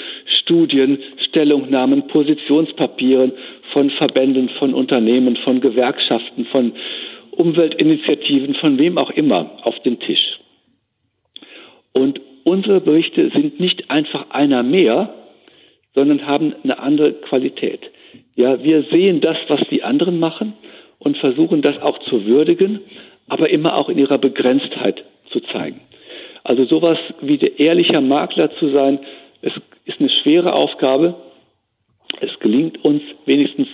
Studien, 0.42 1.00
Stellungnahmen, 1.28 2.08
Positionspapieren 2.08 3.34
von 3.74 3.90
Verbänden, 3.92 4.50
von 4.58 4.74
Unternehmen, 4.74 5.36
von 5.38 5.60
Gewerkschaften, 5.60 6.46
von 6.46 6.74
Umweltinitiativen, 7.32 8.56
von 8.56 8.78
wem 8.78 8.98
auch 8.98 9.12
immer 9.12 9.58
auf 9.64 9.78
den 9.80 10.00
Tisch. 10.00 10.40
Und 11.94 12.22
unsere 12.44 12.80
Berichte 12.80 13.30
sind 13.32 13.60
nicht 13.60 13.90
einfach 13.90 14.30
einer 14.30 14.64
mehr, 14.64 15.14
sondern 15.94 16.26
haben 16.26 16.54
eine 16.64 16.80
andere 16.80 17.14
Qualität. 17.14 17.82
Ja, 18.36 18.64
wir 18.64 18.84
sehen 18.84 19.20
das, 19.20 19.38
was 19.50 19.60
die 19.70 19.84
anderen 19.84 20.20
machen 20.20 20.54
und 21.02 21.18
versuchen 21.18 21.62
das 21.62 21.82
auch 21.82 21.98
zu 22.00 22.26
würdigen, 22.26 22.80
aber 23.28 23.50
immer 23.50 23.76
auch 23.76 23.90
in 23.90 23.98
ihrer 23.98 24.20
Begrenztheit 24.20 25.04
zu 25.32 25.40
zeigen. 25.40 25.82
Also 26.44 26.66
sowas 26.66 26.98
wie 27.22 27.38
der 27.38 27.60
ehrliche 27.60 28.00
Makler 28.02 28.52
zu 28.58 28.70
sein, 28.70 29.00
es 29.42 29.54
ist 29.86 30.00
eine 30.00 30.10
schwere 30.10 30.54
Aufgabe. 30.54 31.16
Es 32.20 32.38
gelingt 32.40 32.84
uns 32.86 33.02
wenigstens 33.26 33.68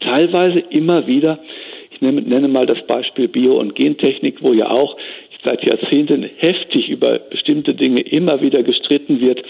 teilweise 0.00 0.60
immer 0.60 1.06
wieder. 1.06 1.40
Ich 1.90 2.00
nenne, 2.00 2.22
nenne 2.22 2.46
mal 2.46 2.66
das 2.66 2.86
Beispiel 2.86 3.26
Bio- 3.26 3.58
und 3.58 3.74
Gentechnik, 3.74 4.42
wo 4.42 4.52
ja 4.52 4.70
auch 4.70 4.96
seit 5.44 5.64
Jahrzehnten 5.64 6.28
heftig 6.36 6.88
über 6.88 7.18
bestimmte 7.18 7.74
Dinge 7.74 8.00
immer 8.00 8.40
wieder 8.40 8.62
gestritten 8.62 9.20
wird, 9.20 9.42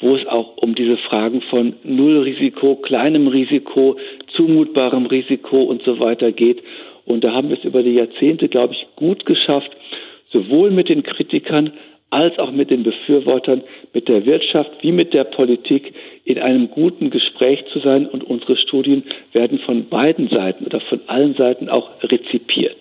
wo 0.00 0.16
es 0.16 0.26
auch 0.26 0.56
um 0.58 0.74
diese 0.74 0.96
Fragen 0.96 1.42
von 1.42 1.74
Nullrisiko, 1.84 2.76
kleinem 2.76 3.28
Risiko, 3.28 3.96
zumutbarem 4.34 5.06
Risiko 5.06 5.62
und 5.62 5.82
so 5.82 5.98
weiter 6.00 6.32
geht. 6.32 6.62
Und 7.04 7.24
da 7.24 7.32
haben 7.32 7.48
wir 7.48 7.58
es 7.58 7.64
über 7.64 7.82
die 7.82 7.94
Jahrzehnte, 7.94 8.48
glaube 8.48 8.74
ich, 8.74 8.86
gut 8.96 9.26
geschafft, 9.26 9.70
sowohl 10.30 10.70
mit 10.70 10.88
den 10.88 11.02
Kritikern 11.02 11.72
als 12.10 12.38
auch 12.38 12.52
mit 12.52 12.70
den 12.70 12.82
Befürwortern, 12.82 13.62
mit 13.94 14.06
der 14.06 14.26
Wirtschaft 14.26 14.70
wie 14.82 14.92
mit 14.92 15.14
der 15.14 15.24
Politik 15.24 15.94
in 16.24 16.38
einem 16.38 16.70
guten 16.70 17.10
Gespräch 17.10 17.64
zu 17.72 17.78
sein. 17.78 18.06
Und 18.06 18.22
unsere 18.22 18.56
Studien 18.56 19.04
werden 19.32 19.58
von 19.60 19.88
beiden 19.88 20.28
Seiten 20.28 20.66
oder 20.66 20.80
von 20.80 21.00
allen 21.06 21.34
Seiten 21.34 21.70
auch 21.70 21.90
rezipiert. 22.02 22.76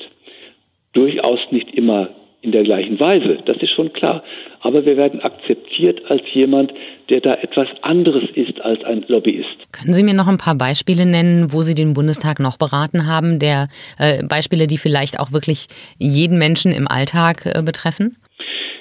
Durchaus 0.93 1.39
nicht 1.51 1.73
immer 1.73 2.09
in 2.41 2.51
der 2.51 2.63
gleichen 2.63 2.99
Weise, 2.99 3.39
das 3.45 3.57
ist 3.57 3.71
schon 3.71 3.93
klar. 3.93 4.23
aber 4.61 4.85
wir 4.85 4.95
werden 4.95 5.21
akzeptiert 5.21 6.01
als 6.09 6.21
jemand, 6.33 6.71
der 7.09 7.19
da 7.19 7.33
etwas 7.35 7.67
anderes 7.81 8.23
ist 8.35 8.61
als 8.61 8.83
ein 8.83 9.03
Lobbyist. 9.07 9.47
Können 9.71 9.93
Sie 9.93 10.03
mir 10.03 10.13
noch 10.13 10.27
ein 10.27 10.37
paar 10.37 10.55
Beispiele 10.55 11.05
nennen, 11.05 11.51
wo 11.51 11.61
Sie 11.61 11.73
den 11.73 11.93
Bundestag 11.93 12.39
noch 12.39 12.57
beraten 12.57 13.07
haben, 13.07 13.39
der 13.39 13.67
äh, 13.97 14.23
Beispiele, 14.23 14.67
die 14.67 14.77
vielleicht 14.77 15.19
auch 15.19 15.33
wirklich 15.33 15.67
jeden 15.97 16.37
Menschen 16.37 16.71
im 16.71 16.87
Alltag 16.87 17.45
äh, 17.45 17.61
betreffen? 17.63 18.17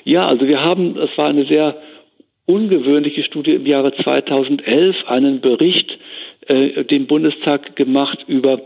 Ja, 0.04 0.26
also 0.26 0.46
wir 0.46 0.60
haben, 0.60 0.96
es 0.98 1.16
war 1.16 1.28
eine 1.28 1.46
sehr 1.46 1.76
ungewöhnliche 2.46 3.22
Studie 3.22 3.54
im 3.54 3.66
Jahre 3.66 3.92
2011, 3.94 4.96
einen 5.06 5.40
Bericht 5.40 5.90
äh, 6.46 6.84
dem 6.84 7.06
Bundestag 7.06 7.76
gemacht 7.76 8.24
über 8.26 8.60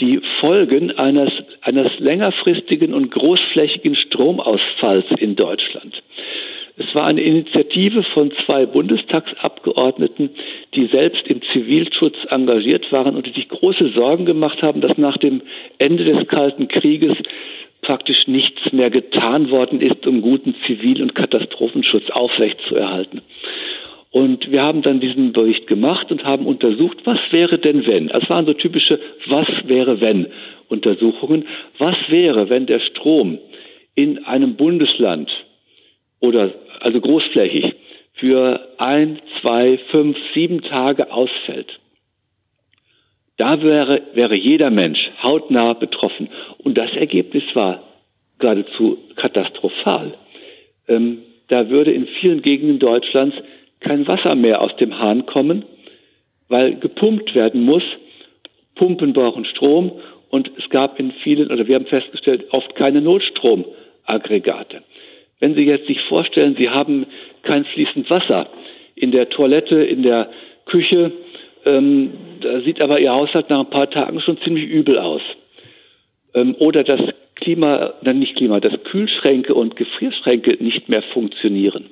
die 0.00 0.20
Folgen 0.40 0.90
eines, 0.92 1.30
eines 1.62 1.98
längerfristigen 1.98 2.94
und 2.94 3.10
großflächigen 3.10 3.94
Stromausfalls 3.94 5.06
in 5.18 5.36
Deutschland. 5.36 6.02
Es 6.76 6.94
war 6.94 7.04
eine 7.04 7.20
Initiative 7.20 8.02
von 8.14 8.32
zwei 8.46 8.64
Bundestagsabgeordneten, 8.64 10.30
die 10.74 10.86
selbst 10.86 11.26
im 11.26 11.42
Zivilschutz 11.52 12.16
engagiert 12.30 12.90
waren 12.90 13.16
und 13.16 13.26
die 13.26 13.32
sich 13.32 13.48
große 13.50 13.90
Sorgen 13.90 14.24
gemacht 14.24 14.62
haben, 14.62 14.80
dass 14.80 14.96
nach 14.96 15.18
dem 15.18 15.42
Ende 15.76 16.04
des 16.04 16.26
Kalten 16.26 16.68
Krieges 16.68 17.18
praktisch 17.82 18.26
nichts 18.26 18.72
mehr 18.72 18.90
getan 18.90 19.50
worden 19.50 19.80
ist, 19.80 20.06
um 20.06 20.22
guten 20.22 20.54
Zivil- 20.66 21.02
und 21.02 21.14
Katastrophenschutz 21.14 22.08
aufrechtzuerhalten. 22.10 23.20
Und 24.10 24.50
wir 24.50 24.62
haben 24.62 24.82
dann 24.82 25.00
diesen 25.00 25.32
Bericht 25.32 25.68
gemacht 25.68 26.10
und 26.10 26.24
haben 26.24 26.46
untersucht, 26.46 26.98
was 27.04 27.20
wäre 27.30 27.58
denn 27.58 27.86
wenn? 27.86 28.08
Das 28.08 28.28
waren 28.28 28.44
so 28.44 28.54
typische 28.54 28.98
Was 29.26 29.46
wäre 29.64 30.00
wenn 30.00 30.26
Untersuchungen. 30.68 31.46
Was 31.78 31.96
wäre, 32.08 32.48
wenn 32.48 32.66
der 32.66 32.80
Strom 32.80 33.38
in 33.94 34.24
einem 34.24 34.56
Bundesland 34.56 35.30
oder 36.20 36.52
also 36.80 37.00
großflächig 37.00 37.74
für 38.14 38.68
ein, 38.78 39.20
zwei, 39.40 39.78
fünf, 39.90 40.16
sieben 40.34 40.62
Tage 40.62 41.12
ausfällt? 41.12 41.78
Da 43.36 43.62
wäre, 43.62 44.02
wäre 44.14 44.34
jeder 44.34 44.70
Mensch 44.70 44.98
hautnah 45.22 45.72
betroffen. 45.72 46.28
Und 46.58 46.76
das 46.76 46.90
Ergebnis 46.92 47.44
war 47.54 47.82
geradezu 48.38 48.98
katastrophal. 49.16 50.14
Ähm, 50.88 51.22
da 51.48 51.68
würde 51.68 51.92
in 51.92 52.06
vielen 52.20 52.42
Gegenden 52.42 52.78
Deutschlands 52.78 53.36
kein 53.80 54.06
Wasser 54.06 54.34
mehr 54.34 54.60
aus 54.60 54.74
dem 54.76 54.98
Hahn 54.98 55.26
kommen, 55.26 55.64
weil 56.48 56.76
gepumpt 56.76 57.34
werden 57.34 57.62
muss. 57.62 57.82
Pumpen 58.74 59.12
brauchen 59.12 59.44
Strom 59.44 59.92
und 60.30 60.50
es 60.58 60.68
gab 60.70 60.98
in 60.98 61.12
vielen, 61.22 61.50
oder 61.50 61.66
wir 61.66 61.74
haben 61.74 61.86
festgestellt, 61.86 62.46
oft 62.50 62.74
keine 62.76 63.00
Notstromaggregate. 63.00 64.82
Wenn 65.40 65.54
Sie 65.54 65.64
jetzt 65.64 65.86
sich 65.86 66.00
vorstellen, 66.02 66.54
Sie 66.56 66.70
haben 66.70 67.06
kein 67.42 67.64
fließend 67.64 68.08
Wasser 68.10 68.48
in 68.94 69.10
der 69.10 69.28
Toilette, 69.30 69.82
in 69.82 70.02
der 70.02 70.30
Küche, 70.66 71.12
ähm, 71.64 72.12
da 72.40 72.60
sieht 72.60 72.80
aber 72.80 73.00
Ihr 73.00 73.12
Haushalt 73.12 73.50
nach 73.50 73.60
ein 73.60 73.70
paar 73.70 73.90
Tagen 73.90 74.20
schon 74.20 74.38
ziemlich 74.38 74.68
übel 74.68 74.98
aus. 74.98 75.22
Ähm, 76.34 76.54
oder 76.58 76.84
das 76.84 77.00
Klima, 77.34 77.94
dann 78.02 78.18
nicht 78.18 78.36
Klima, 78.36 78.60
dass 78.60 78.72
Kühlschränke 78.84 79.54
und 79.54 79.76
Gefrierschränke 79.76 80.62
nicht 80.62 80.88
mehr 80.88 81.02
funktionieren. 81.02 81.86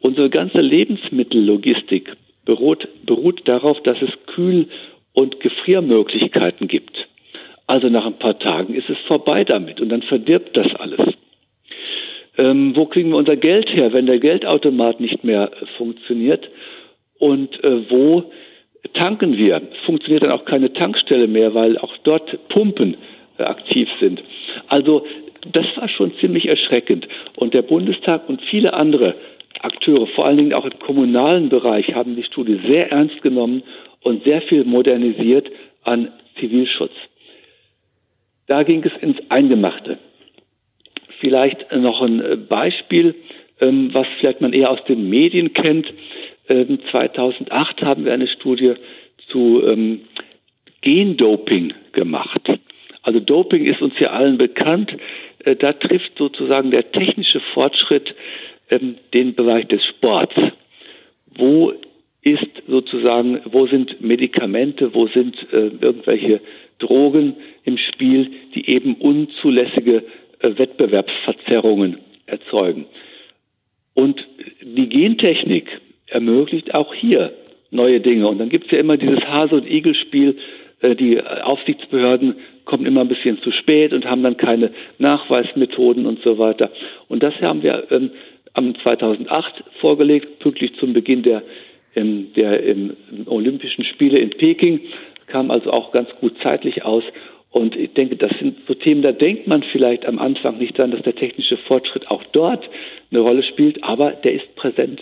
Unsere 0.00 0.30
ganze 0.30 0.60
Lebensmittellogistik 0.60 2.16
beruht, 2.44 2.88
beruht 3.04 3.46
darauf, 3.46 3.82
dass 3.82 4.00
es 4.00 4.10
Kühl- 4.26 4.68
und 5.12 5.40
Gefriermöglichkeiten 5.40 6.68
gibt. 6.68 7.08
Also 7.66 7.88
nach 7.88 8.06
ein 8.06 8.18
paar 8.18 8.38
Tagen 8.38 8.74
ist 8.74 8.88
es 8.88 8.98
vorbei 9.06 9.44
damit 9.44 9.80
und 9.80 9.90
dann 9.90 10.02
verdirbt 10.02 10.56
das 10.56 10.74
alles. 10.76 11.00
Ähm, 12.38 12.74
wo 12.76 12.86
kriegen 12.86 13.10
wir 13.10 13.16
unser 13.16 13.36
Geld 13.36 13.68
her, 13.74 13.92
wenn 13.92 14.06
der 14.06 14.20
Geldautomat 14.20 15.00
nicht 15.00 15.24
mehr 15.24 15.50
äh, 15.52 15.66
funktioniert? 15.76 16.48
Und 17.18 17.62
äh, 17.64 17.90
wo 17.90 18.30
tanken 18.94 19.36
wir? 19.36 19.60
Funktioniert 19.84 20.22
dann 20.22 20.30
auch 20.30 20.44
keine 20.44 20.72
Tankstelle 20.72 21.26
mehr, 21.26 21.54
weil 21.54 21.76
auch 21.78 21.94
dort 22.04 22.48
Pumpen 22.48 22.96
äh, 23.38 23.42
aktiv 23.42 23.88
sind. 24.00 24.22
Also 24.68 25.04
das 25.52 25.66
war 25.76 25.88
schon 25.88 26.12
ziemlich 26.20 26.46
erschreckend. 26.46 27.08
Und 27.36 27.54
der 27.54 27.62
Bundestag 27.62 28.28
und 28.28 28.40
viele 28.42 28.72
andere 28.72 29.16
Akteure, 29.60 30.06
vor 30.08 30.26
allen 30.26 30.36
Dingen 30.36 30.54
auch 30.54 30.64
im 30.64 30.78
kommunalen 30.78 31.48
Bereich, 31.48 31.94
haben 31.94 32.16
die 32.16 32.24
Studie 32.24 32.60
sehr 32.66 32.90
ernst 32.90 33.22
genommen 33.22 33.62
und 34.02 34.24
sehr 34.24 34.42
viel 34.42 34.64
modernisiert 34.64 35.50
an 35.82 36.12
Zivilschutz. 36.38 36.92
Da 38.46 38.62
ging 38.62 38.82
es 38.84 38.92
ins 39.02 39.18
Eingemachte. 39.30 39.98
Vielleicht 41.20 41.72
noch 41.72 42.00
ein 42.00 42.46
Beispiel, 42.48 43.14
ähm, 43.60 43.90
was 43.92 44.06
vielleicht 44.18 44.40
man 44.40 44.52
eher 44.52 44.70
aus 44.70 44.82
den 44.84 45.08
Medien 45.08 45.52
kennt. 45.52 45.86
2008 46.48 47.82
ähm, 47.82 47.88
haben 47.88 48.04
wir 48.04 48.12
eine 48.12 48.28
Studie 48.28 48.74
zu 49.28 49.62
ähm, 49.66 50.02
Gendoping 50.80 51.74
gemacht. 51.92 52.48
Also 53.02 53.20
Doping 53.20 53.66
ist 53.66 53.82
uns 53.82 53.94
ja 53.98 54.10
allen 54.10 54.38
bekannt. 54.38 54.94
Äh, 55.44 55.56
da 55.56 55.72
trifft 55.72 56.16
sozusagen 56.16 56.70
der 56.70 56.90
technische 56.92 57.40
Fortschritt 57.52 58.14
ähm, 58.70 58.96
den 59.14 59.34
Bereich 59.34 59.66
des 59.68 59.84
Sports. 59.84 60.34
Wo 61.36 61.72
ist 62.22 62.62
sozusagen, 62.66 63.40
wo 63.46 63.66
sind 63.66 64.00
Medikamente, 64.00 64.94
wo 64.94 65.06
sind 65.08 65.36
äh, 65.52 65.70
irgendwelche 65.80 66.40
Drogen 66.78 67.34
im 67.64 67.78
Spiel, 67.78 68.30
die 68.54 68.68
eben 68.68 68.94
unzulässige 68.94 70.04
äh, 70.40 70.58
Wettbewerbsverzerrungen 70.58 71.98
erzeugen. 72.26 72.86
Und 73.94 74.24
die 74.62 74.88
Gentechnik 74.88 75.68
ermöglicht 76.06 76.74
auch 76.74 76.94
hier 76.94 77.32
neue 77.70 78.00
Dinge. 78.00 78.28
Und 78.28 78.38
dann 78.38 78.48
gibt 78.48 78.66
es 78.66 78.70
ja 78.70 78.78
immer 78.78 78.96
dieses 78.96 79.20
Hase- 79.20 79.56
und 79.56 79.70
Igel-Spiel. 79.70 80.36
Äh, 80.80 80.94
die 80.96 81.20
Aufsichtsbehörden 81.20 82.36
kommen 82.64 82.86
immer 82.86 83.00
ein 83.00 83.08
bisschen 83.08 83.40
zu 83.42 83.50
spät 83.50 83.92
und 83.92 84.04
haben 84.04 84.22
dann 84.22 84.36
keine 84.36 84.70
Nachweismethoden 84.98 86.06
und 86.06 86.22
so 86.22 86.38
weiter. 86.38 86.70
Und 87.08 87.22
das 87.22 87.34
haben 87.40 87.62
wir 87.62 87.90
ähm, 87.90 88.10
am 88.58 88.74
2008 88.74 89.62
vorgelegt, 89.80 90.40
pünktlich 90.40 90.74
zum 90.80 90.92
Beginn 90.92 91.22
der, 91.22 91.42
ähm, 91.94 92.32
der 92.34 92.66
ähm, 92.66 92.96
Olympischen 93.26 93.84
Spiele 93.84 94.18
in 94.18 94.30
Peking, 94.30 94.80
kam 95.28 95.50
also 95.52 95.70
auch 95.70 95.92
ganz 95.92 96.08
gut 96.20 96.34
zeitlich 96.42 96.84
aus. 96.84 97.04
Und 97.50 97.76
ich 97.76 97.94
denke, 97.94 98.16
das 98.16 98.32
sind 98.38 98.58
so 98.66 98.74
Themen, 98.74 99.02
da 99.02 99.12
denkt 99.12 99.46
man 99.46 99.62
vielleicht 99.62 100.04
am 100.06 100.18
Anfang 100.18 100.58
nicht 100.58 100.76
dran, 100.76 100.90
dass 100.90 101.02
der 101.02 101.14
technische 101.14 101.56
Fortschritt 101.56 102.10
auch 102.10 102.22
dort 102.32 102.68
eine 103.10 103.20
Rolle 103.20 103.42
spielt, 103.44 103.82
aber 103.84 104.10
der 104.10 104.34
ist 104.34 104.54
präsent. 104.56 105.00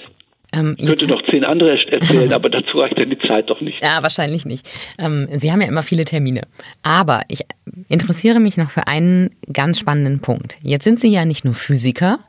Ähm, 0.57 0.75
ich 0.79 0.87
könnte 0.87 1.07
noch 1.07 1.23
zehn 1.31 1.45
andere 1.45 1.79
erzählen, 1.91 2.33
aber 2.33 2.49
dazu 2.49 2.79
reicht 2.79 2.99
dann 2.99 3.11
die 3.11 3.19
Zeit 3.19 3.51
doch 3.51 3.61
nicht. 3.61 3.83
Ja, 3.83 4.03
wahrscheinlich 4.03 4.47
nicht. 4.47 4.69
Ähm, 4.99 5.29
Sie 5.33 5.53
haben 5.53 5.61
ja 5.61 5.69
immer 5.69 5.83
viele 5.83 6.05
Termine. 6.05 6.43
Aber 6.83 7.23
ich 7.29 7.41
interessiere 7.89 8.41
mich 8.41 8.57
noch 8.57 8.71
für 8.71 8.87
einen 8.87 9.31
ganz 9.53 9.79
spannenden 9.79 10.21
Punkt. 10.21 10.57
Jetzt 10.63 10.85
sind 10.85 11.01
Sie 11.01 11.09
ja 11.09 11.25
nicht 11.25 11.45
nur 11.45 11.55
Physiker 11.55 12.21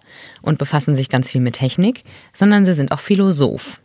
und 0.41 0.57
befassen 0.57 0.95
sich 0.95 1.09
ganz 1.09 1.31
viel 1.31 1.41
mit 1.41 1.55
Technik, 1.55 2.03
sondern 2.33 2.65
Sie 2.65 2.73
sind 2.73 2.91
auch 2.91 2.99
Philosoph. 2.99 3.81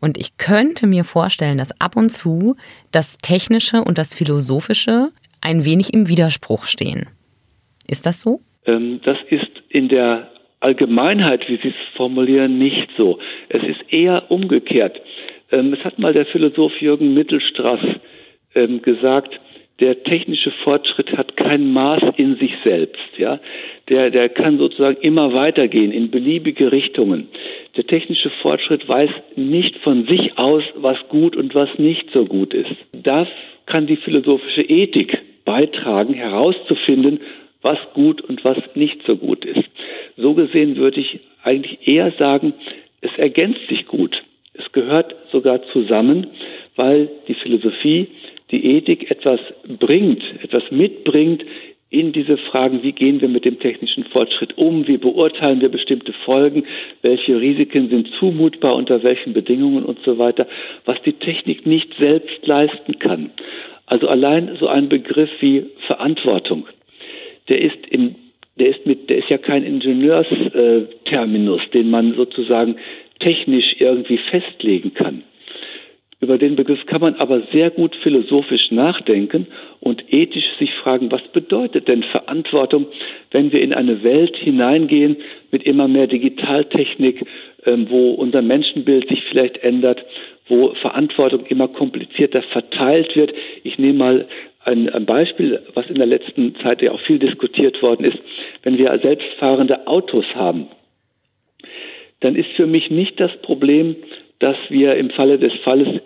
Und 0.00 0.18
ich 0.18 0.36
könnte 0.36 0.86
mir 0.86 1.04
vorstellen, 1.04 1.58
dass 1.58 1.80
ab 1.80 1.96
und 1.96 2.10
zu 2.10 2.56
das 2.92 3.18
Technische 3.18 3.82
und 3.82 3.98
das 3.98 4.14
Philosophische 4.14 5.08
ein 5.40 5.64
wenig 5.64 5.94
im 5.94 6.08
Widerspruch 6.08 6.66
stehen. 6.66 7.08
Ist 7.88 8.04
das 8.04 8.20
so? 8.20 8.40
Ähm, 8.66 9.00
das 9.04 9.16
ist 9.30 9.50
in 9.70 9.88
der 9.88 10.30
Allgemeinheit, 10.60 11.48
wie 11.48 11.56
Sie 11.56 11.68
es 11.68 11.96
formulieren, 11.96 12.58
nicht 12.58 12.88
so. 12.96 13.18
Es 13.48 13.62
ist 13.62 13.92
eher 13.92 14.30
umgekehrt. 14.30 15.00
Ähm, 15.52 15.72
es 15.72 15.84
hat 15.84 15.98
mal 15.98 16.12
der 16.12 16.26
Philosoph 16.26 16.80
Jürgen 16.80 17.14
Mittelstraß 17.14 17.80
ähm, 18.54 18.82
gesagt, 18.82 19.38
der 19.80 20.04
technische 20.04 20.50
Fortschritt 20.64 21.16
hat 21.16 21.36
kein 21.36 21.72
Maß 21.72 22.02
in 22.16 22.36
sich 22.36 22.52
selbst. 22.64 23.18
Ja? 23.18 23.38
Der, 23.90 24.10
der 24.10 24.30
kann 24.30 24.56
sozusagen 24.56 24.96
immer 25.02 25.34
weitergehen 25.34 25.92
in 25.92 26.10
beliebige 26.10 26.72
Richtungen. 26.72 27.28
Der 27.76 27.86
technische 27.86 28.30
Fortschritt 28.40 28.88
weiß 28.88 29.10
nicht 29.36 29.76
von 29.78 30.06
sich 30.06 30.38
aus, 30.38 30.62
was 30.76 30.96
gut 31.08 31.36
und 31.36 31.54
was 31.54 31.68
nicht 31.78 32.10
so 32.12 32.24
gut 32.24 32.54
ist. 32.54 32.74
Das 32.92 33.28
kann 33.66 33.86
die 33.86 33.96
philosophische 33.96 34.62
Ethik 34.62 35.18
beitragen, 35.44 36.14
herauszufinden, 36.14 37.20
was 37.62 37.78
gut 37.94 38.20
und 38.20 38.44
was 38.44 38.58
nicht 38.74 39.02
so 39.06 39.16
gut 39.16 39.44
ist. 39.44 39.68
So 40.16 40.34
gesehen 40.34 40.76
würde 40.76 41.00
ich 41.00 41.20
eigentlich 41.42 41.86
eher 41.86 42.12
sagen, 42.18 42.54
es 43.00 43.10
ergänzt 43.16 43.60
sich 43.68 43.86
gut. 43.86 44.22
Es 44.54 44.70
gehört 44.72 45.14
sogar 45.32 45.62
zusammen, 45.72 46.28
weil 46.76 47.10
die 47.28 47.34
Philosophie, 47.34 48.08
die 48.50 48.76
Ethik 48.76 49.10
etwas 49.10 49.40
bringt, 49.78 50.22
etwas 50.42 50.70
mitbringt 50.70 51.44
in 51.88 52.12
diese 52.12 52.36
Fragen, 52.36 52.82
wie 52.82 52.92
gehen 52.92 53.20
wir 53.20 53.28
mit 53.28 53.44
dem 53.44 53.60
technischen 53.60 54.04
Fortschritt 54.04 54.58
um, 54.58 54.86
wie 54.88 54.96
beurteilen 54.96 55.60
wir 55.60 55.68
bestimmte 55.68 56.12
Folgen, 56.24 56.64
welche 57.02 57.40
Risiken 57.40 57.88
sind 57.88 58.10
zumutbar, 58.18 58.74
unter 58.74 59.02
welchen 59.02 59.32
Bedingungen 59.32 59.84
und 59.84 59.98
so 60.04 60.18
weiter, 60.18 60.46
was 60.84 61.00
die 61.02 61.12
Technik 61.12 61.64
nicht 61.64 61.94
selbst 61.98 62.44
leisten 62.46 62.98
kann. 62.98 63.30
Also 63.86 64.08
allein 64.08 64.56
so 64.58 64.66
ein 64.66 64.88
Begriff 64.88 65.30
wie 65.40 65.66
Verantwortung, 65.86 66.66
der 67.48 67.60
ist 67.60 67.86
im 67.90 68.16
der 68.58 68.68
ist 68.68 68.86
mit, 68.86 69.10
der 69.10 69.18
ist 69.18 69.28
ja 69.28 69.36
kein 69.38 69.64
Ingenieursterminus, 69.64 71.60
den 71.74 71.90
man 71.90 72.14
sozusagen 72.14 72.76
technisch 73.20 73.76
irgendwie 73.78 74.16
festlegen 74.18 74.94
kann. 74.94 75.24
Über 76.18 76.38
den 76.38 76.56
Begriff 76.56 76.86
kann 76.86 77.02
man 77.02 77.16
aber 77.16 77.42
sehr 77.52 77.68
gut 77.68 77.94
philosophisch 77.96 78.70
nachdenken 78.70 79.48
und 79.80 80.02
ethisch 80.10 80.46
sich 80.58 80.72
fragen, 80.82 81.12
was 81.12 81.20
bedeutet 81.28 81.88
denn 81.88 82.02
Verantwortung, 82.04 82.86
wenn 83.32 83.52
wir 83.52 83.60
in 83.60 83.74
eine 83.74 84.02
Welt 84.02 84.34
hineingehen 84.36 85.18
mit 85.50 85.64
immer 85.64 85.88
mehr 85.88 86.06
Digitaltechnik, 86.06 87.26
ähm, 87.66 87.90
wo 87.90 88.12
unser 88.12 88.40
Menschenbild 88.40 89.06
sich 89.08 89.22
vielleicht 89.28 89.58
ändert, 89.58 90.02
wo 90.48 90.72
Verantwortung 90.80 91.44
immer 91.46 91.68
komplizierter 91.68 92.40
verteilt 92.42 93.14
wird. 93.14 93.34
Ich 93.62 93.78
nehme 93.78 93.98
mal 93.98 94.26
ein, 94.66 94.88
ein 94.88 95.06
Beispiel, 95.06 95.62
was 95.74 95.86
in 95.86 95.94
der 95.96 96.06
letzten 96.06 96.56
Zeit 96.56 96.82
ja 96.82 96.92
auch 96.92 97.00
viel 97.00 97.18
diskutiert 97.18 97.80
worden 97.82 98.04
ist. 98.04 98.18
Wenn 98.62 98.78
wir 98.78 98.98
selbstfahrende 99.00 99.86
Autos 99.86 100.24
haben, 100.34 100.68
dann 102.20 102.34
ist 102.34 102.50
für 102.56 102.66
mich 102.66 102.90
nicht 102.90 103.20
das 103.20 103.30
Problem, 103.42 103.96
dass 104.38 104.56
wir 104.68 104.96
im 104.96 105.10
Falle 105.10 105.38
des 105.38 105.52
Falles 105.64 106.00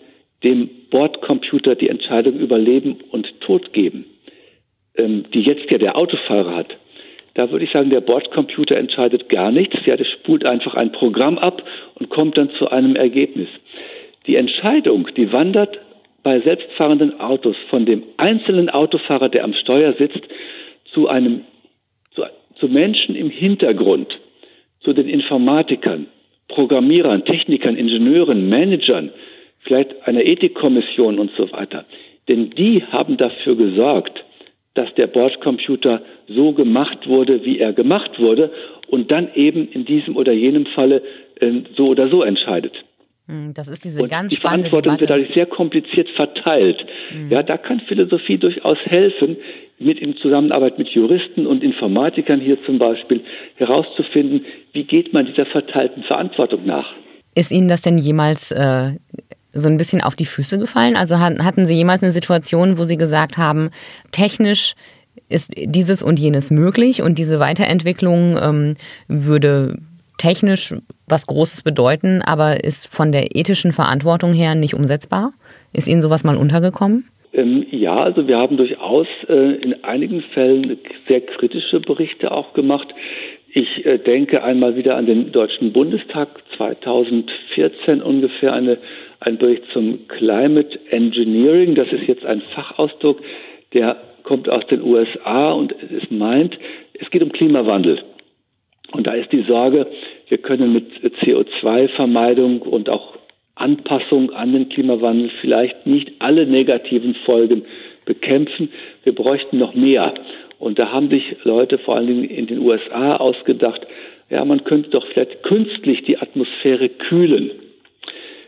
dem 0.45 0.69
Bordcomputer 0.91 1.75
die 1.75 1.89
Entscheidung 1.89 2.39
über 2.39 2.59
Leben 2.59 2.99
und 3.11 3.41
Tod 3.41 3.73
geben, 3.73 4.05
ähm, 4.97 5.25
die 5.33 5.43
jetzt 5.43 5.71
ja 5.71 5.79
der 5.79 5.97
Autofahrer 5.97 6.57
hat. 6.57 6.77
Da 7.35 7.51
würde 7.51 7.65
ich 7.65 7.71
sagen, 7.71 7.91
der 7.91 8.01
Bordcomputer 8.01 8.77
entscheidet 8.77 9.29
gar 9.29 9.53
nichts. 9.53 9.77
Ja, 9.87 9.97
der 9.97 10.05
spult 10.05 10.45
einfach 10.45 10.75
ein 10.75 10.93
Programm 10.93 11.39
ab 11.39 11.63
und 11.95 12.11
kommt 12.11 12.37
dann 12.37 12.51
zu 12.51 12.69
einem 12.69 12.97
Ergebnis. 12.97 13.49
Die 14.27 14.37
Entscheidung, 14.37 15.09
die 15.17 15.33
wandert 15.33 15.79
bei 16.23 16.41
selbstfahrenden 16.41 17.21
Autos 17.21 17.57
von 17.69 17.87
dem 17.87 18.03
einzelnen 18.17 18.69
Autofahrer, 18.71 19.29
der 19.29 19.45
am 19.45 19.55
Steuer 19.55 19.95
sitzt, 19.95 20.21
zu 20.93 21.09
einem, 21.09 21.43
zu, 22.15 22.23
zu 22.57 22.69
Menschen 22.69 23.15
im 23.15 23.31
Hintergrund, 23.31 24.19
zu 24.81 24.93
den 24.93 25.09
Informatikern, 25.09 26.07
Programmierern, 26.49 27.25
Technikern, 27.25 27.77
Ingenieuren, 27.77 28.49
Managern, 28.49 29.11
vielleicht 29.61 30.07
einer 30.07 30.25
Ethikkommission 30.25 31.19
und 31.19 31.31
so 31.37 31.51
weiter. 31.53 31.85
Denn 32.29 32.51
die 32.51 32.83
haben 32.85 33.17
dafür 33.17 33.57
gesorgt, 33.57 34.25
dass 34.75 34.93
der 34.95 35.07
Bordcomputer 35.07 36.03
so 36.29 36.53
gemacht 36.53 37.09
wurde, 37.09 37.45
wie 37.45 37.59
er 37.59 37.73
gemacht 37.73 38.19
wurde 38.19 38.53
und 38.89 39.11
dann 39.11 39.29
eben 39.35 39.69
in 39.73 39.85
diesem 39.85 40.17
oder 40.17 40.33
jenem 40.33 40.67
Falle 40.67 41.03
äh, 41.41 41.51
so 41.77 41.89
oder 41.89 42.09
so 42.09 42.23
entscheidet. 42.23 42.85
Hm, 43.31 43.55
das 43.55 43.69
ist 43.69 43.85
diese 43.85 44.03
und 44.03 44.09
ganz 44.09 44.31
die 44.31 44.37
Verantwortung 44.37 44.97
Debatte. 44.97 45.03
wird 45.03 45.11
dadurch 45.11 45.35
sehr 45.35 45.47
kompliziert 45.47 46.09
verteilt. 46.11 46.85
Mhm. 47.15 47.31
Ja, 47.31 47.43
da 47.43 47.57
kann 47.57 47.81
Philosophie 47.87 48.39
durchaus 48.39 48.79
helfen, 48.85 49.37
mit 49.79 49.99
in 49.99 50.17
Zusammenarbeit 50.17 50.79
mit 50.79 50.89
Juristen 50.89 51.47
und 51.47 51.63
Informatikern 51.63 52.41
hier 52.41 52.63
zum 52.67 52.79
Beispiel 52.79 53.23
herauszufinden, 53.55 54.45
wie 54.73 54.85
geht 54.85 55.13
man 55.13 55.27
dieser 55.27 55.47
verteilten 55.47 56.03
Verantwortung 56.03 56.67
nach. 56.67 56.93
Ist 57.35 57.51
Ihnen 57.53 57.69
das 57.69 57.81
denn 57.81 57.97
jemals 57.97 58.51
äh, 58.51 58.97
so 59.53 59.69
ein 59.69 59.79
bisschen 59.79 60.03
auf 60.03 60.17
die 60.17 60.27
Füße 60.27 60.59
gefallen? 60.59 60.97
Also 60.97 61.19
hatten 61.21 61.65
Sie 61.65 61.75
jemals 61.75 62.03
eine 62.03 62.13
Situation, 62.13 62.77
wo 62.79 62.85
Sie 62.85 62.97
gesagt 62.99 63.39
haben, 63.39 63.71
technisch 64.11 64.75
ist 65.29 65.53
dieses 65.57 66.03
und 66.03 66.19
jenes 66.19 66.51
möglich 66.51 67.03
und 67.03 67.17
diese 67.17 67.39
Weiterentwicklung 67.39 68.37
ähm, 68.43 68.75
würde 69.09 69.79
technisch 70.21 70.75
was 71.09 71.27
Großes 71.27 71.63
bedeuten, 71.63 72.21
aber 72.23 72.63
ist 72.63 72.95
von 72.95 73.11
der 73.11 73.35
ethischen 73.35 73.73
Verantwortung 73.73 74.33
her 74.35 74.55
nicht 74.55 74.75
umsetzbar? 74.75 75.33
Ist 75.73 75.89
Ihnen 75.89 76.03
sowas 76.03 76.25
mal 76.25 76.37
untergekommen? 76.37 77.09
Ähm, 77.33 77.65
ja, 77.71 77.97
also 78.03 78.27
wir 78.27 78.37
haben 78.37 78.57
durchaus 78.57 79.07
äh, 79.29 79.55
in 79.63 79.83
einigen 79.83 80.21
Fällen 80.35 80.79
sehr 81.09 81.21
kritische 81.23 81.81
Berichte 81.81 82.33
auch 82.33 82.53
gemacht. 82.53 82.89
Ich 83.53 83.87
äh, 83.87 83.99
denke 83.99 84.45
einmal 84.45 84.77
wieder 84.77 84.97
an 84.97 85.07
den 85.07 85.33
Deutschen 85.33 85.73
Bundestag 85.73 86.29
2014 86.57 88.03
ungefähr 88.03 88.53
eine, 88.53 88.79
ein 89.21 89.39
Bericht 89.39 89.65
zum 89.73 90.07
Climate 90.09 90.79
Engineering. 90.91 91.75
Das 91.77 91.91
ist 91.93 92.07
jetzt 92.07 92.27
ein 92.27 92.43
Fachausdruck, 92.55 93.21
der 93.73 93.97
kommt 94.23 94.49
aus 94.49 94.67
den 94.67 94.83
USA 94.83 95.53
und 95.53 95.73
es 95.73 96.11
meint, 96.11 96.59
es 96.95 97.11
geht 97.11 97.23
um 97.23 97.33
Klimawandel. 97.33 98.03
Und 98.93 99.07
da 99.07 99.15
ist 99.15 99.31
die 99.33 99.43
Sorge, 99.43 99.87
wir 100.29 100.39
können 100.39 100.73
mit 100.73 100.87
CO2-Vermeidung 101.23 102.63
und 102.63 102.89
auch 102.89 103.17
Anpassung 103.55 104.33
an 104.33 104.53
den 104.53 104.69
Klimawandel 104.69 105.31
vielleicht 105.41 105.87
nicht 105.87 106.13
alle 106.19 106.47
negativen 106.47 107.15
Folgen 107.27 107.65
bekämpfen. 108.07 108.71
Wir 109.05 109.15
bräuchten 109.15 109.59
noch 109.59 109.75
mehr. 109.75 110.15
Und 110.59 110.79
da 110.79 110.91
haben 110.91 111.11
sich 111.11 111.23
Leute 111.45 111.79
vor 111.79 111.97
allen 111.97 112.07
Dingen 112.07 112.25
in 112.25 112.47
den 112.47 112.59
USA 112.59 113.17
ausgedacht, 113.17 113.87
ja, 114.31 114.45
man 114.45 114.63
könnte 114.65 114.91
doch 114.91 115.05
vielleicht 115.09 115.43
künstlich 115.43 116.03
die 116.05 116.19
Atmosphäre 116.19 116.89
kühlen, 116.89 117.51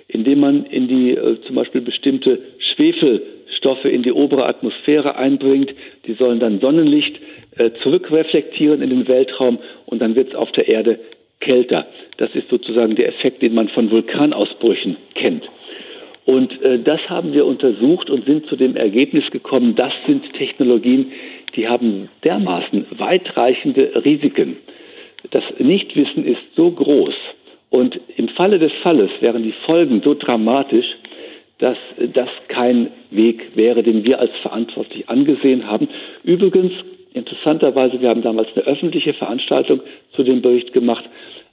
indem 0.06 0.40
man 0.40 0.64
in 0.66 0.86
die 0.86 1.10
äh, 1.10 1.40
zum 1.46 1.56
Beispiel 1.56 1.80
bestimmte 1.80 2.38
Schwefelstoffe 3.62 3.84
in 3.84 4.02
die 4.02 4.12
obere 4.12 4.46
Atmosphäre 4.46 5.16
einbringt. 5.16 5.72
Die 6.06 6.14
sollen 6.14 6.40
dann 6.40 6.60
Sonnenlicht 6.60 7.18
äh, 7.56 7.70
zurückreflektieren 7.82 8.82
in 8.82 8.90
den 8.90 9.08
Weltraum 9.08 9.58
und 9.86 10.00
dann 10.02 10.14
wird 10.14 10.28
es 10.28 10.34
auf 10.34 10.50
der 10.52 10.68
Erde 10.68 10.98
kälter. 11.40 11.86
Das 12.18 12.30
ist 12.34 12.48
sozusagen 12.48 12.96
der 12.96 13.08
Effekt, 13.08 13.42
den 13.42 13.54
man 13.54 13.68
von 13.68 13.90
Vulkanausbrüchen 13.90 14.96
kennt. 15.14 15.44
Und 16.24 16.60
äh, 16.62 16.78
das 16.78 17.00
haben 17.08 17.32
wir 17.32 17.46
untersucht 17.46 18.10
und 18.10 18.26
sind 18.26 18.46
zu 18.46 18.56
dem 18.56 18.76
Ergebnis 18.76 19.28
gekommen, 19.30 19.74
das 19.74 19.92
sind 20.06 20.32
Technologien, 20.34 21.12
die 21.56 21.68
haben 21.68 22.08
dermaßen 22.24 22.86
weitreichende 22.96 24.04
Risiken. 24.04 24.56
Das 25.30 25.44
Nichtwissen 25.58 26.24
ist 26.24 26.42
so 26.56 26.70
groß 26.70 27.14
und 27.70 27.98
im 28.16 28.28
Falle 28.28 28.58
des 28.58 28.72
Falles 28.82 29.10
wären 29.20 29.42
die 29.42 29.54
Folgen 29.66 30.00
so 30.04 30.14
dramatisch, 30.14 30.86
dass 31.62 31.78
das 32.12 32.28
kein 32.48 32.90
Weg 33.12 33.54
wäre, 33.54 33.84
den 33.84 34.02
wir 34.02 34.18
als 34.18 34.32
verantwortlich 34.42 35.08
angesehen 35.08 35.64
haben. 35.64 35.88
Übrigens, 36.24 36.72
interessanterweise, 37.14 38.00
wir 38.00 38.08
haben 38.08 38.22
damals 38.22 38.48
eine 38.56 38.66
öffentliche 38.66 39.14
Veranstaltung 39.14 39.80
zu 40.16 40.24
dem 40.24 40.42
Bericht 40.42 40.72
gemacht. 40.72 41.04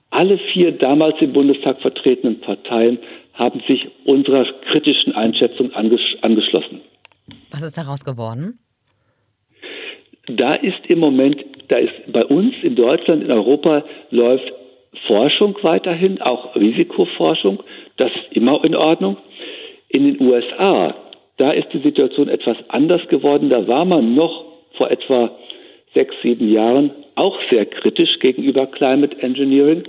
Alle 0.10 0.40
vier 0.52 0.72
damals 0.72 1.22
im 1.22 1.32
Bundestag 1.32 1.80
vertretenen 1.82 2.42
Parteien 2.42 2.98
haben 3.34 3.62
sich 3.68 3.88
unserer 4.04 4.46
kritischen 4.72 5.14
Einschätzung 5.14 5.74
angeschlossen. 5.74 6.82
Was 7.52 7.62
ist 7.62 7.78
daraus 7.78 8.04
geworden? 8.04 8.58
Da 10.26 10.56
ist 10.56 10.88
im 10.88 10.98
Moment, 10.98 11.46
da 11.68 11.78
ist 11.78 12.12
bei 12.12 12.26
uns 12.26 12.56
in 12.64 12.76
Deutschland, 12.76 13.24
in 13.24 13.32
Europa 13.32 13.86
läuft 14.10 14.52
Forschung 15.06 15.56
weiterhin, 15.62 16.20
auch 16.20 16.56
Risikoforschung. 16.56 17.62
Das 17.98 18.10
ist 18.10 18.36
immer 18.36 18.64
in 18.64 18.76
Ordnung. 18.76 19.18
In 19.90 20.04
den 20.04 20.22
USA, 20.22 20.96
da 21.38 21.52
ist 21.52 21.68
die 21.74 21.80
Situation 21.80 22.30
etwas 22.30 22.58
anders 22.70 23.02
geworden. 23.10 23.50
Da 23.50 23.68
war 23.68 23.86
man 23.86 24.16
noch 24.16 24.46
vor 24.78 24.90
etwa 24.92 25.32
sechs, 25.94 26.14
sieben 26.22 26.52
Jahren 26.52 26.92
auch 27.16 27.38
sehr 27.50 27.66
kritisch 27.66 28.20
gegenüber 28.20 28.68
Climate 28.68 29.18
Engineering. 29.22 29.84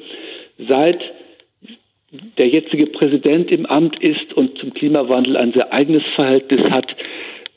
Seit 0.68 1.00
der 2.38 2.48
jetzige 2.48 2.86
Präsident 2.86 3.50
im 3.50 3.66
Amt 3.66 4.02
ist 4.02 4.32
und 4.34 4.58
zum 4.58 4.74
Klimawandel 4.74 5.36
ein 5.36 5.52
sehr 5.52 5.72
eigenes 5.72 6.02
Verhältnis 6.16 6.70
hat, 6.70 6.86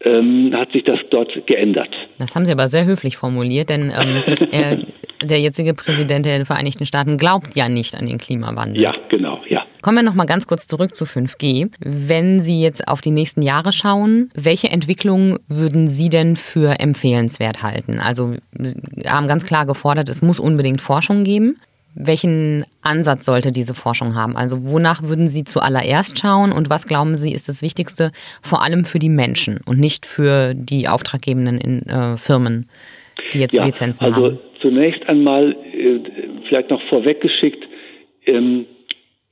ähm, 0.01 0.53
hat 0.53 0.71
sich 0.73 0.83
das 0.83 0.99
dort 1.09 1.47
geändert. 1.47 1.89
Das 2.19 2.35
haben 2.35 2.45
Sie 2.45 2.51
aber 2.51 2.67
sehr 2.67 2.85
höflich 2.85 3.17
formuliert, 3.17 3.69
denn 3.69 3.91
ähm, 3.97 4.23
er, 4.51 4.77
der 5.23 5.39
jetzige 5.39 5.73
Präsident 5.73 6.25
der 6.25 6.45
Vereinigten 6.45 6.85
Staaten 6.85 7.17
glaubt 7.17 7.55
ja 7.55 7.69
nicht 7.69 7.95
an 7.95 8.05
den 8.05 8.17
Klimawandel. 8.17 8.81
Ja, 8.81 8.93
genau, 9.09 9.39
ja. 9.47 9.65
Kommen 9.83 9.97
wir 9.97 10.03
noch 10.03 10.15
mal 10.15 10.23
ganz 10.23 10.47
kurz 10.47 10.65
zurück 10.65 10.95
zu 10.95 11.03
5G. 11.03 11.69
Wenn 11.81 12.39
Sie 12.39 12.61
jetzt 12.61 12.87
auf 12.87 13.01
die 13.01 13.11
nächsten 13.11 13.41
Jahre 13.41 13.73
schauen, 13.73 14.31
welche 14.33 14.69
Entwicklungen 14.69 15.39
würden 15.49 15.89
Sie 15.89 16.07
denn 16.07 16.37
für 16.37 16.79
empfehlenswert 16.79 17.63
halten? 17.63 17.99
Also 17.99 18.35
Sie 18.57 18.75
haben 19.05 19.27
ganz 19.27 19.45
klar 19.45 19.65
gefordert, 19.65 20.07
es 20.07 20.21
muss 20.21 20.39
unbedingt 20.39 20.79
Forschung 20.79 21.25
geben. 21.25 21.57
Welchen 21.95 22.63
Ansatz 22.81 23.25
sollte 23.25 23.51
diese 23.51 23.73
Forschung 23.73 24.15
haben? 24.15 24.37
Also 24.37 24.69
wonach 24.69 25.03
würden 25.03 25.27
Sie 25.27 25.43
zuallererst 25.43 26.17
schauen 26.17 26.53
und 26.53 26.69
was 26.69 26.87
glauben 26.87 27.15
Sie 27.15 27.33
ist 27.33 27.49
das 27.49 27.61
Wichtigste 27.61 28.11
vor 28.41 28.63
allem 28.63 28.85
für 28.85 28.99
die 28.99 29.09
Menschen 29.09 29.59
und 29.67 29.79
nicht 29.79 30.05
für 30.05 30.53
die 30.55 30.87
auftraggebenden 30.87 31.57
in, 31.57 31.81
äh, 31.89 32.15
Firmen, 32.15 32.69
die 33.33 33.39
jetzt 33.39 33.53
ja, 33.53 33.65
Lizenzen 33.65 34.05
also 34.05 34.27
haben? 34.27 34.39
Zunächst 34.61 35.03
einmal 35.09 35.51
äh, 35.51 35.99
vielleicht 36.47 36.69
noch 36.69 36.81
vorweggeschickt, 36.89 37.67
ähm, 38.25 38.65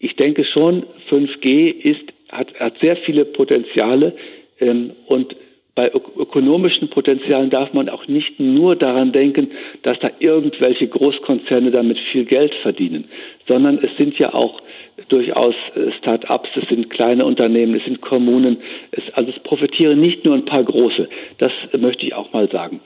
ich 0.01 0.15
denke 0.15 0.43
schon, 0.43 0.83
5G 1.09 1.69
ist, 1.69 2.01
hat, 2.29 2.53
hat 2.59 2.79
sehr 2.79 2.97
viele 2.97 3.23
Potenziale 3.23 4.13
ähm, 4.59 4.91
und 5.07 5.35
bei 5.73 5.89
ökonomischen 5.93 6.89
Potenzialen 6.89 7.49
darf 7.49 7.71
man 7.73 7.87
auch 7.87 8.05
nicht 8.07 8.39
nur 8.39 8.75
daran 8.75 9.13
denken, 9.13 9.51
dass 9.83 9.97
da 9.99 10.11
irgendwelche 10.19 10.87
Großkonzerne 10.87 11.71
damit 11.71 11.97
viel 12.11 12.25
Geld 12.25 12.53
verdienen, 12.55 13.05
sondern 13.47 13.79
es 13.81 13.95
sind 13.95 14.19
ja 14.19 14.33
auch 14.33 14.61
durchaus 15.07 15.55
äh, 15.75 15.91
Start-ups, 15.99 16.49
es 16.61 16.67
sind 16.67 16.89
kleine 16.89 17.25
Unternehmen, 17.25 17.75
es 17.75 17.85
sind 17.85 18.01
Kommunen, 18.01 18.57
es, 18.91 19.03
also 19.13 19.31
es 19.31 19.39
profitieren 19.43 20.01
nicht 20.01 20.25
nur 20.25 20.35
ein 20.35 20.45
paar 20.45 20.63
große. 20.63 21.07
Das 21.37 21.51
möchte 21.77 22.05
ich 22.05 22.13
auch 22.13 22.33
mal 22.33 22.49
sagen. 22.49 22.81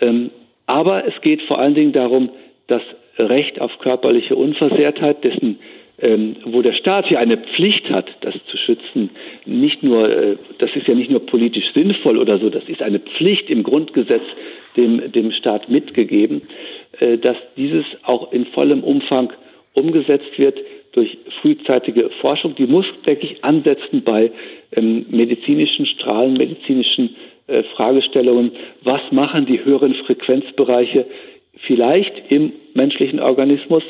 Ähm, 0.00 0.30
Aber 0.66 1.06
es 1.06 1.20
geht 1.22 1.42
vor 1.42 1.58
allen 1.58 1.74
Dingen 1.74 1.92
darum, 1.92 2.30
das 2.66 2.82
Recht 3.18 3.60
auf 3.60 3.78
körperliche 3.78 4.36
Unversehrtheit, 4.36 5.24
dessen 5.24 5.58
ähm, 5.98 6.36
wo 6.44 6.62
der 6.62 6.74
Staat 6.74 7.06
hier 7.06 7.18
eine 7.18 7.38
Pflicht 7.38 7.88
hat, 7.88 8.06
das 8.20 8.34
zu 8.50 8.56
schützen, 8.58 9.10
nicht 9.46 9.82
nur, 9.82 10.10
äh, 10.10 10.36
das 10.58 10.74
ist 10.76 10.86
ja 10.86 10.94
nicht 10.94 11.10
nur 11.10 11.24
politisch 11.24 11.72
sinnvoll 11.72 12.18
oder 12.18 12.38
so, 12.38 12.50
das 12.50 12.68
ist 12.68 12.82
eine 12.82 12.98
Pflicht 12.98 13.48
im 13.48 13.62
Grundgesetz 13.62 14.24
dem, 14.76 15.10
dem 15.12 15.32
Staat 15.32 15.68
mitgegeben, 15.70 16.42
äh, 17.00 17.16
dass 17.16 17.36
dieses 17.56 17.84
auch 18.02 18.32
in 18.32 18.46
vollem 18.46 18.84
Umfang 18.84 19.32
umgesetzt 19.72 20.38
wird 20.38 20.58
durch 20.92 21.16
frühzeitige 21.40 22.10
Forschung. 22.20 22.54
Die 22.56 22.66
muss, 22.66 22.86
denke 23.06 23.26
ich, 23.26 23.44
ansetzen 23.44 24.02
bei 24.02 24.32
ähm, 24.72 25.06
medizinischen 25.10 25.86
Strahlen, 25.86 26.34
medizinischen 26.34 27.16
äh, 27.46 27.62
Fragestellungen. 27.74 28.52
Was 28.82 29.00
machen 29.12 29.46
die 29.46 29.64
höheren 29.64 29.94
Frequenzbereiche 29.94 31.06
vielleicht 31.66 32.30
im 32.30 32.52
menschlichen 32.74 33.20
Organismus? 33.20 33.82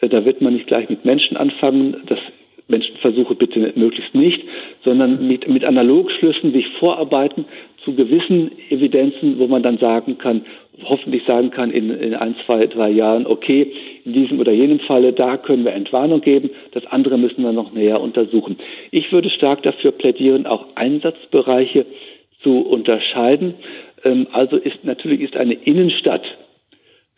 Äh, 0.00 0.08
da 0.08 0.24
wird 0.24 0.40
man 0.40 0.54
nicht 0.54 0.66
gleich 0.66 0.88
mit 0.88 1.04
Menschen 1.04 1.36
anfangen. 1.36 1.96
Das 2.06 2.18
Menschenversuche 2.70 3.34
bitte 3.34 3.72
möglichst 3.74 4.14
nicht, 4.14 4.42
sondern 4.84 5.26
mit, 5.26 5.48
mit 5.48 5.64
Analogschlüssen 5.64 6.52
sich 6.52 6.66
vorarbeiten 6.78 7.44
zu 7.84 7.94
gewissen 7.94 8.52
Evidenzen, 8.70 9.38
wo 9.38 9.46
man 9.46 9.62
dann 9.62 9.78
sagen 9.78 10.18
kann, 10.18 10.42
hoffentlich 10.84 11.24
sagen 11.24 11.50
kann 11.50 11.70
in, 11.70 11.90
in 11.90 12.14
ein, 12.14 12.36
zwei, 12.46 12.66
drei 12.66 12.90
Jahren, 12.90 13.26
okay, 13.26 13.72
in 14.04 14.12
diesem 14.12 14.38
oder 14.40 14.52
jenem 14.52 14.80
Falle, 14.80 15.12
da 15.12 15.36
können 15.36 15.64
wir 15.64 15.72
Entwarnung 15.72 16.20
geben, 16.20 16.50
das 16.72 16.86
andere 16.86 17.18
müssen 17.18 17.42
wir 17.42 17.52
noch 17.52 17.72
näher 17.72 18.00
untersuchen. 18.00 18.56
Ich 18.90 19.12
würde 19.12 19.30
stark 19.30 19.62
dafür 19.62 19.92
plädieren, 19.92 20.46
auch 20.46 20.66
Einsatzbereiche 20.76 21.86
zu 22.42 22.60
unterscheiden. 22.60 23.54
Ähm, 24.04 24.26
also 24.32 24.56
ist 24.56 24.84
natürlich 24.84 25.20
ist 25.20 25.36
eine 25.36 25.54
Innenstadt 25.54 26.22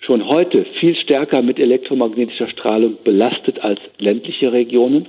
schon 0.02 0.26
heute 0.26 0.66
viel 0.80 0.96
stärker 0.96 1.42
mit 1.42 1.58
elektromagnetischer 1.58 2.48
Strahlung 2.50 2.98
belastet 3.04 3.62
als 3.62 3.80
ländliche 3.98 4.52
Regionen. 4.52 5.08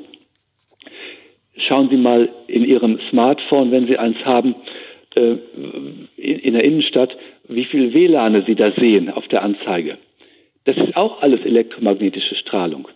Schauen 1.57 1.89
Sie 1.89 1.97
mal 1.97 2.29
in 2.47 2.63
Ihrem 2.63 2.99
Smartphone, 3.09 3.71
wenn 3.71 3.87
Sie 3.87 3.97
eins 3.97 4.17
haben, 4.23 4.55
äh, 5.15 5.35
in 6.17 6.53
der 6.53 6.63
Innenstadt, 6.63 7.15
wie 7.47 7.65
viel 7.65 7.93
WLAN 7.93 8.43
Sie 8.47 8.55
da 8.55 8.71
sehen 8.71 9.09
auf 9.09 9.27
der 9.27 9.43
Anzeige. 9.43 9.97
Das 10.65 10.77
ist 10.77 10.95
auch 10.95 11.21
alles 11.21 11.41
elektromagnetische 11.41 12.35
Strahlung. 12.35 12.87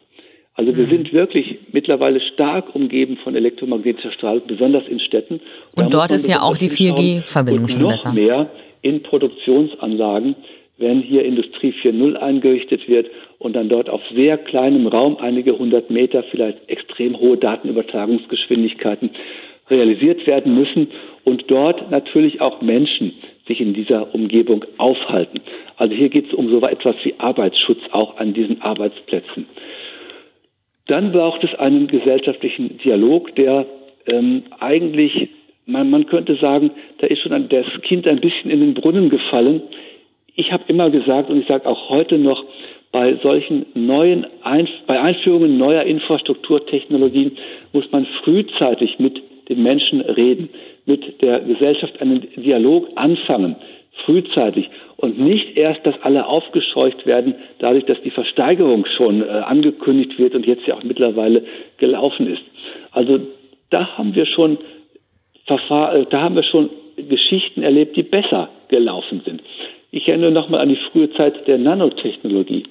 Also 0.54 0.76
wir 0.76 0.86
mhm. 0.86 0.90
sind 0.90 1.14
wirklich 1.14 1.60
mittlerweile 1.72 2.20
stark 2.20 2.74
umgeben 2.74 3.18
von 3.24 3.36
elektromagnetischer 3.36 4.12
Strahlung, 4.12 4.44
besonders 4.48 4.88
in 4.88 5.00
Städten. 5.00 5.40
Und, 5.76 5.86
und 5.86 5.94
dort 5.94 6.12
ist 6.12 6.28
ja 6.28 6.42
auch 6.42 6.58
die 6.58 6.70
4G-Verbindung 6.70 7.68
schon 7.68 7.82
noch 7.82 7.92
besser. 7.92 8.14
mehr 8.14 8.50
in 8.82 9.04
Produktionsanlagen, 9.04 10.36
wenn 10.78 11.02
hier 11.02 11.26
Industrie 11.26 11.74
4.0 11.84 12.16
eingerichtet 12.16 12.88
wird 12.88 13.08
und 13.40 13.56
dann 13.56 13.70
dort 13.70 13.90
auf 13.90 14.02
sehr 14.14 14.38
kleinem 14.38 14.88
Raum, 14.88 15.18
einige 15.18 15.58
hundert 15.58 15.90
Meter, 15.90 16.24
vielleicht 16.24 16.70
extrem 16.70 17.20
hohe 17.20 17.38
Datenübertragungsgeschwindigkeiten 17.38 19.10
realisiert 19.70 20.26
werden 20.28 20.56
müssen 20.56 20.88
und 21.24 21.46
dort 21.48 21.92
natürlich 21.92 22.42
auch 22.42 22.62
Menschen 22.62 23.14
sich 23.48 23.62
in 23.62 23.74
dieser 23.74 24.14
Umgebung 24.14 24.66
aufhalten. 24.78 25.42
Also 25.78 25.94
hier 25.94 26.10
geht 26.10 26.28
es 26.28 26.34
um 26.34 26.50
so 26.50 26.66
etwas 26.66 26.96
wie 27.04 27.16
Arbeitsschutz 27.18 27.80
auch 27.92 28.18
an 28.18 28.34
diesen 28.34 28.62
Arbeitsplätzen. 28.62 29.46
Dann 30.88 31.12
braucht 31.12 31.44
es 31.44 31.54
einen 31.56 31.88
gesellschaftlichen 31.88 32.78
Dialog, 32.78 33.36
der 33.36 33.66
ähm, 34.06 34.44
eigentlich, 34.60 35.30
man, 35.66 35.90
man 35.90 36.06
könnte 36.06 36.36
sagen, 36.36 36.72
da 37.00 37.08
ist 37.08 37.22
schon 37.22 37.50
das 37.50 37.66
Kind 37.82 38.08
ein 38.08 38.22
bisschen 38.22 38.50
in 38.50 38.62
den 38.62 38.74
Brunnen 38.74 39.10
gefallen. 39.10 39.62
Ich 40.38 40.52
habe 40.52 40.64
immer 40.68 40.92
gesagt 40.92 41.32
und 41.32 41.42
ich 41.42 41.48
sage 41.48 41.68
auch 41.68 41.90
heute 41.90 42.20
noch, 42.20 42.46
bei 42.92 43.16
solchen 43.22 43.66
neuen, 43.74 44.26
Einf 44.44 44.70
bei 44.86 45.00
Einführungen 45.00 45.58
neuer 45.58 45.84
Infrastrukturtechnologien 45.84 47.38
muss 47.74 47.92
man 47.92 48.06
frühzeitig 48.24 48.98
mit 49.00 49.22
den 49.50 49.62
Menschen 49.64 50.00
reden, 50.00 50.50
mit 50.86 51.22
der 51.22 51.42
Gesellschaft 51.42 52.00
einen 52.02 52.28
Dialog 52.38 52.88
anfangen, 52.96 53.56
frühzeitig 54.06 54.70
und 54.98 55.20
nicht 55.20 55.58
erst, 55.58 55.86
dass 55.86 55.96
alle 56.04 56.28
aufgescheucht 56.28 57.06
werden, 57.06 57.36
dadurch, 57.60 57.86
dass 57.86 58.02
die 58.04 58.12
Versteigerung 58.12 58.86
schon 58.96 59.24
äh, 59.24 59.26
angekündigt 59.26 60.18
wird 60.20 60.36
und 60.36 60.46
jetzt 60.46 60.68
ja 60.68 60.76
auch 60.76 60.84
mittlerweile 60.84 61.44
gelaufen 61.78 62.28
ist. 62.28 62.44
Also 62.92 63.20
da 63.72 63.98
haben 63.98 64.14
wir 64.14 64.28
schon 64.28 64.60
Verfahr 65.46 65.96
äh, 65.96 66.06
da 66.10 66.22
haben 66.22 66.36
wir 66.36 66.44
schon 66.44 66.70
Geschichten 66.98 67.64
erlebt, 67.64 67.96
die 67.96 68.04
besser 68.04 68.50
gelaufen 68.68 69.22
sind. 69.26 69.42
Ich 69.92 70.08
erinnere 70.08 70.32
nochmal 70.32 70.62
an 70.62 70.70
die 70.70 70.80
frühe 70.92 71.12
Zeit 71.14 71.48
der 71.48 71.58
Nanotechnologie. 71.58 72.64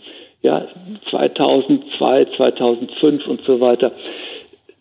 Ja, 0.42 0.68
2002, 1.10 2.26
2005 2.36 3.26
und 3.26 3.42
so 3.42 3.60
weiter. 3.60 3.92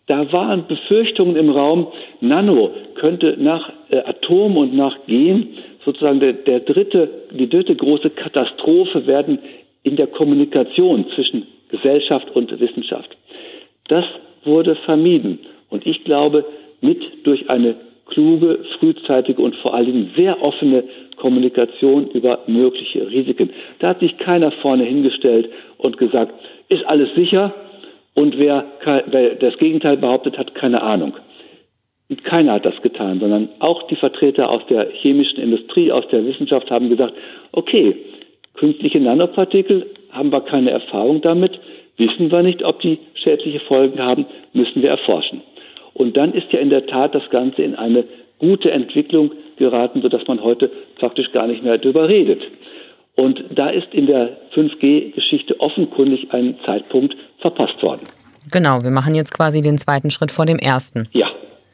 Da 0.06 0.30
waren 0.32 0.66
Befürchtungen 0.68 1.36
im 1.36 1.50
Raum, 1.50 1.88
Nano 2.20 2.70
könnte 2.94 3.36
nach 3.38 3.72
äh, 3.90 3.98
Atom 3.98 4.56
und 4.56 4.76
nach 4.76 4.96
Gen 5.06 5.48
sozusagen 5.84 6.20
der, 6.20 6.34
der 6.34 6.60
dritte, 6.60 7.08
die 7.32 7.48
dritte 7.48 7.74
große 7.74 8.10
Katastrophe 8.10 9.06
werden 9.06 9.38
in 9.82 9.96
der 9.96 10.08
Kommunikation 10.08 11.06
zwischen 11.14 11.46
Gesellschaft 11.70 12.30
und 12.34 12.58
Wissenschaft. 12.60 13.16
Das 13.88 14.04
wurde 14.44 14.76
vermieden. 14.76 15.40
Und 15.70 15.86
ich 15.86 16.04
glaube, 16.04 16.44
mit 16.80 17.02
durch 17.24 17.48
eine 17.50 17.76
kluge, 18.06 18.60
frühzeitige 18.78 19.42
und 19.42 19.56
vor 19.56 19.74
allen 19.74 19.86
Dingen 19.86 20.10
sehr 20.16 20.42
offene 20.42 20.84
Kommunikation 21.16 22.08
über 22.10 22.40
mögliche 22.46 23.10
Risiken. 23.10 23.50
Da 23.78 23.88
hat 23.88 24.00
sich 24.00 24.16
keiner 24.18 24.52
vorne 24.52 24.84
hingestellt 24.84 25.50
und 25.78 25.98
gesagt, 25.98 26.32
ist 26.68 26.86
alles 26.86 27.14
sicher, 27.14 27.54
und 28.16 28.38
wer, 28.38 28.64
wer 29.08 29.34
das 29.34 29.58
Gegenteil 29.58 29.98
behauptet, 29.98 30.38
hat 30.38 30.54
keine 30.54 30.82
Ahnung. 30.82 31.12
Und 32.08 32.24
keiner 32.24 32.54
hat 32.54 32.64
das 32.64 32.80
getan, 32.80 33.20
sondern 33.20 33.50
auch 33.58 33.82
die 33.88 33.96
Vertreter 33.96 34.48
aus 34.48 34.62
der 34.70 34.88
chemischen 34.90 35.38
Industrie, 35.38 35.92
aus 35.92 36.08
der 36.08 36.24
Wissenschaft 36.24 36.70
haben 36.70 36.88
gesagt, 36.88 37.12
okay, 37.52 37.94
künstliche 38.54 39.00
Nanopartikel 39.00 39.86
haben 40.12 40.32
wir 40.32 40.40
keine 40.40 40.70
Erfahrung 40.70 41.20
damit, 41.20 41.60
wissen 41.98 42.30
wir 42.30 42.42
nicht, 42.42 42.64
ob 42.64 42.80
die 42.80 42.98
schädliche 43.14 43.60
Folgen 43.60 43.98
haben, 43.98 44.24
müssen 44.54 44.80
wir 44.80 44.90
erforschen. 44.90 45.42
Und 45.96 46.16
dann 46.16 46.34
ist 46.34 46.52
ja 46.52 46.60
in 46.60 46.70
der 46.70 46.86
Tat 46.86 47.14
das 47.14 47.28
Ganze 47.30 47.62
in 47.62 47.74
eine 47.74 48.04
gute 48.38 48.70
Entwicklung 48.70 49.32
geraten, 49.56 50.02
sodass 50.02 50.26
man 50.28 50.42
heute 50.42 50.70
praktisch 50.98 51.32
gar 51.32 51.46
nicht 51.46 51.62
mehr 51.62 51.78
darüber 51.78 52.08
redet. 52.08 52.42
Und 53.14 53.42
da 53.54 53.70
ist 53.70 53.88
in 53.92 54.06
der 54.06 54.36
5G-Geschichte 54.54 55.58
offenkundig 55.58 56.32
ein 56.32 56.56
Zeitpunkt 56.66 57.16
verpasst 57.38 57.82
worden. 57.82 58.02
Genau, 58.52 58.82
wir 58.82 58.90
machen 58.90 59.14
jetzt 59.14 59.32
quasi 59.32 59.62
den 59.62 59.78
zweiten 59.78 60.10
Schritt 60.10 60.30
vor 60.30 60.44
dem 60.44 60.58
ersten. 60.58 61.08
Ja. 61.12 61.28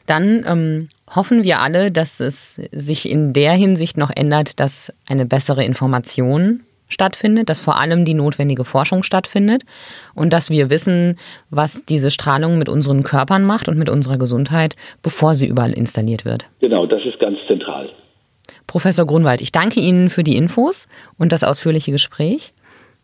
Dann 0.07 0.45
ähm, 0.49 0.89
hoffen 1.15 1.43
wir 1.43 1.61
alle, 1.61 1.91
dass 1.91 2.21
es 2.21 2.57
sich 2.71 3.11
in 3.11 3.33
der 3.33 3.53
Hinsicht 3.53 3.97
noch 3.97 4.11
ändert, 4.15 4.61
dass 4.61 4.93
eine 5.09 5.27
bessere 5.27 5.65
Information 5.65 6.61
stattfindet, 6.93 7.49
dass 7.49 7.61
vor 7.61 7.81
allem 7.81 8.05
die 8.05 8.15
notwendige 8.15 8.65
Forschung 8.65 9.03
stattfindet 9.03 9.63
und 10.15 10.33
dass 10.33 10.51
wir 10.51 10.71
wissen, 10.71 11.19
was 11.51 11.85
diese 11.85 12.11
Strahlung 12.11 12.59
mit 12.59 12.69
unseren 12.69 13.03
Körpern 13.03 13.45
macht 13.45 13.69
und 13.69 13.79
mit 13.79 13.89
unserer 13.89 14.19
Gesundheit, 14.19 14.77
bevor 15.03 15.35
sie 15.35 15.47
überall 15.47 15.73
installiert 15.73 16.25
wird. 16.25 16.49
Genau, 16.61 16.87
das 16.87 17.05
ist 17.05 17.19
ganz 17.19 17.39
zentral. 17.49 17.89
Professor 18.67 19.07
Grunwald, 19.07 19.41
ich 19.41 19.53
danke 19.53 19.81
Ihnen 19.81 20.11
für 20.11 20.23
die 20.23 20.37
Infos 20.37 20.89
und 21.19 21.33
das 21.33 21.45
ausführliche 21.45 21.93
Gespräch 21.93 22.53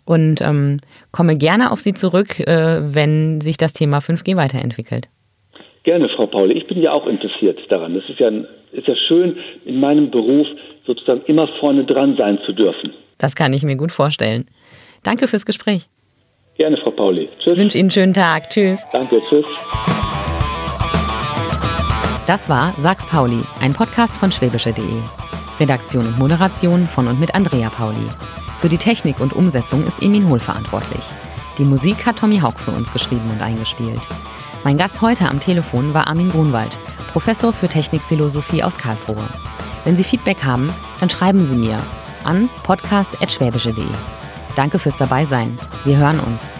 und 0.07 0.41
ähm, 0.41 0.79
komme 1.13 1.37
gerne 1.37 1.71
auf 1.71 1.81
Sie 1.81 1.93
zurück, 1.93 2.41
äh, 2.41 2.95
wenn 2.95 3.41
sich 3.41 3.57
das 3.57 3.75
Thema 3.75 3.99
5G 3.99 4.37
weiterentwickelt. 4.37 5.09
Gerne, 5.85 6.09
Frau 6.09 6.27
Pauli. 6.27 6.55
Ich 6.55 6.67
bin 6.67 6.81
ja 6.83 6.93
auch 6.93 7.07
interessiert 7.07 7.59
daran. 7.69 7.95
Es 7.97 8.09
ist 8.09 8.19
ja, 8.19 8.29
ist 8.29 8.87
ja 8.87 8.97
schön, 9.07 9.37
in 9.65 9.81
meinem 9.81 10.11
Beruf 10.11 10.47
sozusagen 10.89 11.23
immer 11.27 11.47
vorne 11.61 11.85
dran 11.85 12.17
sein 12.17 12.41
zu 12.45 12.53
dürfen. 12.53 12.93
Das 13.19 13.37
kann 13.37 13.53
ich 13.53 13.63
mir 13.63 13.77
gut 13.77 13.93
vorstellen. 13.93 14.47
Danke 15.05 15.29
fürs 15.29 15.47
Gespräch. 15.47 15.89
Gerne, 16.57 16.77
Frau 16.79 16.91
Pauli. 16.91 17.29
Tschüss. 17.39 17.53
Ich 17.53 17.59
wünsche 17.59 17.79
Ihnen 17.79 17.85
einen 17.85 17.91
schönen 17.93 18.15
Tag. 18.15 18.51
Tschüss. 18.51 18.85
Danke, 18.91 19.21
tschüss. 19.29 19.47
Das 22.27 22.49
war 22.49 22.75
Sachs 22.79 23.07
Pauli, 23.07 23.43
ein 23.61 23.73
Podcast 23.73 24.19
von 24.19 24.33
schwäbische.de. 24.33 24.85
Redaktion 25.61 26.07
und 26.07 26.19
Moderation 26.19 26.87
von 26.87 27.07
und 27.07 27.21
mit 27.21 27.35
Andrea 27.35 27.71
Pauli. 27.71 28.07
Für 28.59 28.69
die 28.69 28.79
Technik 28.79 29.21
und 29.21 29.35
Umsetzung 29.35 29.87
ist 29.87 30.03
Emin 30.03 30.29
Hohl 30.29 30.41
verantwortlich. 30.41 31.05
Die 31.59 31.65
Musik 31.65 32.07
hat 32.07 32.19
Tommy 32.19 32.39
Haug 32.39 32.59
für 32.59 32.73
uns 32.73 32.93
geschrieben 32.93 33.31
und 33.31 33.41
eingespielt. 33.41 34.01
Mein 34.65 34.79
Gast 34.79 35.01
heute 35.01 35.29
am 35.29 35.41
Telefon 35.41 35.95
war 35.95 36.09
Armin 36.09 36.31
Grunwald, 36.31 36.77
Professor 37.13 37.53
für 37.53 37.69
Technikphilosophie 37.69 38.63
aus 38.63 38.77
Karlsruhe. 38.77 39.29
Wenn 39.85 39.97
Sie 39.97 40.05
Feedback 40.05 40.45
haben, 40.45 40.73
dann 41.01 41.11
schreiben 41.11 41.47
Sie 41.47 41.57
mir 41.57 41.79
an 42.25 42.49
podcast.schwäbische.de. 42.65 43.85
Danke 44.57 44.79
fürs 44.79 44.97
Dabeisein. 44.97 45.59
Wir 45.85 45.97
hören 45.97 46.21
uns. 46.21 46.53